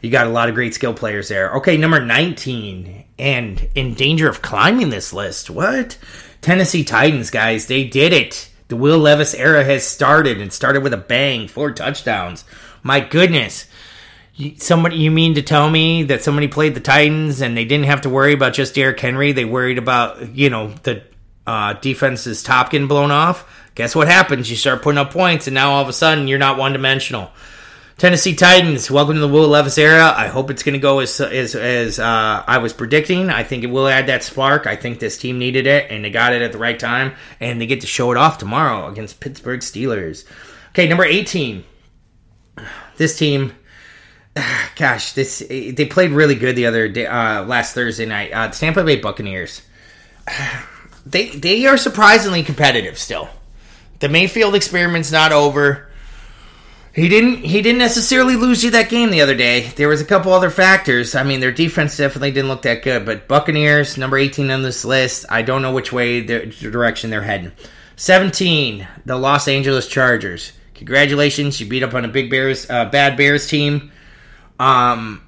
You 0.00 0.10
got 0.10 0.26
a 0.26 0.30
lot 0.30 0.48
of 0.48 0.54
great 0.54 0.74
skill 0.74 0.94
players 0.94 1.28
there. 1.28 1.54
Okay, 1.56 1.76
number 1.76 2.00
19 2.00 3.04
and 3.18 3.68
in 3.74 3.94
danger 3.94 4.28
of 4.28 4.42
climbing 4.42 4.90
this 4.90 5.12
list. 5.12 5.50
What? 5.50 5.98
Tennessee 6.40 6.84
Titans, 6.84 7.30
guys, 7.30 7.66
they 7.66 7.84
did 7.84 8.12
it. 8.12 8.50
The 8.68 8.76
Will 8.76 8.98
Levis 8.98 9.34
era 9.34 9.64
has 9.64 9.86
started 9.86 10.40
and 10.40 10.52
started 10.52 10.82
with 10.82 10.92
a 10.92 10.98
bang, 10.98 11.48
four 11.48 11.72
touchdowns. 11.72 12.44
My 12.82 13.00
goodness. 13.00 13.66
Somebody, 14.58 14.98
you 14.98 15.10
mean 15.10 15.34
to 15.34 15.42
tell 15.42 15.68
me 15.68 16.04
that 16.04 16.22
somebody 16.22 16.46
played 16.46 16.74
the 16.74 16.80
Titans 16.80 17.40
and 17.40 17.56
they 17.56 17.64
didn't 17.64 17.86
have 17.86 18.02
to 18.02 18.10
worry 18.10 18.34
about 18.34 18.52
just 18.52 18.74
Derrick 18.74 19.00
Henry? 19.00 19.32
They 19.32 19.44
worried 19.44 19.78
about, 19.78 20.36
you 20.36 20.48
know, 20.48 20.68
the 20.84 21.02
uh, 21.48 21.72
defense's 21.72 22.42
top 22.42 22.70
getting 22.70 22.86
blown 22.86 23.10
off? 23.10 23.50
Guess 23.74 23.96
what 23.96 24.06
happens? 24.06 24.50
You 24.50 24.56
start 24.56 24.82
putting 24.82 24.98
up 24.98 25.12
points 25.12 25.46
and 25.46 25.54
now 25.54 25.70
all 25.72 25.82
of 25.82 25.88
a 25.88 25.92
sudden 25.94 26.28
you're 26.28 26.38
not 26.38 26.58
one 26.58 26.74
dimensional. 26.74 27.30
Tennessee 27.98 28.36
Titans, 28.36 28.92
welcome 28.92 29.14
to 29.14 29.20
the 29.20 29.26
Will 29.26 29.48
Levis 29.48 29.76
era. 29.76 30.14
I 30.16 30.28
hope 30.28 30.52
it's 30.52 30.62
going 30.62 30.74
to 30.74 30.78
go 30.78 31.00
as 31.00 31.20
as, 31.20 31.56
as 31.56 31.98
uh, 31.98 32.44
I 32.46 32.58
was 32.58 32.72
predicting. 32.72 33.28
I 33.28 33.42
think 33.42 33.64
it 33.64 33.66
will 33.66 33.88
add 33.88 34.06
that 34.06 34.22
spark. 34.22 34.68
I 34.68 34.76
think 34.76 35.00
this 35.00 35.18
team 35.18 35.40
needed 35.40 35.66
it, 35.66 35.90
and 35.90 36.04
they 36.04 36.10
got 36.10 36.32
it 36.32 36.40
at 36.40 36.52
the 36.52 36.58
right 36.58 36.78
time, 36.78 37.14
and 37.40 37.60
they 37.60 37.66
get 37.66 37.80
to 37.80 37.88
show 37.88 38.12
it 38.12 38.16
off 38.16 38.38
tomorrow 38.38 38.86
against 38.88 39.18
Pittsburgh 39.18 39.58
Steelers. 39.58 40.24
Okay, 40.68 40.86
number 40.86 41.04
eighteen. 41.04 41.64
This 42.98 43.18
team, 43.18 43.52
gosh, 44.76 45.14
this 45.14 45.40
they 45.48 45.86
played 45.86 46.12
really 46.12 46.36
good 46.36 46.54
the 46.54 46.66
other 46.66 46.86
day, 46.86 47.06
uh, 47.06 47.42
last 47.46 47.74
Thursday 47.74 48.06
night. 48.06 48.32
Uh, 48.32 48.48
Tampa 48.48 48.84
Bay 48.84 48.96
Buccaneers. 48.96 49.62
They 51.06 51.30
they 51.30 51.64
are 51.64 51.78
surprisingly 51.78 52.42
competitive 52.42 52.98
still. 52.98 53.30
The 54.00 54.10
Mayfield 54.10 54.54
experiment's 54.54 55.10
not 55.10 55.32
over 55.32 55.87
he 56.98 57.08
didn't. 57.08 57.44
He 57.44 57.62
didn't 57.62 57.78
necessarily 57.78 58.36
lose 58.36 58.64
you 58.64 58.70
that 58.72 58.88
game 58.88 59.10
the 59.10 59.20
other 59.20 59.34
day. 59.34 59.68
There 59.76 59.88
was 59.88 60.00
a 60.00 60.04
couple 60.04 60.32
other 60.32 60.50
factors. 60.50 61.14
I 61.14 61.22
mean, 61.22 61.40
their 61.40 61.52
defense 61.52 61.96
definitely 61.96 62.32
didn't 62.32 62.48
look 62.48 62.62
that 62.62 62.82
good. 62.82 63.06
But 63.06 63.28
Buccaneers, 63.28 63.96
number 63.96 64.18
eighteen 64.18 64.50
on 64.50 64.62
this 64.62 64.84
list. 64.84 65.24
I 65.30 65.42
don't 65.42 65.62
know 65.62 65.72
which 65.72 65.92
way 65.92 66.20
the 66.20 66.46
direction 66.46 67.10
they're 67.10 67.22
heading. 67.22 67.52
Seventeen, 67.96 68.86
the 69.06 69.16
Los 69.16 69.48
Angeles 69.48 69.86
Chargers. 69.86 70.52
Congratulations, 70.74 71.60
you 71.60 71.66
beat 71.66 71.82
up 71.82 71.94
on 71.94 72.04
a 72.04 72.08
big 72.08 72.30
Bears, 72.30 72.70
uh, 72.70 72.84
bad 72.84 73.16
Bears 73.16 73.48
team. 73.48 73.90
Um, 74.60 75.26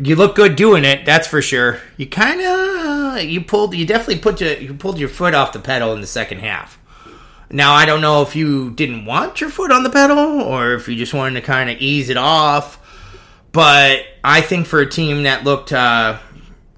you 0.00 0.16
look 0.16 0.34
good 0.34 0.56
doing 0.56 0.84
it. 0.84 1.04
That's 1.04 1.26
for 1.26 1.42
sure. 1.42 1.80
You 1.96 2.06
kind 2.06 2.40
of 2.40 3.22
you 3.22 3.40
pulled. 3.40 3.74
You 3.74 3.86
definitely 3.86 4.18
put 4.18 4.40
your 4.40 4.52
you 4.54 4.74
pulled 4.74 4.98
your 4.98 5.08
foot 5.08 5.34
off 5.34 5.52
the 5.52 5.60
pedal 5.60 5.92
in 5.92 6.00
the 6.00 6.06
second 6.06 6.38
half. 6.38 6.78
Now, 7.50 7.72
I 7.72 7.86
don't 7.86 8.02
know 8.02 8.22
if 8.22 8.36
you 8.36 8.70
didn't 8.72 9.06
want 9.06 9.40
your 9.40 9.48
foot 9.48 9.72
on 9.72 9.82
the 9.82 9.90
pedal 9.90 10.18
or 10.18 10.74
if 10.74 10.86
you 10.86 10.96
just 10.96 11.14
wanted 11.14 11.40
to 11.40 11.46
kind 11.46 11.70
of 11.70 11.78
ease 11.78 12.10
it 12.10 12.18
off, 12.18 12.78
but 13.52 14.02
I 14.22 14.42
think 14.42 14.66
for 14.66 14.80
a 14.80 14.88
team 14.88 15.22
that 15.22 15.44
looked 15.44 15.72
uh, 15.72 16.18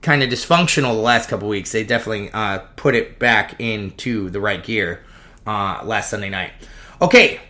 kind 0.00 0.22
of 0.22 0.30
dysfunctional 0.30 0.94
the 0.94 1.00
last 1.00 1.28
couple 1.28 1.48
weeks, 1.48 1.72
they 1.72 1.82
definitely 1.82 2.30
uh, 2.30 2.60
put 2.76 2.94
it 2.94 3.18
back 3.18 3.60
into 3.60 4.30
the 4.30 4.40
right 4.40 4.62
gear 4.62 5.04
uh, 5.44 5.80
last 5.84 6.10
Sunday 6.10 6.30
night. 6.30 6.52
Okay, 7.02 7.40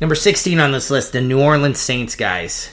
number 0.00 0.16
16 0.16 0.58
on 0.58 0.72
this 0.72 0.90
list, 0.90 1.12
the 1.12 1.20
New 1.20 1.40
Orleans 1.40 1.78
Saints 1.78 2.16
guys. 2.16 2.70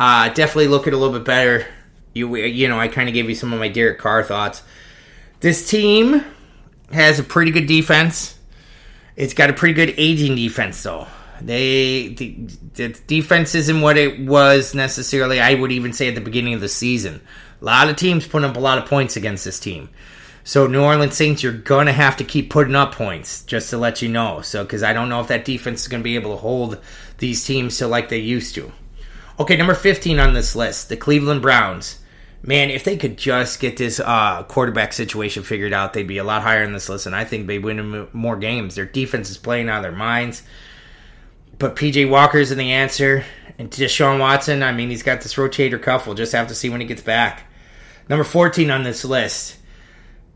Uh, 0.00 0.28
definitely 0.30 0.68
looking 0.68 0.92
a 0.92 0.96
little 0.96 1.16
bit 1.16 1.24
better. 1.24 1.68
You, 2.14 2.34
you 2.34 2.68
know, 2.68 2.80
I 2.80 2.88
kind 2.88 3.08
of 3.08 3.14
gave 3.14 3.28
you 3.28 3.36
some 3.36 3.52
of 3.52 3.60
my 3.60 3.68
Derek 3.68 3.98
Carr 4.00 4.24
thoughts. 4.24 4.62
This 5.38 5.70
team 5.70 6.24
has 6.90 7.20
a 7.20 7.22
pretty 7.22 7.52
good 7.52 7.66
defense. 7.66 8.39
It's 9.20 9.34
got 9.34 9.50
a 9.50 9.52
pretty 9.52 9.74
good 9.74 9.92
aging 9.98 10.34
defense, 10.34 10.82
though. 10.82 11.06
They 11.42 12.08
the, 12.08 12.30
the 12.72 12.88
defense 13.06 13.54
isn't 13.54 13.82
what 13.82 13.98
it 13.98 14.18
was 14.18 14.74
necessarily. 14.74 15.38
I 15.38 15.52
would 15.52 15.72
even 15.72 15.92
say 15.92 16.08
at 16.08 16.14
the 16.14 16.22
beginning 16.22 16.54
of 16.54 16.62
the 16.62 16.70
season. 16.70 17.20
A 17.60 17.64
lot 17.64 17.90
of 17.90 17.96
teams 17.96 18.26
putting 18.26 18.48
up 18.48 18.56
a 18.56 18.60
lot 18.60 18.78
of 18.78 18.86
points 18.86 19.16
against 19.16 19.44
this 19.44 19.60
team. 19.60 19.90
So 20.42 20.66
New 20.66 20.82
Orleans 20.82 21.16
Saints, 21.16 21.42
you're 21.42 21.52
gonna 21.52 21.92
have 21.92 22.16
to 22.16 22.24
keep 22.24 22.48
putting 22.48 22.74
up 22.74 22.94
points, 22.94 23.42
just 23.42 23.68
to 23.68 23.76
let 23.76 24.00
you 24.00 24.08
know. 24.08 24.40
So 24.40 24.64
because 24.64 24.82
I 24.82 24.94
don't 24.94 25.10
know 25.10 25.20
if 25.20 25.28
that 25.28 25.44
defense 25.44 25.82
is 25.82 25.88
gonna 25.88 26.02
be 26.02 26.14
able 26.14 26.30
to 26.30 26.40
hold 26.40 26.80
these 27.18 27.44
teams 27.44 27.76
to 27.76 27.88
like 27.88 28.08
they 28.08 28.20
used 28.20 28.54
to. 28.54 28.72
Okay, 29.38 29.56
number 29.56 29.74
15 29.74 30.18
on 30.18 30.32
this 30.32 30.56
list, 30.56 30.88
the 30.88 30.96
Cleveland 30.96 31.42
Browns 31.42 31.99
man, 32.42 32.70
if 32.70 32.84
they 32.84 32.96
could 32.96 33.18
just 33.18 33.60
get 33.60 33.76
this 33.76 34.00
uh, 34.00 34.42
quarterback 34.44 34.92
situation 34.92 35.42
figured 35.42 35.72
out, 35.72 35.92
they'd 35.92 36.06
be 36.06 36.18
a 36.18 36.24
lot 36.24 36.42
higher 36.42 36.62
in 36.62 36.72
this 36.72 36.88
list, 36.88 37.06
and 37.06 37.14
I 37.14 37.24
think 37.24 37.46
they'd 37.46 37.62
win 37.62 38.08
more 38.12 38.36
games. 38.36 38.74
Their 38.74 38.86
defense 38.86 39.30
is 39.30 39.38
playing 39.38 39.68
out 39.68 39.78
of 39.78 39.82
their 39.82 39.92
minds. 39.92 40.42
But 41.58 41.76
PJ 41.76 42.08
Walker's 42.08 42.50
in 42.50 42.58
the 42.58 42.72
answer, 42.72 43.24
and 43.58 43.70
Deshaun 43.70 44.18
Watson. 44.18 44.62
I 44.62 44.72
mean, 44.72 44.88
he's 44.88 45.02
got 45.02 45.20
this 45.20 45.34
rotator 45.34 45.80
cuff. 45.80 46.06
We'll 46.06 46.16
just 46.16 46.32
have 46.32 46.48
to 46.48 46.54
see 46.54 46.70
when 46.70 46.80
he 46.80 46.86
gets 46.86 47.02
back. 47.02 47.42
Number 48.08 48.24
fourteen 48.24 48.70
on 48.70 48.82
this 48.82 49.04
list. 49.04 49.58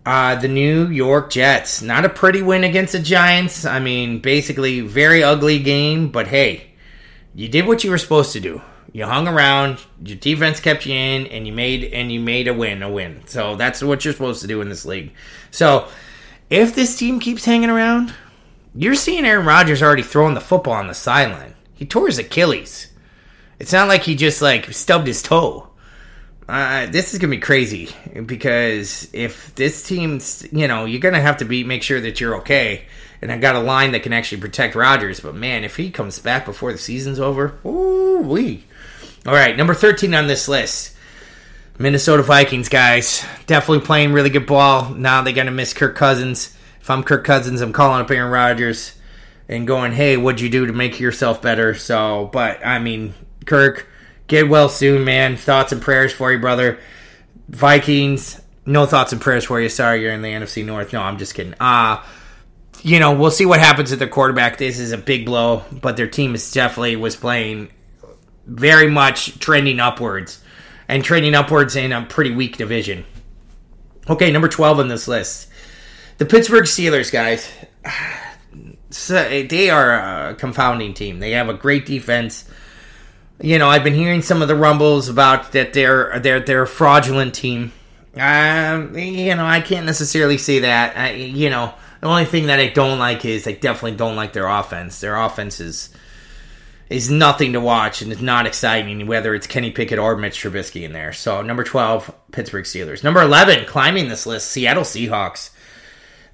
Uh, 0.05 0.35
the 0.35 0.49
New 0.49 0.89
York 0.89 1.31
Jets. 1.31 1.81
Not 1.81 2.05
a 2.05 2.11
pretty 2.11 2.43
win 2.43 2.63
against 2.63 2.93
the 2.93 2.99
Giants. 2.99 3.65
I 3.65 3.81
mean, 3.81 4.19
basically, 4.19 4.81
very 4.81 5.23
ugly 5.23 5.61
game, 5.61 6.11
but 6.11 6.27
hey, 6.27 6.73
you 7.35 7.49
did 7.49 7.67
what 7.67 7.83
you 7.85 7.91
were 7.91 7.97
supposed 7.97 8.35
to 8.35 8.41
do 8.41 8.61
you 8.95 9.05
hung 9.05 9.27
around, 9.27 9.81
your 10.05 10.17
defense 10.17 10.61
kept 10.61 10.87
you 10.87 10.95
in, 10.95 11.27
and 11.27 11.49
you 11.49 11.53
made 11.53 11.83
and 11.83 12.13
you 12.13 12.21
made 12.21 12.47
a 12.47 12.55
win, 12.55 12.81
a 12.81 12.89
win. 12.91 13.23
So 13.27 13.57
that's 13.57 13.83
what 13.83 14.05
you're 14.05 14.15
supposed 14.15 14.41
to 14.43 14.47
do 14.47 14.61
in 14.61 14.69
this 14.69 14.87
league. 14.87 15.13
So 15.51 15.89
if 16.49 16.77
this 16.77 16.97
team 16.97 17.19
keeps 17.19 17.45
hanging 17.45 17.71
around, 17.71 18.15
you're 18.73 18.95
seeing 18.95 19.25
Aaron 19.25 19.47
Rodgers 19.47 19.83
already 19.83 20.05
throwing 20.05 20.35
the 20.35 20.41
football 20.41 20.75
on 20.75 20.87
the 20.87 20.95
sideline. 20.95 21.55
He 21.75 21.85
tore 21.85 22.07
his 22.07 22.21
Achilles. 22.21 22.93
It's 23.59 23.73
not 23.73 23.89
like 23.89 24.03
he 24.03 24.15
just 24.15 24.41
like 24.41 24.73
stubbed 24.73 25.09
his 25.09 25.25
toe. 25.25 25.71
Uh, 26.49 26.87
this 26.87 27.13
is 27.13 27.19
gonna 27.19 27.33
be 27.33 27.39
crazy 27.39 27.91
because 28.27 29.09
if 29.13 29.53
this 29.57 29.83
team's, 29.83 30.47
you 30.53 30.69
know, 30.69 30.85
you're 30.85 31.01
gonna 31.01 31.21
have 31.21 31.39
to 31.39 31.45
be 31.45 31.65
make 31.65 31.83
sure 31.83 32.01
that 32.01 32.21
you're 32.21 32.37
okay. 32.37 32.85
And 33.21 33.33
I 33.33 33.39
got 33.39 33.57
a 33.57 33.61
line 33.61 33.91
that 33.93 34.05
can 34.05 34.13
actually 34.13 34.41
protect 34.41 34.77
Rodgers. 34.77 35.19
But 35.19 35.35
man, 35.35 35.65
if 35.65 35.75
he 35.75 35.91
comes 35.91 36.21
back 36.21 36.45
before 36.45 36.71
the 36.71 36.79
season's 36.79 37.19
over, 37.19 37.59
ooh 37.67 38.21
wee. 38.21 38.65
All 39.27 39.33
right, 39.33 39.57
number 39.57 39.73
13 39.73 40.13
on 40.13 40.27
this 40.27 40.49
list. 40.49 40.95
Minnesota 41.79 42.23
Vikings, 42.23 42.69
guys. 42.69 43.25
Definitely 43.47 43.87
playing 43.87 44.13
really 44.13 44.29
good 44.29 44.47
ball. 44.47 44.91
Now 44.91 45.23
they're 45.23 45.33
going 45.33 45.47
to 45.47 45.53
miss 45.53 45.73
Kirk 45.73 45.97
Cousins. 45.97 46.55
If 46.83 46.91
I'm 46.91 47.03
Kirk 47.03 47.25
Cousins, 47.25 47.63
I'm 47.63 47.73
calling 47.73 48.03
up 48.03 48.11
Aaron 48.11 48.31
Rodgers 48.31 48.95
and 49.49 49.67
going, 49.67 49.93
hey, 49.93 50.19
what'd 50.19 50.43
you 50.43 50.51
do 50.51 50.67
to 50.67 50.75
make 50.75 51.01
yourself 51.01 51.41
better? 51.41 51.73
So, 51.75 52.29
but, 52.35 52.65
I 52.67 52.79
mean, 52.81 53.15
Kirk, 53.47 53.89
get 54.27 54.51
well 54.51 54.69
soon, 54.69 55.05
man. 55.07 55.39
Thoughts 55.39 55.73
and 55.73 55.81
prayers 55.81 56.13
for 56.13 56.31
you, 56.31 56.39
brother. 56.39 56.79
Vikings, 57.49 58.43
no 58.67 58.85
thoughts 58.85 59.15
and 59.15 59.23
prayers 59.23 59.47
for 59.47 59.59
you. 59.59 59.71
Sorry, 59.71 60.03
you're 60.03 60.13
in 60.13 60.21
the 60.21 60.29
NFC 60.29 60.67
North. 60.67 60.93
No, 60.93 61.01
I'm 61.01 61.17
just 61.17 61.35
kidding. 61.35 61.55
Uh, 61.59 62.05
you 62.83 63.01
know, 63.01 63.15
we'll 63.15 63.31
see 63.31 63.47
what 63.47 63.61
happens 63.61 63.91
at 63.91 63.99
their 63.99 64.07
quarterback. 64.07 64.59
This 64.59 64.79
is 64.79 64.93
a 64.93 64.99
big 64.99 65.25
blow, 65.25 65.63
but 65.73 65.97
their 65.97 66.09
team 66.09 66.35
is 66.35 66.53
definitely 66.53 66.97
was 66.97 67.17
playing 67.17 67.71
very 68.47 68.89
much 68.89 69.39
trending 69.39 69.81
upwards 69.81 70.43
and 70.89 71.05
trending 71.05 71.35
upwards 71.35 71.77
in 71.77 71.93
a 71.93 72.03
pretty 72.03 72.35
weak 72.35 72.57
division. 72.57 73.05
Okay, 74.09 74.31
number 74.31 74.49
12 74.49 74.81
on 74.81 74.89
this 74.89 75.09
list. 75.09 75.49
The 76.19 76.27
Pittsburgh 76.27 76.65
Steelers, 76.65 77.13
guys. 77.13 77.51
So 78.91 79.15
they 79.29 79.71
are 79.71 80.29
a 80.29 80.35
confounding 80.37 80.95
team. 80.95 81.19
They 81.19 81.33
have 81.33 81.49
a 81.49 81.55
great 81.55 81.85
defense. 81.85 82.49
You 83.41 83.59
know, 83.59 83.69
I've 83.69 83.83
been 83.83 83.95
hearing 83.95 84.23
some 84.23 84.41
of 84.41 84.47
the 84.47 84.55
rumbles 84.55 85.09
about 85.09 85.51
that 85.51 85.73
they're 85.73 86.21
they're 86.21 86.39
they're 86.39 86.63
a 86.63 86.67
fraudulent 86.69 87.35
team. 87.35 87.73
Um, 88.17 88.97
you 88.97 89.35
know, 89.35 89.45
I 89.45 89.61
can't 89.63 89.85
necessarily 89.85 90.39
say 90.39 90.61
that. 90.61 90.97
I, 90.97 91.11
you 91.15 91.51
know, 91.51 91.75
the 92.01 92.07
only 92.07 92.25
thing 92.25 92.47
that 92.47 92.61
I 92.61 92.69
don't 92.69 93.01
like 93.01 93.25
is 93.25 93.49
I 93.49 93.53
definitely 93.53 93.97
don't 93.97 94.15
like 94.15 94.33
their 94.33 94.47
offense. 94.47 95.01
Their 95.01 95.17
offense 95.17 95.59
is 95.59 95.89
is 96.89 97.11
nothing 97.11 97.55
to 97.55 97.61
watch 97.61 98.03
and 98.03 98.13
it's 98.13 98.21
not 98.21 98.47
exciting, 98.47 99.07
whether 99.07 99.35
it's 99.35 99.47
Kenny 99.47 99.71
Pickett 99.71 99.99
or 99.99 100.17
Mitch 100.17 100.43
Trubisky 100.43 100.83
in 100.83 100.93
there. 100.93 101.13
So 101.13 101.43
number 101.43 101.65
12, 101.65 102.15
Pittsburgh 102.33 102.65
Steelers. 102.65 103.03
Number 103.03 103.23
11, 103.23 103.67
climbing 103.67 104.09
this 104.09 104.27
list, 104.27 104.51
Seattle 104.51 104.83
Seahawks. 104.83 105.51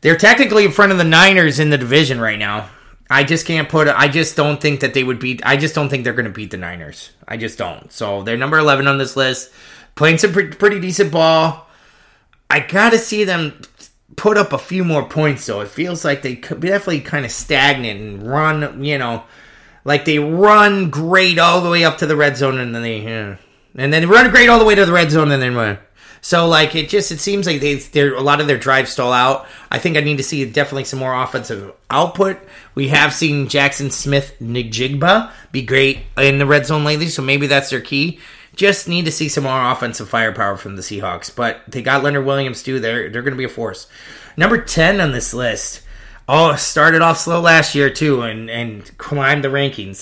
They're 0.01 0.17
technically 0.17 0.65
in 0.65 0.73
front 0.73 0.93
of 0.93 0.99
the 0.99 1.05
Niners 1.05 1.59
in 1.59 1.71
the 1.71 1.79
division 1.79 2.21
right 2.21 2.39
now. 2.39 2.71
I 3.11 3.25
just 3.25 3.45
can't 3.45 3.69
put. 3.69 3.89
I 3.89 4.07
just 4.07 4.37
don't 4.37 4.61
think 4.61 4.81
that 4.81 4.95
they 4.95 5.03
would 5.03 5.19
beat. 5.19 5.45
I 5.45 5.57
just 5.57 5.75
don't 5.75 5.89
think 5.89 6.05
they're 6.05 6.13
going 6.13 6.27
to 6.27 6.31
beat 6.31 6.53
the 6.53 6.57
Niners. 6.57 7.11
I 7.27 7.37
just 7.37 7.59
don't. 7.59 7.93
So 7.93 8.23
they're 8.23 8.37
number 8.37 8.57
eleven 8.57 8.87
on 8.87 8.99
this 8.99 9.17
list, 9.17 9.51
playing 9.97 10.19
some 10.19 10.33
pretty, 10.33 10.57
pretty 10.57 10.81
decent 10.81 11.11
ball. 11.11 11.67
I 12.49 12.61
got 12.61 12.91
to 12.91 12.99
see 12.99 13.25
them 13.25 13.61
put 14.15 14.37
up 14.37 14.53
a 14.53 14.59
few 14.59 14.85
more 14.85 15.09
points, 15.09 15.45
though. 15.45 15.61
It 15.61 15.69
feels 15.69 16.05
like 16.05 16.23
they 16.23 16.37
could 16.37 16.61
be 16.61 16.69
definitely 16.69 17.01
kind 17.01 17.25
of 17.25 17.33
stagnant 17.33 18.01
and 18.01 18.23
run, 18.23 18.85
you 18.85 18.99
know, 18.99 19.25
like 19.85 20.05
they 20.05 20.19
run 20.19 20.91
great 20.91 21.39
all 21.39 21.61
the 21.61 21.71
way 21.71 21.85
up 21.85 21.99
to 21.99 22.07
the 22.07 22.17
red 22.17 22.37
zone 22.37 22.59
and 22.59 22.75
then 22.75 22.83
they, 22.83 23.01
yeah. 23.01 23.37
and 23.77 23.93
then 23.93 24.03
they 24.03 24.07
run 24.07 24.31
great 24.31 24.49
all 24.49 24.59
the 24.59 24.65
way 24.65 24.75
to 24.75 24.87
the 24.87 24.93
red 24.93 25.11
zone 25.11 25.31
and 25.31 25.43
then 25.43 25.55
run. 25.55 25.79
So 26.23 26.47
like 26.47 26.75
it 26.75 26.89
just 26.89 27.11
it 27.13 27.21
seems 27.21 27.47
like 27.47 27.61
they 27.61 27.77
they're 27.77 28.15
a 28.15 28.21
lot 28.21 28.41
of 28.41 28.47
their 28.47 28.59
drives 28.59 28.91
stall 28.91 29.13
out. 29.13 29.47
I 29.71 29.79
think 29.79 29.97
I 29.97 30.01
need 30.01 30.19
to 30.19 30.23
see 30.23 30.45
definitely 30.45 30.85
some 30.85 30.99
more 30.99 31.15
offensive 31.15 31.73
output. 31.89 32.39
We 32.75 32.89
have 32.89 33.15
seen 33.15 33.49
Jackson 33.49 33.91
Smith-Njigba 33.91 35.33
be 35.51 35.63
great 35.63 36.01
in 36.19 36.39
the 36.39 36.47
red 36.47 36.67
zone 36.67 36.85
lately, 36.85 37.09
so 37.09 37.23
maybe 37.23 37.47
that's 37.47 37.71
their 37.71 37.81
key. 37.81 38.21
Just 38.55 38.89
need 38.89 39.07
to 39.07 39.13
see 39.13 39.29
some 39.29 39.45
more 39.45 39.71
offensive 39.71 40.09
firepower 40.09 40.57
from 40.57 40.77
the 40.77 40.83
Seahawks, 40.83 41.35
but 41.35 41.63
they 41.69 41.83
got 41.83 42.03
Leonard 42.03 42.27
Williams 42.27 42.63
too. 42.63 42.81
They're 42.81 43.09
they're 43.09 43.23
going 43.23 43.33
to 43.33 43.39
be 43.39 43.45
a 43.45 43.49
force. 43.49 43.87
Number 44.37 44.61
ten 44.61 45.01
on 45.01 45.13
this 45.13 45.33
list. 45.33 45.83
Oh, 46.33 46.55
started 46.55 47.03
off 47.03 47.19
slow 47.19 47.41
last 47.41 47.75
year 47.75 47.91
too, 47.91 48.23
and 48.23 48.49
and 48.49 48.97
climbed 48.99 49.43
the 49.43 49.49
rankings. 49.49 49.99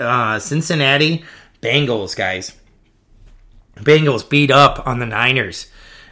Uh, 0.00 0.40
Cincinnati 0.40 1.24
Bengals 1.62 2.16
guys. 2.16 2.56
Bengals 3.76 4.28
beat 4.28 4.50
up 4.50 4.84
on 4.88 4.98
the 4.98 5.06
Niners 5.06 5.68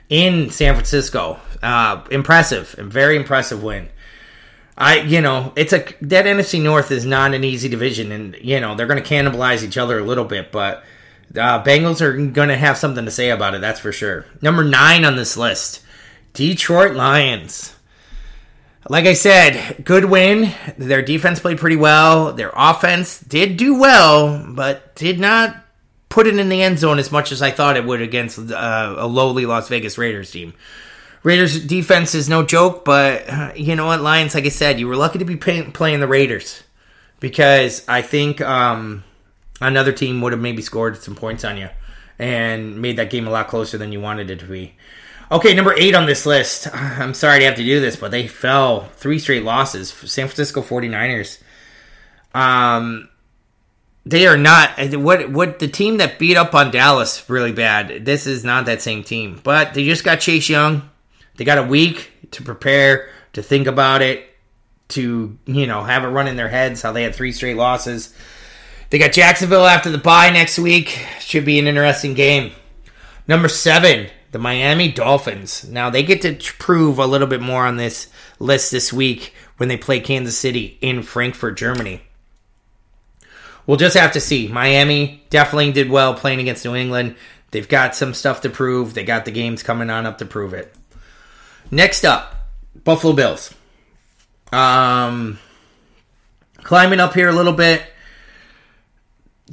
in 0.08 0.50
San 0.50 0.74
Francisco. 0.74 1.40
Uh, 1.60 2.04
impressive, 2.12 2.70
very 2.78 3.16
impressive 3.16 3.60
win. 3.60 3.88
I, 4.78 5.00
you 5.00 5.20
know, 5.20 5.52
it's 5.56 5.72
a 5.72 5.78
that 6.02 6.26
NFC 6.26 6.62
North 6.62 6.92
is 6.92 7.04
not 7.04 7.34
an 7.34 7.42
easy 7.42 7.68
division, 7.68 8.12
and 8.12 8.36
you 8.40 8.60
know 8.60 8.76
they're 8.76 8.86
going 8.86 9.02
to 9.02 9.08
cannibalize 9.14 9.64
each 9.64 9.76
other 9.76 9.98
a 9.98 10.04
little 10.04 10.24
bit, 10.24 10.52
but 10.52 10.84
uh, 11.36 11.60
Bengals 11.64 12.00
are 12.00 12.16
going 12.16 12.50
to 12.50 12.56
have 12.56 12.78
something 12.78 13.04
to 13.04 13.10
say 13.10 13.30
about 13.30 13.56
it. 13.56 13.60
That's 13.60 13.80
for 13.80 13.90
sure. 13.90 14.26
Number 14.42 14.62
nine 14.62 15.04
on 15.04 15.16
this 15.16 15.36
list, 15.36 15.84
Detroit 16.34 16.94
Lions. 16.94 17.74
Like 18.88 19.04
I 19.04 19.12
said, 19.12 19.84
good 19.84 20.06
win. 20.06 20.52
Their 20.78 21.02
defense 21.02 21.38
played 21.38 21.58
pretty 21.58 21.76
well. 21.76 22.32
Their 22.32 22.50
offense 22.54 23.20
did 23.20 23.56
do 23.56 23.78
well, 23.78 24.44
but 24.48 24.94
did 24.96 25.20
not 25.20 25.56
put 26.08 26.26
it 26.26 26.38
in 26.38 26.48
the 26.48 26.62
end 26.62 26.78
zone 26.78 26.98
as 26.98 27.12
much 27.12 27.30
as 27.30 27.42
I 27.42 27.50
thought 27.50 27.76
it 27.76 27.84
would 27.84 28.00
against 28.00 28.38
uh, 28.38 28.94
a 28.98 29.06
lowly 29.06 29.46
Las 29.46 29.68
Vegas 29.68 29.98
Raiders 29.98 30.30
team. 30.30 30.54
Raiders 31.22 31.64
defense 31.64 32.14
is 32.14 32.28
no 32.28 32.42
joke, 32.42 32.84
but 32.84 33.28
uh, 33.28 33.52
you 33.54 33.76
know 33.76 33.86
what, 33.86 34.00
Lions? 34.00 34.34
Like 34.34 34.46
I 34.46 34.48
said, 34.48 34.80
you 34.80 34.88
were 34.88 34.96
lucky 34.96 35.18
to 35.18 35.24
be 35.26 35.36
pay- 35.36 35.62
playing 35.70 36.00
the 36.00 36.08
Raiders 36.08 36.62
because 37.20 37.86
I 37.86 38.00
think 38.00 38.40
um, 38.40 39.04
another 39.60 39.92
team 39.92 40.22
would 40.22 40.32
have 40.32 40.40
maybe 40.40 40.62
scored 40.62 40.96
some 40.96 41.14
points 41.14 41.44
on 41.44 41.58
you 41.58 41.68
and 42.18 42.80
made 42.80 42.96
that 42.96 43.10
game 43.10 43.26
a 43.26 43.30
lot 43.30 43.48
closer 43.48 43.76
than 43.76 43.92
you 43.92 44.00
wanted 44.00 44.30
it 44.30 44.40
to 44.40 44.46
be. 44.46 44.74
Okay, 45.32 45.54
number 45.54 45.74
eight 45.78 45.94
on 45.94 46.06
this 46.06 46.26
list. 46.26 46.68
I'm 46.74 47.14
sorry 47.14 47.40
to 47.40 47.44
have 47.44 47.56
to 47.56 47.64
do 47.64 47.80
this, 47.80 47.96
but 47.96 48.10
they 48.10 48.26
fell 48.26 48.86
three 48.94 49.18
straight 49.18 49.44
losses. 49.44 49.90
San 49.90 50.26
Francisco 50.26 50.62
49ers. 50.62 51.40
Um, 52.34 53.08
they 54.06 54.26
are 54.26 54.36
not 54.36 54.70
what 54.94 55.30
what 55.30 55.58
the 55.58 55.68
team 55.68 55.98
that 55.98 56.18
beat 56.18 56.36
up 56.36 56.54
on 56.54 56.70
Dallas 56.70 57.28
really 57.28 57.52
bad. 57.52 58.04
This 58.04 58.26
is 58.26 58.44
not 58.44 58.66
that 58.66 58.82
same 58.82 59.04
team, 59.04 59.40
but 59.42 59.74
they 59.74 59.84
just 59.84 60.04
got 60.04 60.20
Chase 60.20 60.48
Young. 60.48 60.88
They 61.36 61.44
got 61.44 61.58
a 61.58 61.62
week 61.62 62.10
to 62.32 62.42
prepare, 62.42 63.10
to 63.34 63.42
think 63.42 63.66
about 63.66 64.02
it, 64.02 64.26
to 64.88 65.38
you 65.46 65.66
know 65.66 65.82
have 65.82 66.04
it 66.04 66.08
run 66.08 66.28
in 66.28 66.36
their 66.36 66.48
heads 66.48 66.82
how 66.82 66.92
they 66.92 67.02
had 67.02 67.14
three 67.14 67.32
straight 67.32 67.56
losses. 67.56 68.14
They 68.90 68.98
got 68.98 69.12
Jacksonville 69.12 69.66
after 69.66 69.90
the 69.90 69.98
bye 69.98 70.30
next 70.30 70.58
week. 70.58 71.06
Should 71.20 71.44
be 71.44 71.58
an 71.58 71.68
interesting 71.68 72.14
game. 72.14 72.52
Number 73.28 73.48
seven, 73.48 74.08
the 74.32 74.38
Miami 74.38 74.90
Dolphins. 74.92 75.68
Now 75.68 75.90
they 75.90 76.02
get 76.02 76.22
to 76.22 76.34
prove 76.58 76.98
a 76.98 77.06
little 77.06 77.26
bit 77.26 77.40
more 77.40 77.66
on 77.66 77.76
this 77.76 78.08
list 78.38 78.70
this 78.70 78.92
week 78.92 79.34
when 79.56 79.68
they 79.68 79.76
play 79.76 80.00
Kansas 80.00 80.38
City 80.38 80.78
in 80.80 81.02
Frankfurt, 81.02 81.56
Germany. 81.56 82.02
We'll 83.66 83.76
just 83.76 83.96
have 83.96 84.12
to 84.12 84.20
see. 84.20 84.48
Miami 84.48 85.22
definitely 85.30 85.72
did 85.72 85.90
well 85.90 86.14
playing 86.14 86.40
against 86.40 86.64
New 86.64 86.74
England. 86.74 87.16
They've 87.50 87.68
got 87.68 87.94
some 87.94 88.14
stuff 88.14 88.40
to 88.42 88.50
prove. 88.50 88.94
They 88.94 89.04
got 89.04 89.24
the 89.24 89.30
games 89.30 89.62
coming 89.62 89.90
on 89.90 90.06
up 90.06 90.18
to 90.18 90.24
prove 90.24 90.54
it. 90.54 90.74
Next 91.70 92.04
up, 92.04 92.34
Buffalo 92.84 93.12
Bills. 93.12 93.54
Um, 94.52 95.38
climbing 96.56 97.00
up 97.00 97.14
here 97.14 97.28
a 97.28 97.32
little 97.32 97.52
bit. 97.52 97.82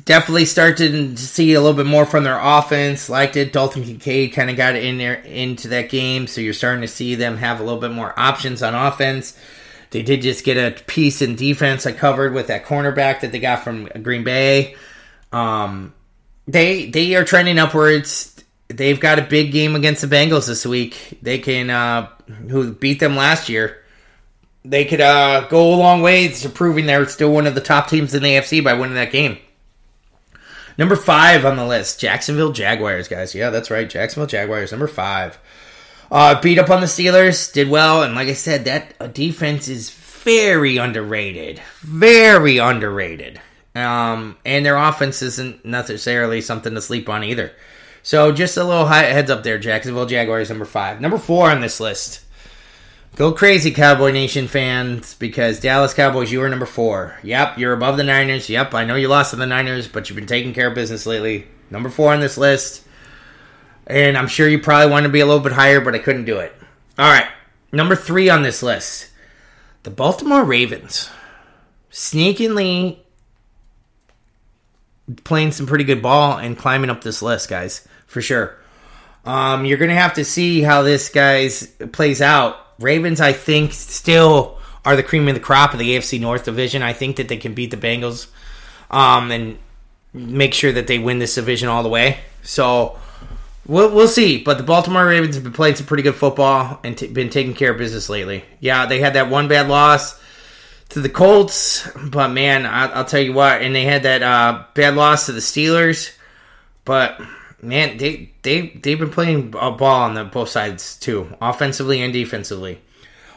Definitely 0.03 0.45
started 0.45 1.17
to 1.17 1.17
see 1.17 1.53
a 1.53 1.62
little 1.62 1.75
bit 1.75 1.88
more 1.88 2.05
from 2.05 2.23
their 2.23 2.39
offense. 2.39 3.10
Liked 3.10 3.36
it. 3.36 3.51
Dalton 3.51 3.83
Kincaid 3.83 4.33
kind 4.33 4.49
of 4.49 4.55
got 4.55 4.75
in 4.75 4.97
there 4.97 5.15
into 5.15 5.69
that 5.69 5.89
game, 5.89 6.27
so 6.27 6.39
you're 6.39 6.53
starting 6.53 6.81
to 6.81 6.88
see 6.88 7.15
them 7.15 7.38
have 7.38 7.60
a 7.60 7.63
little 7.63 7.79
bit 7.79 7.91
more 7.91 8.13
options 8.17 8.62
on 8.62 8.75
offense. 8.75 9.36
They 9.89 10.03
did 10.03 10.21
just 10.21 10.43
get 10.43 10.57
a 10.57 10.79
piece 10.83 11.21
in 11.21 11.36
defense 11.36 11.86
I 11.86 11.93
covered 11.93 12.33
with 12.33 12.47
that 12.47 12.65
cornerback 12.65 13.21
that 13.21 13.31
they 13.31 13.39
got 13.39 13.63
from 13.63 13.86
Green 13.86 14.23
Bay. 14.23 14.75
Um, 15.31 15.93
they 16.47 16.89
they 16.89 17.15
are 17.15 17.23
trending 17.23 17.57
upwards. 17.57 18.33
They've 18.67 18.99
got 18.99 19.19
a 19.19 19.23
big 19.23 19.51
game 19.51 19.75
against 19.75 20.01
the 20.01 20.07
Bengals 20.07 20.47
this 20.47 20.65
week. 20.65 21.19
They 21.21 21.39
can 21.39 21.69
uh, 21.69 22.10
who 22.49 22.73
beat 22.73 22.99
them 22.99 23.15
last 23.15 23.49
year. 23.49 23.83
They 24.65 24.83
could 24.83 24.99
uh, 24.99 25.47
go 25.47 25.73
a 25.73 25.77
long 25.77 26.01
way 26.01 26.27
to 26.27 26.49
proving 26.49 26.86
they're 26.86 27.07
still 27.07 27.31
one 27.31 27.47
of 27.47 27.55
the 27.55 27.62
top 27.62 27.88
teams 27.88 28.13
in 28.13 28.23
the 28.23 28.29
AFC 28.29 28.62
by 28.62 28.73
winning 28.73 28.95
that 28.95 29.12
game. 29.12 29.38
Number 30.77 30.95
five 30.95 31.45
on 31.45 31.55
the 31.55 31.65
list, 31.65 31.99
Jacksonville 31.99 32.51
Jaguars, 32.51 33.07
guys. 33.07 33.33
Yeah, 33.33 33.49
that's 33.49 33.71
right, 33.71 33.89
Jacksonville 33.89 34.27
Jaguars, 34.27 34.71
number 34.71 34.87
five. 34.87 35.39
Uh, 36.11 36.39
beat 36.39 36.59
up 36.59 36.69
on 36.69 36.81
the 36.81 36.87
Steelers, 36.87 37.51
did 37.51 37.69
well, 37.69 38.03
and 38.03 38.15
like 38.15 38.27
I 38.27 38.33
said, 38.33 38.65
that 38.65 38.93
uh, 38.99 39.07
defense 39.07 39.67
is 39.67 39.89
very 39.89 40.77
underrated, 40.77 41.61
very 41.81 42.59
underrated. 42.59 43.41
Um, 43.75 44.37
and 44.45 44.65
their 44.65 44.77
offense 44.77 45.21
isn't 45.21 45.65
necessarily 45.65 46.41
something 46.41 46.73
to 46.73 46.81
sleep 46.81 47.09
on 47.09 47.23
either. 47.23 47.51
So 48.03 48.31
just 48.31 48.57
a 48.57 48.63
little 48.63 48.85
heads 48.85 49.29
up 49.29 49.43
there, 49.43 49.59
Jacksonville 49.59 50.05
Jaguars 50.05 50.49
number 50.49 50.65
five, 50.65 51.01
number 51.01 51.17
four 51.17 51.49
on 51.51 51.61
this 51.61 51.79
list. 51.79 52.21
Go 53.17 53.32
crazy, 53.32 53.71
Cowboy 53.71 54.12
Nation 54.12 54.47
fans, 54.47 55.15
because 55.15 55.60
Dallas 55.60 55.95
Cowboys, 55.95 56.32
you 56.32 56.39
are 56.43 56.49
number 56.49 56.67
four. 56.67 57.17
Yep, 57.23 57.58
you're 57.58 57.73
above 57.73 57.97
the 57.97 58.03
Niners. 58.03 58.47
Yep, 58.47 58.75
I 58.75 58.86
know 58.86 58.93
you 58.93 59.08
lost 59.08 59.32
to 59.32 59.38
the 59.38 59.47
Niners, 59.47 59.88
but 59.88 60.08
you've 60.08 60.15
been 60.15 60.27
taking 60.27 60.53
care 60.53 60.67
of 60.67 60.75
business 60.75 61.08
lately. 61.08 61.47
Number 61.71 61.89
four 61.89 62.13
on 62.13 62.19
this 62.19 62.38
list. 62.38 62.84
And 63.88 64.15
I'm 64.15 64.27
sure 64.27 64.47
you 64.47 64.60
probably 64.60 64.91
want 64.91 65.06
to 65.06 65.12
be 65.12 65.21
a 65.21 65.25
little 65.25 65.41
bit 65.41 65.53
higher, 65.53 65.82
but 65.82 65.95
I 65.95 65.97
couldn't 65.97 66.25
do 66.25 66.38
it. 66.38 66.53
All 66.99 67.12
right. 67.12 67.27
Number 67.71 67.95
three 67.95 68.30
on 68.30 68.43
this 68.43 68.62
list 68.62 69.10
the 69.82 69.89
Baltimore 69.89 70.43
Ravens. 70.43 71.10
Sneakingly 71.89 73.03
playing 75.23 75.53
some 75.53 75.65
pretty 75.65 75.86
good 75.86 76.03
ball 76.03 76.38
and 76.38 76.56
climbing 76.56 76.91
up 76.91 77.01
this 77.01 77.23
list, 77.23 77.49
guys, 77.49 77.88
for 78.06 78.21
sure. 78.21 78.60
Um, 79.25 79.65
you're 79.65 79.80
going 79.80 79.89
to 79.89 79.95
have 79.95 80.13
to 80.13 80.23
see 80.23 80.62
how 80.62 80.84
this 80.84 81.10
guys 81.10 81.65
plays 81.93 82.21
out. 82.21 82.60
Ravens, 82.79 83.21
I 83.21 83.33
think, 83.33 83.73
still 83.73 84.57
are 84.85 84.95
the 84.95 85.03
cream 85.03 85.27
of 85.27 85.33
the 85.33 85.39
crop 85.39 85.73
of 85.73 85.79
the 85.79 85.97
AFC 85.97 86.19
North 86.19 86.45
division. 86.45 86.81
I 86.81 86.93
think 86.93 87.17
that 87.17 87.27
they 87.27 87.37
can 87.37 87.53
beat 87.53 87.71
the 87.71 87.77
Bengals 87.77 88.27
um, 88.89 89.31
and 89.31 89.57
make 90.13 90.53
sure 90.53 90.71
that 90.71 90.87
they 90.87 90.99
win 90.99 91.19
this 91.19 91.35
division 91.35 91.69
all 91.69 91.83
the 91.83 91.89
way. 91.89 92.19
So 92.43 92.97
We'll, 93.67 93.93
we'll 93.93 94.07
see, 94.07 94.41
but 94.41 94.57
the 94.57 94.63
Baltimore 94.63 95.05
Ravens 95.05 95.35
have 95.35 95.43
been 95.43 95.53
playing 95.53 95.75
some 95.75 95.85
pretty 95.85 96.03
good 96.03 96.15
football 96.15 96.79
and 96.85 96.97
t- 96.97 97.07
been 97.07 97.29
taking 97.29 97.53
care 97.53 97.71
of 97.71 97.77
business 97.77 98.07
lately. 98.07 98.45
Yeah, 98.61 98.85
they 98.85 98.99
had 99.01 99.13
that 99.13 99.29
one 99.29 99.49
bad 99.49 99.67
loss 99.67 100.17
to 100.89 101.01
the 101.01 101.09
Colts, 101.09 101.87
but 102.01 102.29
man, 102.29 102.65
I, 102.65 102.97
will 102.99 103.05
tell 103.05 103.19
you 103.19 103.33
what, 103.33 103.61
and 103.61 103.75
they 103.75 103.83
had 103.83 104.03
that 104.03 104.23
uh, 104.23 104.63
bad 104.73 104.95
loss 104.95 105.25
to 105.25 105.33
the 105.33 105.41
Steelers, 105.41 106.15
but 106.85 107.19
man, 107.61 107.97
they 107.97 108.31
they 108.41 108.69
they've 108.69 108.99
been 108.99 109.09
playing 109.09 109.53
a 109.55 109.57
uh, 109.57 109.71
ball 109.71 110.01
on 110.01 110.13
the 110.13 110.23
both 110.23 110.49
sides 110.49 110.97
too, 110.97 111.35
offensively 111.41 112.01
and 112.01 112.13
defensively. 112.13 112.81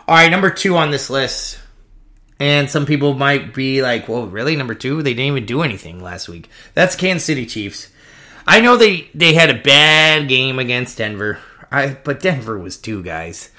All 0.09 0.16
right, 0.16 0.31
number 0.31 0.50
two 0.50 0.77
on 0.77 0.90
this 0.90 1.10
list, 1.10 1.58
and 2.38 2.68
some 2.68 2.87
people 2.87 3.14
might 3.14 3.54
be 3.54 3.83
like, 3.83 4.08
"Well, 4.08 4.27
really, 4.27 4.56
number 4.56 4.75
two? 4.75 5.02
They 5.02 5.14
didn't 5.14 5.27
even 5.27 5.46
do 5.46 5.62
anything 5.62 6.02
last 6.02 6.29
week." 6.29 6.48
That's 6.75 6.96
Kansas 6.96 7.25
City 7.25 7.46
Chiefs. 7.46 7.88
I 8.46 8.60
know 8.60 8.77
they 8.77 9.08
they 9.14 9.35
had 9.35 9.50
a 9.50 9.62
bad 9.62 10.29
game 10.29 10.58
against 10.58 10.98
Denver. 10.98 11.38
I 11.71 11.96
but 12.02 12.21
Denver 12.21 12.58
was 12.58 12.77
two 12.77 13.02
guys. 13.02 13.50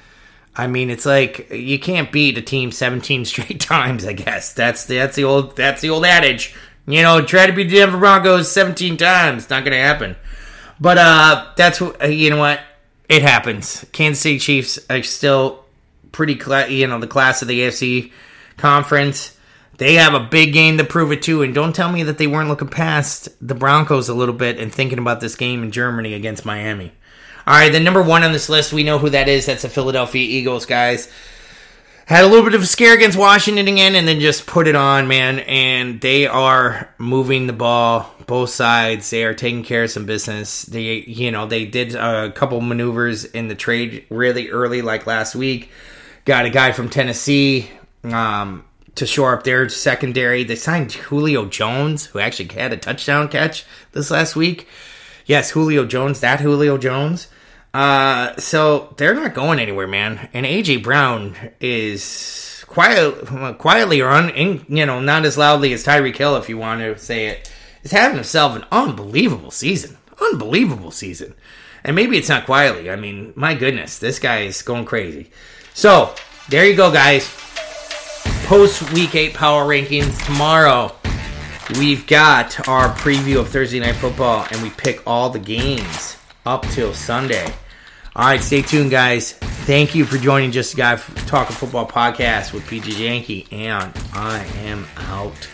I 0.56 0.68
mean, 0.68 0.90
it's 0.90 1.06
like 1.06 1.50
you 1.52 1.80
can't 1.80 2.12
beat 2.12 2.38
a 2.38 2.42
team 2.42 2.72
17 2.72 3.26
straight 3.26 3.60
times. 3.60 4.06
I 4.06 4.14
guess 4.14 4.54
that's 4.54 4.86
the, 4.86 4.96
that's 4.96 5.16
the 5.16 5.24
old 5.24 5.56
that's 5.56 5.82
the 5.82 5.90
old 5.90 6.06
adage. 6.06 6.54
You 6.88 7.04
know, 7.04 7.22
try 7.24 7.46
to 7.46 7.54
beat 7.54 7.70
the 7.70 7.78
Denver 7.78 8.00
Broncos 8.00 8.52
17 8.52 8.98
times. 8.98 9.50
Not 9.50 9.64
going 9.64 9.72
to 9.72 9.78
happen. 9.78 10.16
But 10.82 10.98
uh, 10.98 11.46
that's 11.56 11.80
what 11.80 12.12
you 12.12 12.32
know. 12.32 12.38
What 12.38 12.60
it 13.08 13.22
happens. 13.22 13.86
Kansas 13.92 14.22
City 14.22 14.40
Chiefs 14.40 14.80
are 14.90 15.04
still 15.04 15.64
pretty, 16.12 16.36
cla- 16.36 16.68
you 16.68 16.88
know, 16.88 17.00
the 17.00 17.08
class 17.08 17.42
of 17.42 17.48
the 17.48 17.60
AFC 17.62 18.12
conference. 18.58 19.38
They 19.78 19.96
have 19.96 20.14
a 20.14 20.20
big 20.20 20.54
game 20.54 20.78
to 20.78 20.84
prove 20.84 21.12
it 21.12 21.22
too, 21.22 21.44
and 21.44 21.54
don't 21.54 21.76
tell 21.76 21.92
me 21.92 22.04
that 22.04 22.18
they 22.18 22.28
weren't 22.28 22.50
looking 22.50 22.68
past 22.68 23.30
the 23.46 23.56
Broncos 23.56 24.10
a 24.10 24.14
little 24.14 24.34
bit 24.34 24.60
and 24.60 24.74
thinking 24.74 25.00
about 25.00 25.22
this 25.22 25.36
game 25.36 25.64
in 25.64 25.72
Germany 25.72 26.14
against 26.14 26.46
Miami. 26.46 26.92
All 27.48 27.56
right, 27.56 27.72
the 27.72 27.80
number 27.80 28.02
one 28.02 28.24
on 28.24 28.32
this 28.32 28.50
list, 28.50 28.74
we 28.74 28.84
know 28.84 29.00
who 29.00 29.10
that 29.10 29.28
is. 29.28 29.48
That's 29.48 29.64
the 29.64 29.70
Philadelphia 29.70 30.22
Eagles, 30.24 30.66
guys. 30.66 31.12
Had 32.06 32.26
a 32.26 32.28
little 32.28 32.44
bit 32.44 32.56
of 32.56 32.64
a 32.64 32.66
scare 32.66 32.94
against 32.94 33.18
Washington 33.18 33.68
again, 33.68 33.96
and 33.96 34.08
then 34.08 34.20
just 34.20 34.46
put 34.46 34.68
it 34.68 34.76
on, 34.76 35.08
man. 35.08 35.40
And 35.40 36.02
they 36.02 36.28
are 36.28 36.94
moving 36.98 37.48
the 37.48 37.54
ball 37.54 38.14
both 38.28 38.50
sides. 38.50 39.10
They 39.10 39.24
are 39.24 39.34
taking 39.34 39.64
care 39.64 39.84
of 39.84 39.92
some 39.92 40.06
business. 40.06 40.64
They, 40.64 41.02
you 41.02 41.32
know, 41.32 41.46
they 41.46 41.66
did 41.66 41.96
a 41.96 42.32
couple 42.32 42.60
maneuvers 42.60 43.24
in 43.24 43.48
the 43.48 43.56
trade 43.56 44.06
really 44.10 44.50
early, 44.50 44.82
like 44.82 45.08
last 45.08 45.36
week. 45.36 45.70
Got 46.26 46.46
a 46.46 46.50
guy 46.50 46.72
from 46.72 46.90
Tennessee 46.90 47.70
um, 48.04 48.66
to 48.96 49.06
shore 49.06 49.36
up 49.36 49.44
their 49.44 49.70
secondary. 49.70 50.44
They 50.44 50.56
signed 50.56 50.92
Julio 50.92 51.46
Jones, 51.46 52.06
who 52.08 52.20
actually 52.20 52.54
had 52.54 52.74
a 52.74 52.78
touchdown 52.78 53.30
catch 53.30 53.66
this 53.94 54.12
last 54.12 54.36
week. 54.36 54.68
Yes, 55.26 55.52
Julio 55.52 55.86
Jones, 55.86 56.20
that 56.20 56.42
Julio 56.42 56.78
Jones. 56.78 57.28
Uh, 57.74 58.36
so 58.38 58.94
they're 58.98 59.16
not 59.16 59.34
going 59.34 59.60
anywhere, 59.60 59.88
man. 59.88 60.30
And 60.34 60.46
AJ 60.46 60.84
Brown 60.84 61.36
is 61.60 62.66
quiet, 62.68 63.58
quietly 63.58 64.02
or 64.02 64.10
un, 64.10 64.66
you 64.68 64.86
know, 64.86 65.00
not 65.00 65.26
as 65.26 65.38
loudly 65.38 65.74
as 65.74 65.86
Tyreek 65.86 66.16
Hill, 66.16 66.36
if 66.36 66.50
you 66.50 66.58
want 66.58 66.82
to 66.82 66.98
say 66.98 67.28
it, 67.28 67.52
is 67.84 67.92
having 67.92 68.16
himself 68.16 68.56
an 68.56 68.66
unbelievable 68.72 69.52
season. 69.52 69.98
Unbelievable 70.20 70.92
season. 70.92 71.34
And 71.84 71.96
maybe 71.96 72.18
it's 72.18 72.30
not 72.30 72.46
quietly. 72.46 72.92
I 72.92 72.96
mean, 72.96 73.34
my 73.36 73.56
goodness, 73.56 73.98
this 73.98 74.20
guy 74.20 74.42
is 74.42 74.62
going 74.62 74.86
crazy. 74.86 75.32
So 75.74 76.14
there 76.50 76.66
you 76.66 76.76
go, 76.76 76.92
guys. 76.92 77.28
Post 78.46 78.92
week 78.94 79.16
eight 79.16 79.34
power 79.34 79.66
rankings 79.66 80.24
tomorrow. 80.26 80.94
We've 81.80 82.06
got 82.06 82.68
our 82.68 82.90
preview 82.96 83.40
of 83.40 83.48
Thursday 83.48 83.80
Night 83.80 83.96
Football, 83.96 84.46
and 84.52 84.62
we 84.62 84.70
pick 84.72 85.02
all 85.08 85.30
the 85.30 85.40
games 85.40 86.18
up 86.46 86.64
till 86.70 86.94
Sunday. 86.94 87.46
All 88.16 88.26
right, 88.26 88.42
stay 88.42 88.62
tuned, 88.62 88.92
guys. 88.92 89.34
Thank 89.34 89.96
you 89.96 90.06
for 90.06 90.18
joining 90.18 90.52
Just 90.52 90.74
a 90.74 90.78
Guy 90.78 90.96
Talking 91.28 91.56
Football 91.56 91.88
podcast 91.88 92.52
with 92.52 92.68
PG 92.68 93.04
Yankee, 93.04 93.48
and 93.52 93.94
I 94.14 94.44
am 94.64 94.86
out. 94.98 95.48